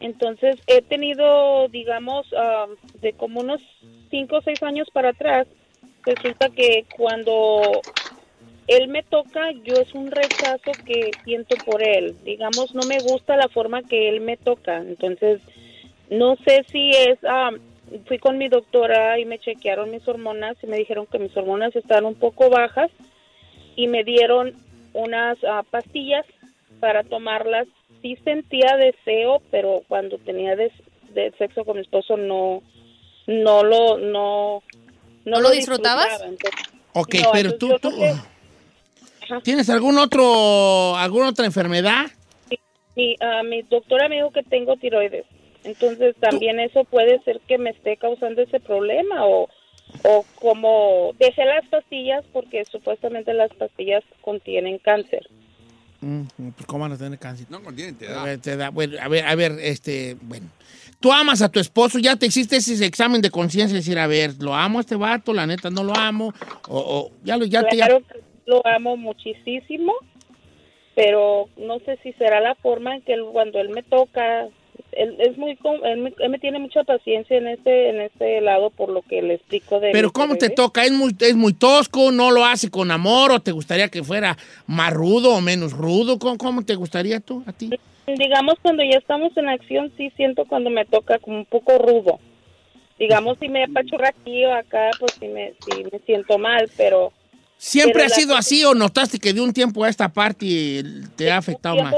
entonces 0.00 0.56
he 0.66 0.82
tenido, 0.82 1.66
digamos, 1.68 2.26
ah, 2.36 2.66
de 3.00 3.14
como 3.14 3.40
unos 3.40 3.62
5 4.10 4.36
o 4.36 4.42
6 4.42 4.62
años 4.64 4.86
para 4.92 5.08
atrás, 5.08 5.46
resulta 6.04 6.50
que 6.50 6.84
cuando 6.94 7.80
él 8.66 8.88
me 8.88 9.02
toca, 9.02 9.50
yo 9.64 9.76
es 9.76 9.94
un 9.94 10.10
rechazo 10.10 10.72
que 10.84 11.10
siento 11.24 11.56
por 11.64 11.82
él. 11.82 12.14
Digamos, 12.22 12.74
no 12.74 12.82
me 12.86 12.98
gusta 12.98 13.34
la 13.38 13.48
forma 13.48 13.82
que 13.82 14.10
él 14.10 14.20
me 14.20 14.36
toca, 14.36 14.76
entonces 14.76 15.40
no 16.10 16.36
sé 16.46 16.66
si 16.70 16.90
es... 16.90 17.18
ah, 17.26 17.50
fui 18.06 18.18
con 18.18 18.38
mi 18.38 18.48
doctora 18.48 19.18
y 19.18 19.24
me 19.24 19.38
chequearon 19.38 19.90
mis 19.90 20.06
hormonas 20.08 20.56
y 20.62 20.66
me 20.66 20.76
dijeron 20.78 21.06
que 21.06 21.18
mis 21.18 21.36
hormonas 21.36 21.74
están 21.76 22.04
un 22.04 22.14
poco 22.14 22.50
bajas 22.50 22.90
y 23.76 23.86
me 23.88 24.04
dieron 24.04 24.54
unas 24.92 25.36
ah, 25.44 25.62
pastillas 25.70 26.24
para 26.80 27.02
tomarlas. 27.04 27.66
Sí 28.02 28.16
sentía 28.24 28.76
deseo, 28.76 29.40
pero 29.50 29.82
cuando 29.88 30.18
tenía 30.18 30.56
des- 30.56 30.72
de 31.14 31.32
sexo 31.38 31.64
con 31.64 31.76
mi 31.76 31.82
esposo 31.82 32.16
no 32.16 32.62
no 33.26 33.62
lo 33.64 33.98
no 33.98 34.62
¿No 35.24 35.40
lo 35.40 35.50
disfrutabas? 35.50 36.04
disfrutaba. 36.06 36.30
Entonces, 36.30 36.60
Ok, 36.92 37.14
no, 37.22 37.30
pero 37.32 37.56
tú, 37.58 37.78
tú 37.80 37.90
que- 37.90 38.14
¿tienes 39.42 39.70
algún 39.70 39.98
otro, 39.98 40.94
alguna 40.96 41.30
otra 41.30 41.46
enfermedad? 41.46 42.06
mi, 42.96 43.16
ah, 43.20 43.42
mi 43.42 43.62
doctora 43.62 44.08
me 44.08 44.16
dijo 44.16 44.30
que 44.30 44.42
tengo 44.42 44.76
tiroides. 44.76 45.24
Entonces 45.64 46.14
también 46.20 46.60
eso 46.60 46.84
puede 46.84 47.20
ser 47.24 47.40
que 47.48 47.58
me 47.58 47.70
esté 47.70 47.96
causando 47.96 48.42
ese 48.42 48.60
problema 48.60 49.26
o, 49.26 49.48
o 50.04 50.24
como 50.40 51.12
dejé 51.18 51.44
las 51.46 51.66
pastillas 51.68 52.24
porque 52.32 52.64
supuestamente 52.70 53.32
las 53.34 53.50
pastillas 53.54 54.04
contienen 54.20 54.78
cáncer. 54.78 55.26
Mm, 56.02 56.24
pues 56.54 56.66
cómo 56.66 56.82
van 56.82 56.92
a 56.92 56.98
tener 56.98 57.18
cáncer. 57.18 57.46
No 57.48 57.62
contiene, 57.62 57.94
te 57.94 58.06
A 58.08 58.12
da. 58.12 58.24
ver, 58.24 58.38
te 58.40 58.56
da- 58.58 58.68
bueno, 58.70 58.98
a 59.00 59.08
ver, 59.08 59.24
a 59.24 59.34
ver, 59.34 59.52
este, 59.60 60.16
bueno. 60.20 60.46
Tú 61.00 61.10
amas 61.12 61.40
a 61.42 61.50
tu 61.50 61.60
esposo, 61.60 61.98
ya 61.98 62.16
te 62.16 62.26
hiciste 62.26 62.56
ese 62.56 62.84
examen 62.84 63.22
de 63.22 63.30
conciencia, 63.30 63.76
decir, 63.76 63.98
a 63.98 64.06
ver, 64.06 64.32
¿lo 64.40 64.54
amo 64.54 64.78
a 64.78 64.80
este 64.82 64.96
vato? 64.96 65.32
La 65.32 65.46
neta, 65.46 65.70
no 65.70 65.82
lo 65.82 65.94
amo. 65.94 66.32
O, 66.68 66.78
o 66.78 67.10
ya 67.24 67.36
lo, 67.38 67.46
ya 67.46 67.62
te. 67.66 67.76
ya- 67.76 67.86
Claro 67.86 68.02
que 68.06 68.20
lo 68.46 68.66
amo 68.66 68.96
muchísimo, 68.98 69.94
pero 70.94 71.48
no 71.56 71.78
sé 71.80 71.98
si 72.02 72.12
será 72.14 72.40
la 72.40 72.54
forma 72.56 72.94
en 72.96 73.02
que 73.02 73.14
él- 73.14 73.24
cuando 73.32 73.58
él 73.60 73.70
me 73.70 73.82
toca, 73.82 74.48
él 74.96 75.16
es 75.18 75.36
muy, 75.36 75.58
él 75.84 75.98
me, 75.98 76.14
él 76.18 76.30
me 76.30 76.38
tiene 76.38 76.58
mucha 76.58 76.84
paciencia 76.84 77.36
en 77.36 77.48
este, 77.48 77.90
en 77.90 78.00
este 78.00 78.40
lado 78.40 78.70
por 78.70 78.88
lo 78.88 79.02
que 79.02 79.22
le 79.22 79.34
explico 79.34 79.80
de. 79.80 79.92
Pero 79.92 80.12
¿cómo 80.12 80.36
te 80.36 80.50
toca? 80.50 80.84
¿Es 80.84 80.92
muy, 80.92 81.14
¿Es 81.20 81.34
muy 81.34 81.52
tosco? 81.52 82.12
¿No 82.12 82.30
lo 82.30 82.44
hace 82.44 82.70
con 82.70 82.90
amor? 82.90 83.32
¿O 83.32 83.40
te 83.40 83.52
gustaría 83.52 83.88
que 83.88 84.02
fuera 84.02 84.36
más 84.66 84.92
rudo 84.92 85.34
o 85.34 85.40
menos 85.40 85.72
rudo? 85.72 86.18
¿Cómo, 86.18 86.38
cómo 86.38 86.64
te 86.64 86.74
gustaría 86.74 87.20
tú, 87.20 87.42
a 87.46 87.52
ti? 87.52 87.70
Digamos, 88.06 88.54
cuando 88.60 88.82
ya 88.82 88.98
estamos 88.98 89.36
en 89.36 89.48
acción, 89.48 89.92
sí 89.96 90.12
siento 90.16 90.44
cuando 90.44 90.70
me 90.70 90.84
toca 90.84 91.18
como 91.18 91.38
un 91.38 91.46
poco 91.46 91.78
rudo. 91.78 92.18
Digamos, 92.98 93.38
si 93.40 93.48
me 93.48 93.64
apachurra 93.64 94.10
aquí 94.10 94.44
o 94.44 94.54
acá, 94.54 94.90
pues 95.00 95.12
sí 95.18 95.26
me, 95.28 95.54
sí 95.60 95.84
me 95.90 95.98
siento 96.00 96.38
mal, 96.38 96.70
pero... 96.76 97.12
¿Siempre 97.56 98.02
pero 98.02 98.06
ha 98.06 98.08
sido 98.10 98.36
así 98.36 98.64
o 98.64 98.74
notaste 98.74 99.18
que 99.18 99.32
de 99.32 99.40
un 99.40 99.52
tiempo 99.52 99.84
a 99.84 99.88
esta 99.88 100.12
parte 100.12 100.82
te 101.16 101.30
ha 101.30 101.38
afectado 101.38 101.76
más? 101.82 101.94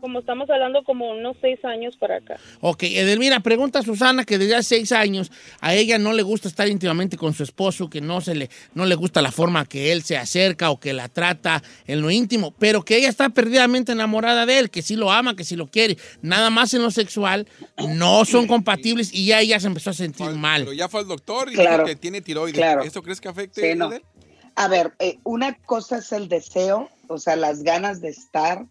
Como 0.00 0.20
estamos 0.20 0.48
hablando, 0.50 0.82
como 0.84 1.10
unos 1.10 1.36
seis 1.40 1.64
años 1.64 1.96
para 1.96 2.16
acá. 2.16 2.36
Ok, 2.60 2.84
Edelmira, 2.84 3.40
pregunta 3.40 3.80
a 3.80 3.82
Susana 3.82 4.24
que 4.24 4.38
desde 4.38 4.54
hace 4.56 4.76
seis 4.76 4.92
años 4.92 5.30
a 5.60 5.74
ella 5.74 5.98
no 5.98 6.12
le 6.12 6.22
gusta 6.22 6.48
estar 6.48 6.68
íntimamente 6.68 7.16
con 7.16 7.34
su 7.34 7.42
esposo, 7.42 7.88
que 7.90 8.00
no, 8.00 8.20
se 8.20 8.34
le, 8.34 8.50
no 8.74 8.86
le 8.86 8.94
gusta 8.94 9.22
la 9.22 9.32
forma 9.32 9.66
que 9.66 9.92
él 9.92 10.02
se 10.02 10.16
acerca 10.16 10.70
o 10.70 10.78
que 10.80 10.92
la 10.92 11.08
trata 11.08 11.62
en 11.86 12.00
lo 12.00 12.10
íntimo, 12.10 12.54
pero 12.58 12.84
que 12.84 12.96
ella 12.96 13.08
está 13.08 13.28
perdidamente 13.30 13.92
enamorada 13.92 14.46
de 14.46 14.58
él, 14.58 14.70
que 14.70 14.82
sí 14.82 14.96
lo 14.96 15.10
ama, 15.10 15.36
que 15.36 15.44
sí 15.44 15.56
lo 15.56 15.66
quiere. 15.66 15.96
Nada 16.22 16.50
más 16.50 16.72
en 16.74 16.82
lo 16.82 16.90
sexual, 16.90 17.46
no 17.88 18.24
son 18.24 18.46
compatibles 18.46 19.12
y 19.12 19.26
ya 19.26 19.40
ella 19.40 19.60
se 19.60 19.66
empezó 19.66 19.90
a 19.90 19.94
sentir 19.94 20.30
mal. 20.30 20.62
Pero 20.62 20.72
ya 20.72 20.88
fue 20.88 21.00
al 21.00 21.08
doctor 21.08 21.50
y 21.50 21.54
Claro. 21.54 21.84
dijo 21.84 21.86
que 21.86 21.96
tiene 21.96 22.20
tiroides. 22.20 22.56
Claro. 22.56 22.82
¿Eso 22.82 23.02
crees 23.02 23.20
que 23.20 23.28
afecte? 23.28 23.72
Sí, 23.72 23.76
no. 23.78 23.90
A 24.54 24.66
ver, 24.68 24.92
eh, 24.98 25.18
una 25.22 25.54
cosa 25.54 25.98
es 25.98 26.10
el 26.12 26.28
deseo, 26.28 26.88
o 27.06 27.18
sea, 27.18 27.36
las 27.36 27.62
ganas 27.62 28.00
de 28.00 28.08
estar, 28.08 28.66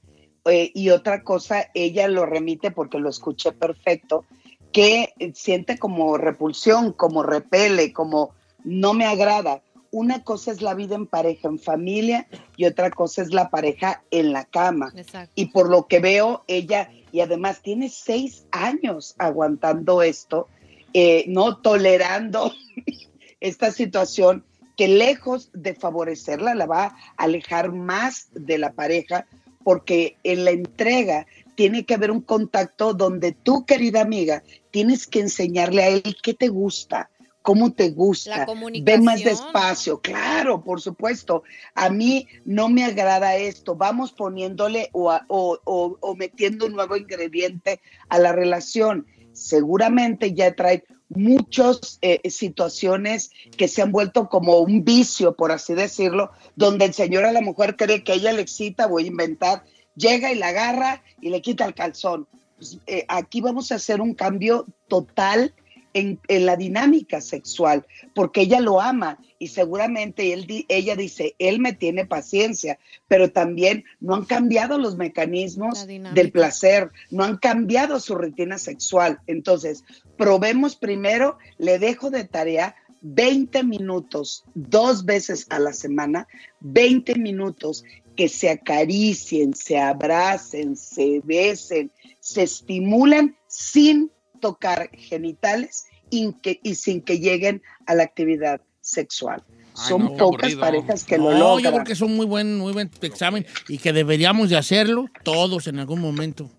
eh, 0.49 0.71
y 0.73 0.89
otra 0.89 1.23
cosa, 1.23 1.69
ella 1.73 2.07
lo 2.07 2.25
remite 2.25 2.71
porque 2.71 2.99
lo 2.99 3.09
escuché 3.09 3.51
perfecto, 3.51 4.25
que 4.71 5.13
siente 5.33 5.77
como 5.77 6.17
repulsión, 6.17 6.91
como 6.91 7.23
repele, 7.23 7.93
como 7.93 8.31
no 8.63 8.93
me 8.93 9.05
agrada. 9.05 9.61
Una 9.91 10.23
cosa 10.23 10.51
es 10.51 10.61
la 10.61 10.73
vida 10.73 10.95
en 10.95 11.07
pareja, 11.07 11.47
en 11.47 11.59
familia, 11.59 12.27
y 12.57 12.65
otra 12.65 12.91
cosa 12.91 13.21
es 13.21 13.33
la 13.33 13.49
pareja 13.49 14.03
en 14.11 14.33
la 14.33 14.45
cama. 14.45 14.91
Exacto. 14.95 15.31
Y 15.35 15.47
por 15.47 15.69
lo 15.69 15.87
que 15.87 15.99
veo, 15.99 16.43
ella, 16.47 16.91
y 17.11 17.21
además 17.21 17.61
tiene 17.61 17.89
seis 17.89 18.45
años 18.51 19.15
aguantando 19.17 20.01
esto, 20.01 20.47
eh, 20.93 21.25
no 21.27 21.57
tolerando 21.57 22.51
esta 23.39 23.71
situación 23.71 24.43
que 24.75 24.87
lejos 24.87 25.49
de 25.53 25.73
favorecerla, 25.73 26.53
la 26.53 26.67
va 26.67 26.83
a 26.83 26.95
alejar 27.17 27.71
más 27.71 28.29
de 28.33 28.59
la 28.59 28.73
pareja, 28.73 29.25
porque 29.67 30.15
en 30.23 30.45
la 30.45 30.51
entrega 30.51 31.27
tiene 31.55 31.83
que 31.85 31.93
haber 31.95 32.09
un 32.09 32.21
contacto 32.21 32.93
donde 32.93 33.33
tú, 33.33 33.65
querida 33.65 33.99
amiga, 33.99 34.41
tienes 34.71 35.05
que 35.07 35.19
enseñarle 35.19 35.83
a 35.83 35.87
él 35.89 36.15
qué 36.23 36.33
te 36.33 36.47
gusta, 36.47 37.09
cómo 37.41 37.73
te 37.73 37.89
gusta, 37.89 38.29
La 38.29 38.37
ve 38.37 38.45
más 38.45 38.47
comunicación. 38.55 39.25
despacio, 39.29 39.99
claro, 39.99 40.63
por 40.63 40.79
supuesto. 40.79 41.43
A 41.75 41.89
mí 41.89 42.29
no 42.45 42.69
me 42.69 42.85
agrada 42.85 43.35
esto, 43.35 43.75
vamos 43.75 44.13
poniéndole 44.13 44.87
o, 44.93 45.11
a- 45.11 45.25
o- 45.27 45.59
o- 45.65 45.97
o 45.99 46.15
metiendo 46.15 46.65
un 46.67 46.71
nuevo 46.71 46.95
ingrediente 46.95 47.81
a 48.07 48.19
la 48.19 48.31
relación. 48.31 49.05
Seguramente 49.33 50.33
ya 50.33 50.55
trae 50.55 50.85
muchas 51.09 51.99
situaciones 52.29 53.31
que 53.57 53.67
se 53.67 53.81
han 53.81 53.91
vuelto 53.91 54.29
como 54.29 54.59
un 54.59 54.83
vicio, 54.83 55.35
por 55.35 55.51
así 55.51 55.73
decirlo, 55.73 56.31
donde 56.55 56.85
el 56.85 56.93
señor 56.93 57.25
a 57.25 57.31
la 57.31 57.41
mujer 57.41 57.75
cree 57.75 58.03
que 58.03 58.13
ella 58.13 58.33
le 58.33 58.41
excita, 58.41 58.87
voy 58.87 59.05
a 59.05 59.07
inventar, 59.07 59.63
llega 59.95 60.31
y 60.31 60.35
la 60.35 60.49
agarra 60.49 61.03
y 61.21 61.29
le 61.29 61.41
quita 61.41 61.65
el 61.65 61.73
calzón. 61.73 62.27
Pues, 62.57 62.79
eh, 62.87 63.05
aquí 63.07 63.41
vamos 63.41 63.71
a 63.71 63.75
hacer 63.75 64.01
un 64.01 64.13
cambio 64.13 64.65
total 64.87 65.53
en, 65.97 66.19
en 66.27 66.45
la 66.45 66.55
dinámica 66.55 67.21
sexual, 67.21 67.85
porque 68.13 68.41
ella 68.41 68.59
lo 68.59 68.79
ama 68.79 69.19
y 69.39 69.47
seguramente 69.47 70.33
él, 70.33 70.65
ella 70.67 70.95
dice, 70.95 71.35
él 71.39 71.59
me 71.59 71.73
tiene 71.73 72.05
paciencia, 72.05 72.79
pero 73.07 73.31
también 73.31 73.83
no 73.99 74.15
han 74.15 74.25
cambiado 74.25 74.77
los 74.77 74.97
mecanismos 74.97 75.85
del 75.87 76.31
placer, 76.31 76.91
no 77.11 77.23
han 77.23 77.37
cambiado 77.37 77.99
su 77.99 78.15
rutina 78.15 78.57
sexual. 78.57 79.19
Entonces, 79.27 79.83
probemos 80.17 80.75
primero, 80.75 81.37
le 81.57 81.79
dejo 81.79 82.09
de 82.09 82.25
tarea 82.25 82.75
20 83.01 83.63
minutos, 83.63 84.43
dos 84.55 85.05
veces 85.05 85.45
a 85.49 85.59
la 85.59 85.73
semana, 85.73 86.27
20 86.61 87.15
minutos 87.15 87.83
que 88.15 88.27
se 88.27 88.49
acaricien, 88.49 89.53
se 89.53 89.77
abracen, 89.77 90.75
se 90.75 91.21
besen, 91.23 91.91
se 92.19 92.43
estimulan 92.43 93.35
sin 93.47 94.11
tocar 94.39 94.89
genitales 94.93 95.86
y, 96.09 96.33
que- 96.41 96.59
y 96.63 96.75
sin 96.75 97.01
que 97.01 97.19
lleguen 97.19 97.61
a 97.85 97.95
la 97.95 98.03
actividad 98.03 98.61
sexual. 98.81 99.43
Son 99.73 100.01
no, 100.05 100.17
pocas 100.17 100.53
aburrido. 100.53 100.59
parejas 100.59 101.03
que 101.03 101.17
lo 101.17 101.31
No, 101.31 101.37
logran. 101.37 101.63
yo 101.65 101.71
creo 101.73 101.83
que 101.85 101.93
es 101.93 102.01
un 102.01 102.15
muy 102.15 102.25
buen, 102.25 102.57
muy 102.57 102.73
buen 102.73 102.89
examen 103.01 103.45
y 103.67 103.77
que 103.77 103.93
deberíamos 103.93 104.49
de 104.49 104.57
hacerlo 104.57 105.05
todos 105.23 105.67
en 105.67 105.77
algún 105.79 106.01
momento. 106.01 106.49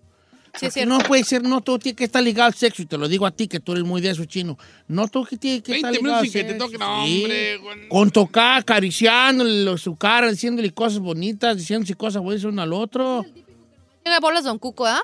Sí, 0.59 0.65
es 0.65 0.87
no 0.87 0.97
puede 0.99 1.23
ser, 1.23 1.43
no 1.43 1.61
todo 1.61 1.77
tiene 1.79 1.95
que 1.95 2.05
estar 2.05 2.23
ligado 2.23 2.47
al 2.47 2.53
sexo, 2.55 2.81
y 2.81 2.85
te 2.85 2.97
lo 2.97 3.07
digo 3.07 3.25
a 3.25 3.31
ti 3.31 3.47
que 3.47 3.59
tú 3.59 3.73
eres 3.73 3.83
muy 3.83 4.01
de 4.01 4.09
eso 4.09 4.25
chino. 4.25 4.57
No 4.87 5.07
todo 5.07 5.23
que 5.25 5.37
tiene 5.37 5.61
que 5.61 5.75
estar 5.75 5.91
20 5.91 6.01
ligado 6.01 6.19
al 6.19 6.21
minutos 6.23 6.31
sin 6.33 6.41
que 6.41 6.43
te 6.43 6.59
sexo. 6.59 6.65
toquen, 6.65 6.79
no, 6.79 7.05
Sí. 7.05 7.21
hombre, 7.21 7.57
güey. 7.57 7.87
Con 7.89 8.11
tocar, 8.11 8.59
acariciándole 8.61 9.77
su 9.77 9.95
cara, 9.95 10.29
diciéndole 10.31 10.71
cosas 10.71 10.99
bonitas, 10.99 11.55
diciéndose 11.57 11.95
cosas 11.95 12.21
buenas 12.23 12.43
uno 12.45 12.61
al 12.61 12.73
otro. 12.73 13.25
Llega 14.05 14.19
bolas 14.19 14.43
Don 14.43 14.57
Cuco, 14.59 14.85
¿ah? 14.85 15.01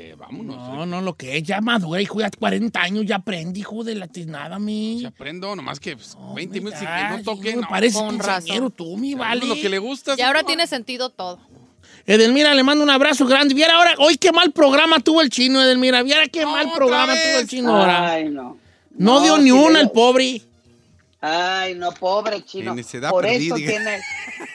Que 0.00 0.14
vámonos. 0.14 0.56
No, 0.56 0.86
no, 0.86 1.02
lo 1.02 1.14
que 1.14 1.36
es, 1.36 1.42
ya 1.42 1.60
madura, 1.60 2.00
hijo, 2.00 2.20
ya 2.20 2.30
40 2.30 2.80
años, 2.80 3.04
ya 3.04 3.16
aprendí, 3.16 3.60
hijo 3.60 3.84
de 3.84 3.94
la 3.96 4.06
tiznada, 4.08 4.58
mi. 4.58 5.00
Se 5.02 5.08
aprendo, 5.08 5.54
nomás 5.54 5.78
que 5.78 5.94
pues, 5.94 6.16
20 6.34 6.58
minutos 6.58 6.78
sin 6.78 6.88
que 6.88 6.94
ya, 6.94 7.16
no 7.18 7.22
toquen. 7.22 7.50
no 7.56 7.56
me 7.56 7.62
no. 7.62 7.68
parece 7.68 7.98
Con 7.98 8.08
quinceañero 8.10 8.54
razón. 8.54 8.72
tú, 8.72 8.96
mi 8.96 9.14
vale. 9.14 9.44
Lo 9.44 9.54
que 9.56 9.68
le 9.68 9.78
gusta. 9.78 10.14
Y 10.16 10.22
ahora 10.22 10.42
tiene 10.42 10.66
sentido 10.66 11.10
todo. 11.10 11.38
Edelmira, 12.06 12.54
le 12.54 12.62
mando 12.62 12.82
un 12.82 12.88
abrazo 12.88 13.26
grande. 13.26 13.52
Viera 13.52 13.74
ahora, 13.74 13.94
hoy 13.98 14.16
qué 14.16 14.32
mal 14.32 14.52
programa 14.52 15.00
tuvo 15.00 15.20
el 15.20 15.28
chino, 15.28 15.60
Edelmira. 15.62 16.02
Viera 16.02 16.26
qué 16.28 16.46
mal 16.46 16.72
programa 16.74 17.12
vez. 17.12 17.22
tuvo 17.32 17.40
el 17.40 17.48
chino 17.48 17.76
ahora. 17.76 18.12
Ay, 18.12 18.30
no. 18.30 18.56
No, 18.96 19.20
dio 19.20 19.36
No, 19.36 19.42
ni 19.42 19.50
una 19.50 19.80
el 19.82 19.90
pobre. 19.90 20.40
Ay, 21.20 21.74
no, 21.74 21.92
pobre 21.92 22.42
chino. 22.42 22.74
Por 23.10 23.24
perdí, 23.24 23.48
eso 23.48 23.56
diga. 23.56 23.70
tiene. 23.70 23.98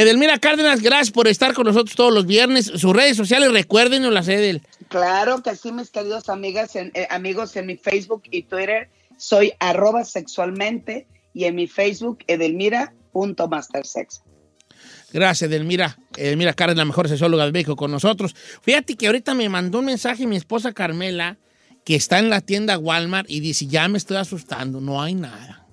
Edelmira 0.00 0.38
Cárdenas, 0.38 0.82
gracias 0.82 1.10
por 1.10 1.26
estar 1.26 1.54
con 1.54 1.64
nosotros 1.66 1.96
todos 1.96 2.12
los 2.12 2.26
viernes. 2.26 2.66
Sus 2.66 2.94
redes 2.94 3.16
sociales, 3.16 3.50
recuerden, 3.50 4.12
las 4.12 4.28
Edel. 4.28 4.60
Claro 4.88 5.42
que 5.42 5.56
sí, 5.56 5.72
mis 5.72 5.88
queridos 5.90 6.28
amigas, 6.28 6.76
en- 6.76 6.92
eh, 6.94 7.06
amigos 7.08 7.56
en 7.56 7.64
mi 7.64 7.76
Facebook 7.78 8.24
y 8.30 8.42
Twitter. 8.42 8.90
Soy 9.16 9.54
arroba 9.58 10.04
sexualmente 10.04 11.06
y 11.32 11.44
en 11.44 11.54
mi 11.54 11.66
Facebook 11.66 12.18
edelmira.mastersex. 12.26 14.20
Gracias, 15.14 15.48
Edelmira. 15.50 15.96
Edelmira 16.16 16.52
Cárdenas, 16.52 16.78
la 16.78 16.84
mejor 16.84 17.08
sexóloga 17.08 17.46
de 17.46 17.52
México 17.52 17.74
con 17.74 17.90
nosotros. 17.90 18.34
Fíjate 18.60 18.96
que 18.96 19.06
ahorita 19.06 19.32
me 19.34 19.48
mandó 19.48 19.78
un 19.78 19.86
mensaje 19.86 20.26
mi 20.26 20.36
esposa 20.36 20.74
Carmela, 20.74 21.38
que 21.86 21.94
está 21.94 22.18
en 22.18 22.28
la 22.28 22.42
tienda 22.42 22.76
Walmart 22.76 23.30
y 23.30 23.40
dice, 23.40 23.66
ya 23.66 23.88
me 23.88 23.96
estoy 23.96 24.18
asustando, 24.18 24.80
no 24.82 25.02
hay 25.02 25.14
nada. 25.14 25.65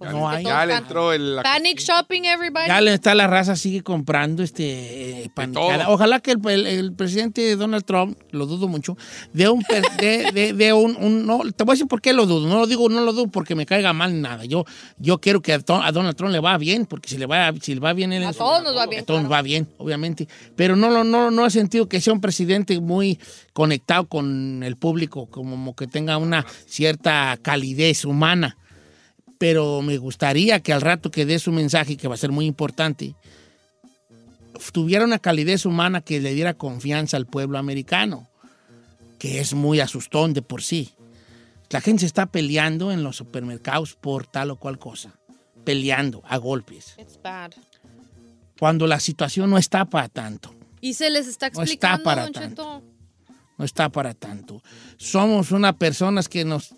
No 0.00 0.28
hay. 0.28 0.44
Ya 0.44 0.66
le 0.66 0.74
entró 0.74 1.12
el. 1.12 1.38
Panic 1.42 1.78
shopping, 1.80 2.22
everybody. 2.24 2.66
Ya 2.68 2.80
le 2.80 2.92
está 2.92 3.14
la 3.14 3.26
raza, 3.26 3.56
sigue 3.56 3.82
comprando 3.82 4.42
este 4.42 5.24
eh, 5.24 5.30
panicada. 5.34 5.88
Ojalá 5.88 6.20
que 6.20 6.32
el, 6.32 6.46
el- 6.48 6.66
el 6.66 6.92
presidente 6.92 7.56
Donald 7.56 7.84
Trump, 7.84 8.18
lo 8.30 8.46
dudo 8.46 8.68
mucho, 8.68 8.96
de 9.32 9.48
un, 9.48 9.62
per- 9.62 9.90
de, 9.96 10.30
de- 10.32 10.52
de 10.52 10.72
un, 10.72 10.96
un- 10.96 11.26
no, 11.26 11.40
te 11.50 11.64
voy 11.64 11.72
a 11.72 11.74
decir 11.74 11.86
por 11.88 12.02
qué 12.02 12.12
lo 12.12 12.26
dudo. 12.26 12.46
No 12.46 12.58
lo 12.58 12.66
digo, 12.66 12.88
no 12.88 13.00
lo 13.00 13.12
dudo 13.12 13.28
porque 13.28 13.54
me 13.54 13.64
caiga 13.64 13.92
mal 13.94 14.20
nada. 14.20 14.44
Yo, 14.44 14.64
yo 14.98 15.18
quiero 15.18 15.40
que 15.40 15.54
a, 15.54 15.58
Don- 15.58 15.82
a 15.82 15.90
Donald 15.92 16.14
Trump 16.16 16.32
le 16.32 16.40
va 16.40 16.58
bien, 16.58 16.84
porque 16.86 17.08
si 17.08 17.16
le 17.16 17.26
va, 17.26 17.52
si 17.60 17.74
le 17.74 17.80
va 17.80 17.92
bien 17.94 18.12
él 18.12 18.24
A 18.24 18.32
su- 18.32 18.38
todos 18.40 18.62
nos 18.62 18.76
va 18.76 18.86
bien, 18.86 19.02
a 19.02 19.06
todos 19.06 19.20
nos 19.22 19.28
claro. 19.28 19.38
va 19.40 19.42
bien, 19.42 19.66
obviamente. 19.78 20.28
Pero 20.56 20.76
no, 20.76 20.90
lo- 20.90 21.04
no, 21.04 21.30
no 21.30 21.46
he 21.46 21.50
sentido 21.50 21.88
que 21.88 22.00
sea 22.02 22.12
un 22.12 22.20
presidente 22.20 22.78
muy 22.80 23.18
conectado 23.54 24.06
con 24.06 24.62
el 24.62 24.76
público, 24.76 25.26
como 25.30 25.74
que 25.74 25.86
tenga 25.86 26.18
una 26.18 26.44
cierta 26.66 27.38
calidez 27.40 28.04
humana 28.04 28.58
pero 29.38 29.82
me 29.82 29.98
gustaría 29.98 30.60
que 30.60 30.72
al 30.72 30.80
rato 30.80 31.10
que 31.10 31.26
dé 31.26 31.38
su 31.38 31.52
mensaje, 31.52 31.96
que 31.96 32.08
va 32.08 32.14
a 32.14 32.18
ser 32.18 32.32
muy 32.32 32.46
importante, 32.46 33.14
tuviera 34.72 35.04
una 35.04 35.18
calidez 35.18 35.66
humana 35.66 36.00
que 36.00 36.20
le 36.20 36.34
diera 36.34 36.54
confianza 36.54 37.16
al 37.16 37.26
pueblo 37.26 37.58
americano, 37.58 38.28
que 39.18 39.40
es 39.40 39.54
muy 39.54 39.80
asustón 39.80 40.32
de 40.34 40.42
por 40.42 40.62
sí. 40.62 40.90
La 41.70 41.80
gente 41.80 42.00
se 42.00 42.06
está 42.06 42.26
peleando 42.26 42.92
en 42.92 43.02
los 43.02 43.16
supermercados 43.16 43.94
por 43.94 44.26
tal 44.26 44.50
o 44.52 44.56
cual 44.56 44.78
cosa, 44.78 45.12
peleando 45.64 46.22
a 46.26 46.36
golpes, 46.38 46.94
It's 46.98 47.18
bad. 47.22 47.52
cuando 48.58 48.86
la 48.86 49.00
situación 49.00 49.50
no 49.50 49.58
está 49.58 49.84
para 49.84 50.08
tanto. 50.08 50.54
Y 50.80 50.94
se 50.94 51.10
les 51.10 51.26
está 51.26 51.46
No 51.50 51.62
está 51.62 51.62
explicando, 51.94 52.04
para 52.04 52.22
Don 52.24 52.32
tanto. 52.32 52.62
Cheto. 52.62 52.82
no 53.58 53.64
está 53.64 53.88
para 53.88 54.14
tanto. 54.14 54.62
Somos 54.96 55.50
unas 55.50 55.74
personas 55.74 56.28
que 56.28 56.44
nos 56.44 56.74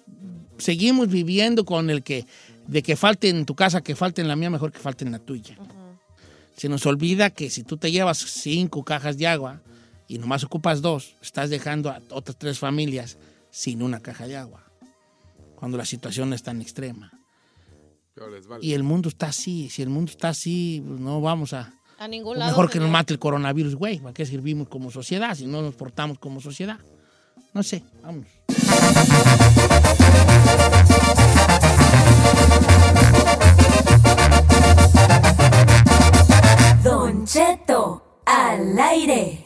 seguimos 0.57 1.09
viviendo 1.09 1.65
con 1.65 1.91
el 1.91 2.03
que 2.03 2.25
de 2.69 2.83
que 2.83 2.97
falte 2.97 3.31
en 3.31 3.47
tu 3.47 3.55
casa, 3.57 3.81
que 3.81 3.97
falte 3.97 4.21
en 4.21 4.29
la 4.29 4.37
mía, 4.37 4.51
mejor 4.51 4.71
que 4.71 4.79
falte 4.79 5.05
en 5.05 5.13
la 5.13 5.19
tuya. 5.19 5.57
Se 6.57 6.69
nos 6.69 6.87
olvida 6.87 7.31
que 7.31 7.51
si 7.51 7.65
tú 7.65 7.79
te 7.79 7.91
llevas 7.91 8.19
cinco 8.19 8.85
cajas 8.85 9.17
de 9.17 9.27
agua 9.27 9.63
y 10.07 10.19
nomás 10.19 10.45
ocupas 10.45 10.83
dos, 10.83 11.15
estás 11.23 11.51
dejando 11.51 11.91
a 11.91 12.01
otras 12.11 12.37
tres 12.37 12.59
familias 12.59 13.17
sin 13.51 13.83
una 13.83 14.01
caja 14.01 14.27
de 14.27 14.37
agua. 14.37 14.65
Cuando 15.57 15.77
la 15.79 15.85
situación 15.85 16.33
es 16.33 16.43
tan 16.43 16.61
extrema. 16.61 17.11
Yo 18.17 18.29
les 18.29 18.47
vale. 18.47 18.65
Y 18.65 18.75
el 18.75 18.83
mundo 18.83 19.09
está 19.09 19.29
así. 19.29 19.71
Si 19.71 19.81
el 19.83 19.89
mundo 19.89 20.11
está 20.11 20.29
así, 20.29 20.83
pues 20.87 21.01
no 21.01 21.21
vamos 21.21 21.53
a, 21.53 21.73
A 21.99 22.07
ningún 22.07 22.33
pues 22.35 22.41
lado. 22.41 22.51
mejor 22.51 22.71
que 22.71 22.81
nos 22.81 22.91
mate 22.91 23.15
el 23.15 23.19
coronavirus, 23.19 23.77
güey. 23.77 23.99
¿Para 23.99 24.13
qué 24.13 24.27
servimos 24.27 24.69
como 24.69 24.91
sociedad 24.91 25.35
si 25.35 25.47
no 25.47 25.63
nos 25.63 25.75
portamos 25.75 26.19
como 26.19 26.41
sociedad? 26.41 26.79
No 27.55 27.63
sé, 27.63 27.83
vamos. 28.03 28.27
Don 36.83 38.03
al 38.25 38.79
aire. 38.79 39.43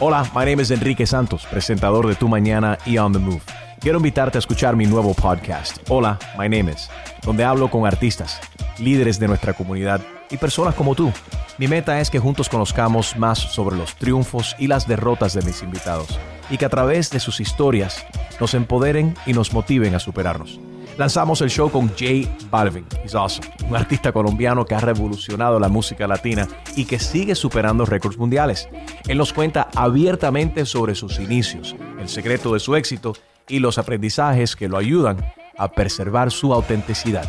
Hola, 0.00 0.30
my 0.34 0.44
name 0.44 0.62
is 0.62 0.70
Enrique 0.70 1.06
Santos, 1.06 1.46
presentador 1.46 2.06
de 2.06 2.14
Tu 2.14 2.28
Mañana 2.28 2.78
y 2.84 2.98
On 2.98 3.12
the 3.12 3.18
Move. 3.18 3.40
Quiero 3.80 3.98
invitarte 3.98 4.38
a 4.38 4.40
escuchar 4.40 4.76
mi 4.76 4.86
nuevo 4.86 5.14
podcast, 5.14 5.78
Hola, 5.88 6.18
my 6.38 6.48
name 6.48 6.72
is, 6.72 6.90
donde 7.24 7.44
hablo 7.44 7.70
con 7.70 7.86
artistas, 7.86 8.40
líderes 8.78 9.18
de 9.18 9.28
nuestra 9.28 9.54
comunidad 9.54 10.00
y 10.30 10.36
personas 10.36 10.74
como 10.74 10.94
tú. 10.94 11.12
Mi 11.58 11.68
meta 11.68 12.00
es 12.00 12.10
que 12.10 12.18
juntos 12.18 12.48
conozcamos 12.48 13.16
más 13.16 13.38
sobre 13.38 13.76
los 13.76 13.94
triunfos 13.96 14.56
y 14.58 14.66
las 14.66 14.86
derrotas 14.86 15.34
de 15.34 15.42
mis 15.42 15.62
invitados 15.62 16.18
y 16.50 16.58
que 16.58 16.64
a 16.64 16.68
través 16.68 17.10
de 17.10 17.20
sus 17.20 17.40
historias 17.40 18.04
nos 18.40 18.54
empoderen 18.54 19.14
y 19.26 19.32
nos 19.32 19.52
motiven 19.52 19.94
a 19.94 20.00
superarnos. 20.00 20.60
Lanzamos 20.98 21.42
el 21.42 21.50
show 21.50 21.70
con 21.70 21.94
Jay 21.94 22.26
Balvin, 22.50 22.86
he's 23.04 23.14
awesome, 23.14 23.46
un 23.68 23.76
artista 23.76 24.12
colombiano 24.12 24.64
que 24.64 24.74
ha 24.74 24.80
revolucionado 24.80 25.60
la 25.60 25.68
música 25.68 26.06
latina 26.06 26.48
y 26.74 26.86
que 26.86 26.98
sigue 26.98 27.34
superando 27.34 27.84
récords 27.84 28.16
mundiales. 28.16 28.68
Él 29.06 29.18
nos 29.18 29.34
cuenta 29.34 29.68
abiertamente 29.74 30.64
sobre 30.64 30.94
sus 30.94 31.18
inicios, 31.18 31.76
el 32.00 32.08
secreto 32.08 32.54
de 32.54 32.60
su 32.60 32.76
éxito 32.76 33.12
y 33.46 33.58
los 33.58 33.76
aprendizajes 33.76 34.56
que 34.56 34.68
lo 34.68 34.78
ayudan 34.78 35.18
a 35.58 35.72
preservar 35.72 36.30
su 36.30 36.54
autenticidad. 36.54 37.28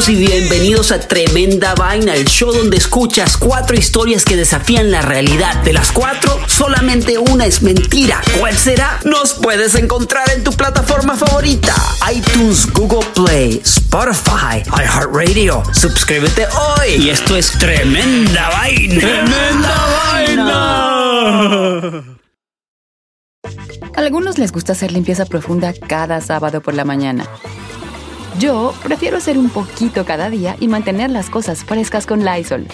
Amigos 0.00 0.08
y 0.08 0.14
bienvenidos 0.14 0.92
a 0.92 1.00
Tremenda 1.00 1.74
Vaina, 1.74 2.14
el 2.14 2.24
show 2.24 2.52
donde 2.52 2.76
escuchas 2.76 3.36
cuatro 3.36 3.76
historias 3.76 4.24
que 4.24 4.36
desafían 4.36 4.90
la 4.90 5.02
realidad. 5.02 5.62
De 5.62 5.72
las 5.72 5.92
cuatro, 5.92 6.38
solamente 6.46 7.18
una 7.18 7.44
es 7.44 7.60
mentira. 7.62 8.22
¿Cuál 8.38 8.56
será? 8.56 8.98
Nos 9.04 9.34
puedes 9.34 9.74
encontrar 9.74 10.30
en 10.30 10.42
tu 10.44 10.52
plataforma 10.52 11.16
favorita. 11.16 11.74
iTunes, 12.14 12.72
Google 12.72 13.06
Play, 13.14 13.60
Spotify, 13.64 14.62
iHeartRadio. 14.66 15.62
Suscríbete 15.72 16.46
hoy. 16.46 16.94
Y 17.04 17.10
esto 17.10 17.36
es 17.36 17.50
Tremenda 17.58 18.48
Vaina. 18.50 19.00
¡Tremenda 19.00 19.86
vaina! 20.14 20.60
A 23.94 24.00
algunos 24.00 24.38
les 24.38 24.52
gusta 24.52 24.72
hacer 24.72 24.92
limpieza 24.92 25.26
profunda 25.26 25.74
cada 25.88 26.20
sábado 26.20 26.60
por 26.60 26.74
la 26.74 26.84
mañana. 26.84 27.28
Yo 28.38 28.72
prefiero 28.82 29.18
hacer 29.18 29.36
un 29.36 29.50
poquito 29.50 30.04
cada 30.04 30.30
día 30.30 30.56
y 30.60 30.68
mantener 30.68 31.10
las 31.10 31.28
cosas 31.28 31.64
frescas 31.64 32.06
con 32.06 32.24
Lysol. 32.24 32.66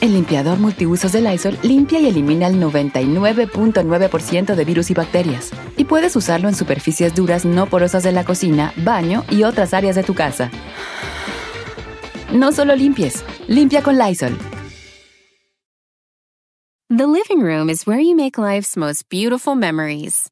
El 0.00 0.14
limpiador 0.14 0.58
multiusos 0.58 1.12
de 1.12 1.20
Lysol 1.20 1.56
limpia 1.62 2.00
y 2.00 2.08
elimina 2.08 2.48
el 2.48 2.60
99.9% 2.60 4.54
de 4.56 4.64
virus 4.64 4.90
y 4.90 4.94
bacterias. 4.94 5.52
Y 5.76 5.84
puedes 5.84 6.16
usarlo 6.16 6.48
en 6.48 6.56
superficies 6.56 7.14
duras 7.14 7.44
no 7.44 7.66
porosas 7.66 8.02
de 8.02 8.10
la 8.10 8.24
cocina, 8.24 8.72
baño 8.78 9.24
y 9.30 9.44
otras 9.44 9.74
áreas 9.74 9.94
de 9.94 10.02
tu 10.02 10.14
casa. 10.14 10.50
No 12.32 12.50
solo 12.50 12.74
limpies, 12.74 13.24
limpia 13.46 13.82
con 13.82 13.96
Lysol. 13.96 14.36
The 16.88 17.06
living 17.06 17.40
room 17.40 17.70
is 17.70 17.86
where 17.86 18.00
you 18.00 18.16
make 18.16 18.38
life's 18.38 18.76
most 18.76 19.08
beautiful 19.08 19.54
memories. 19.54 20.31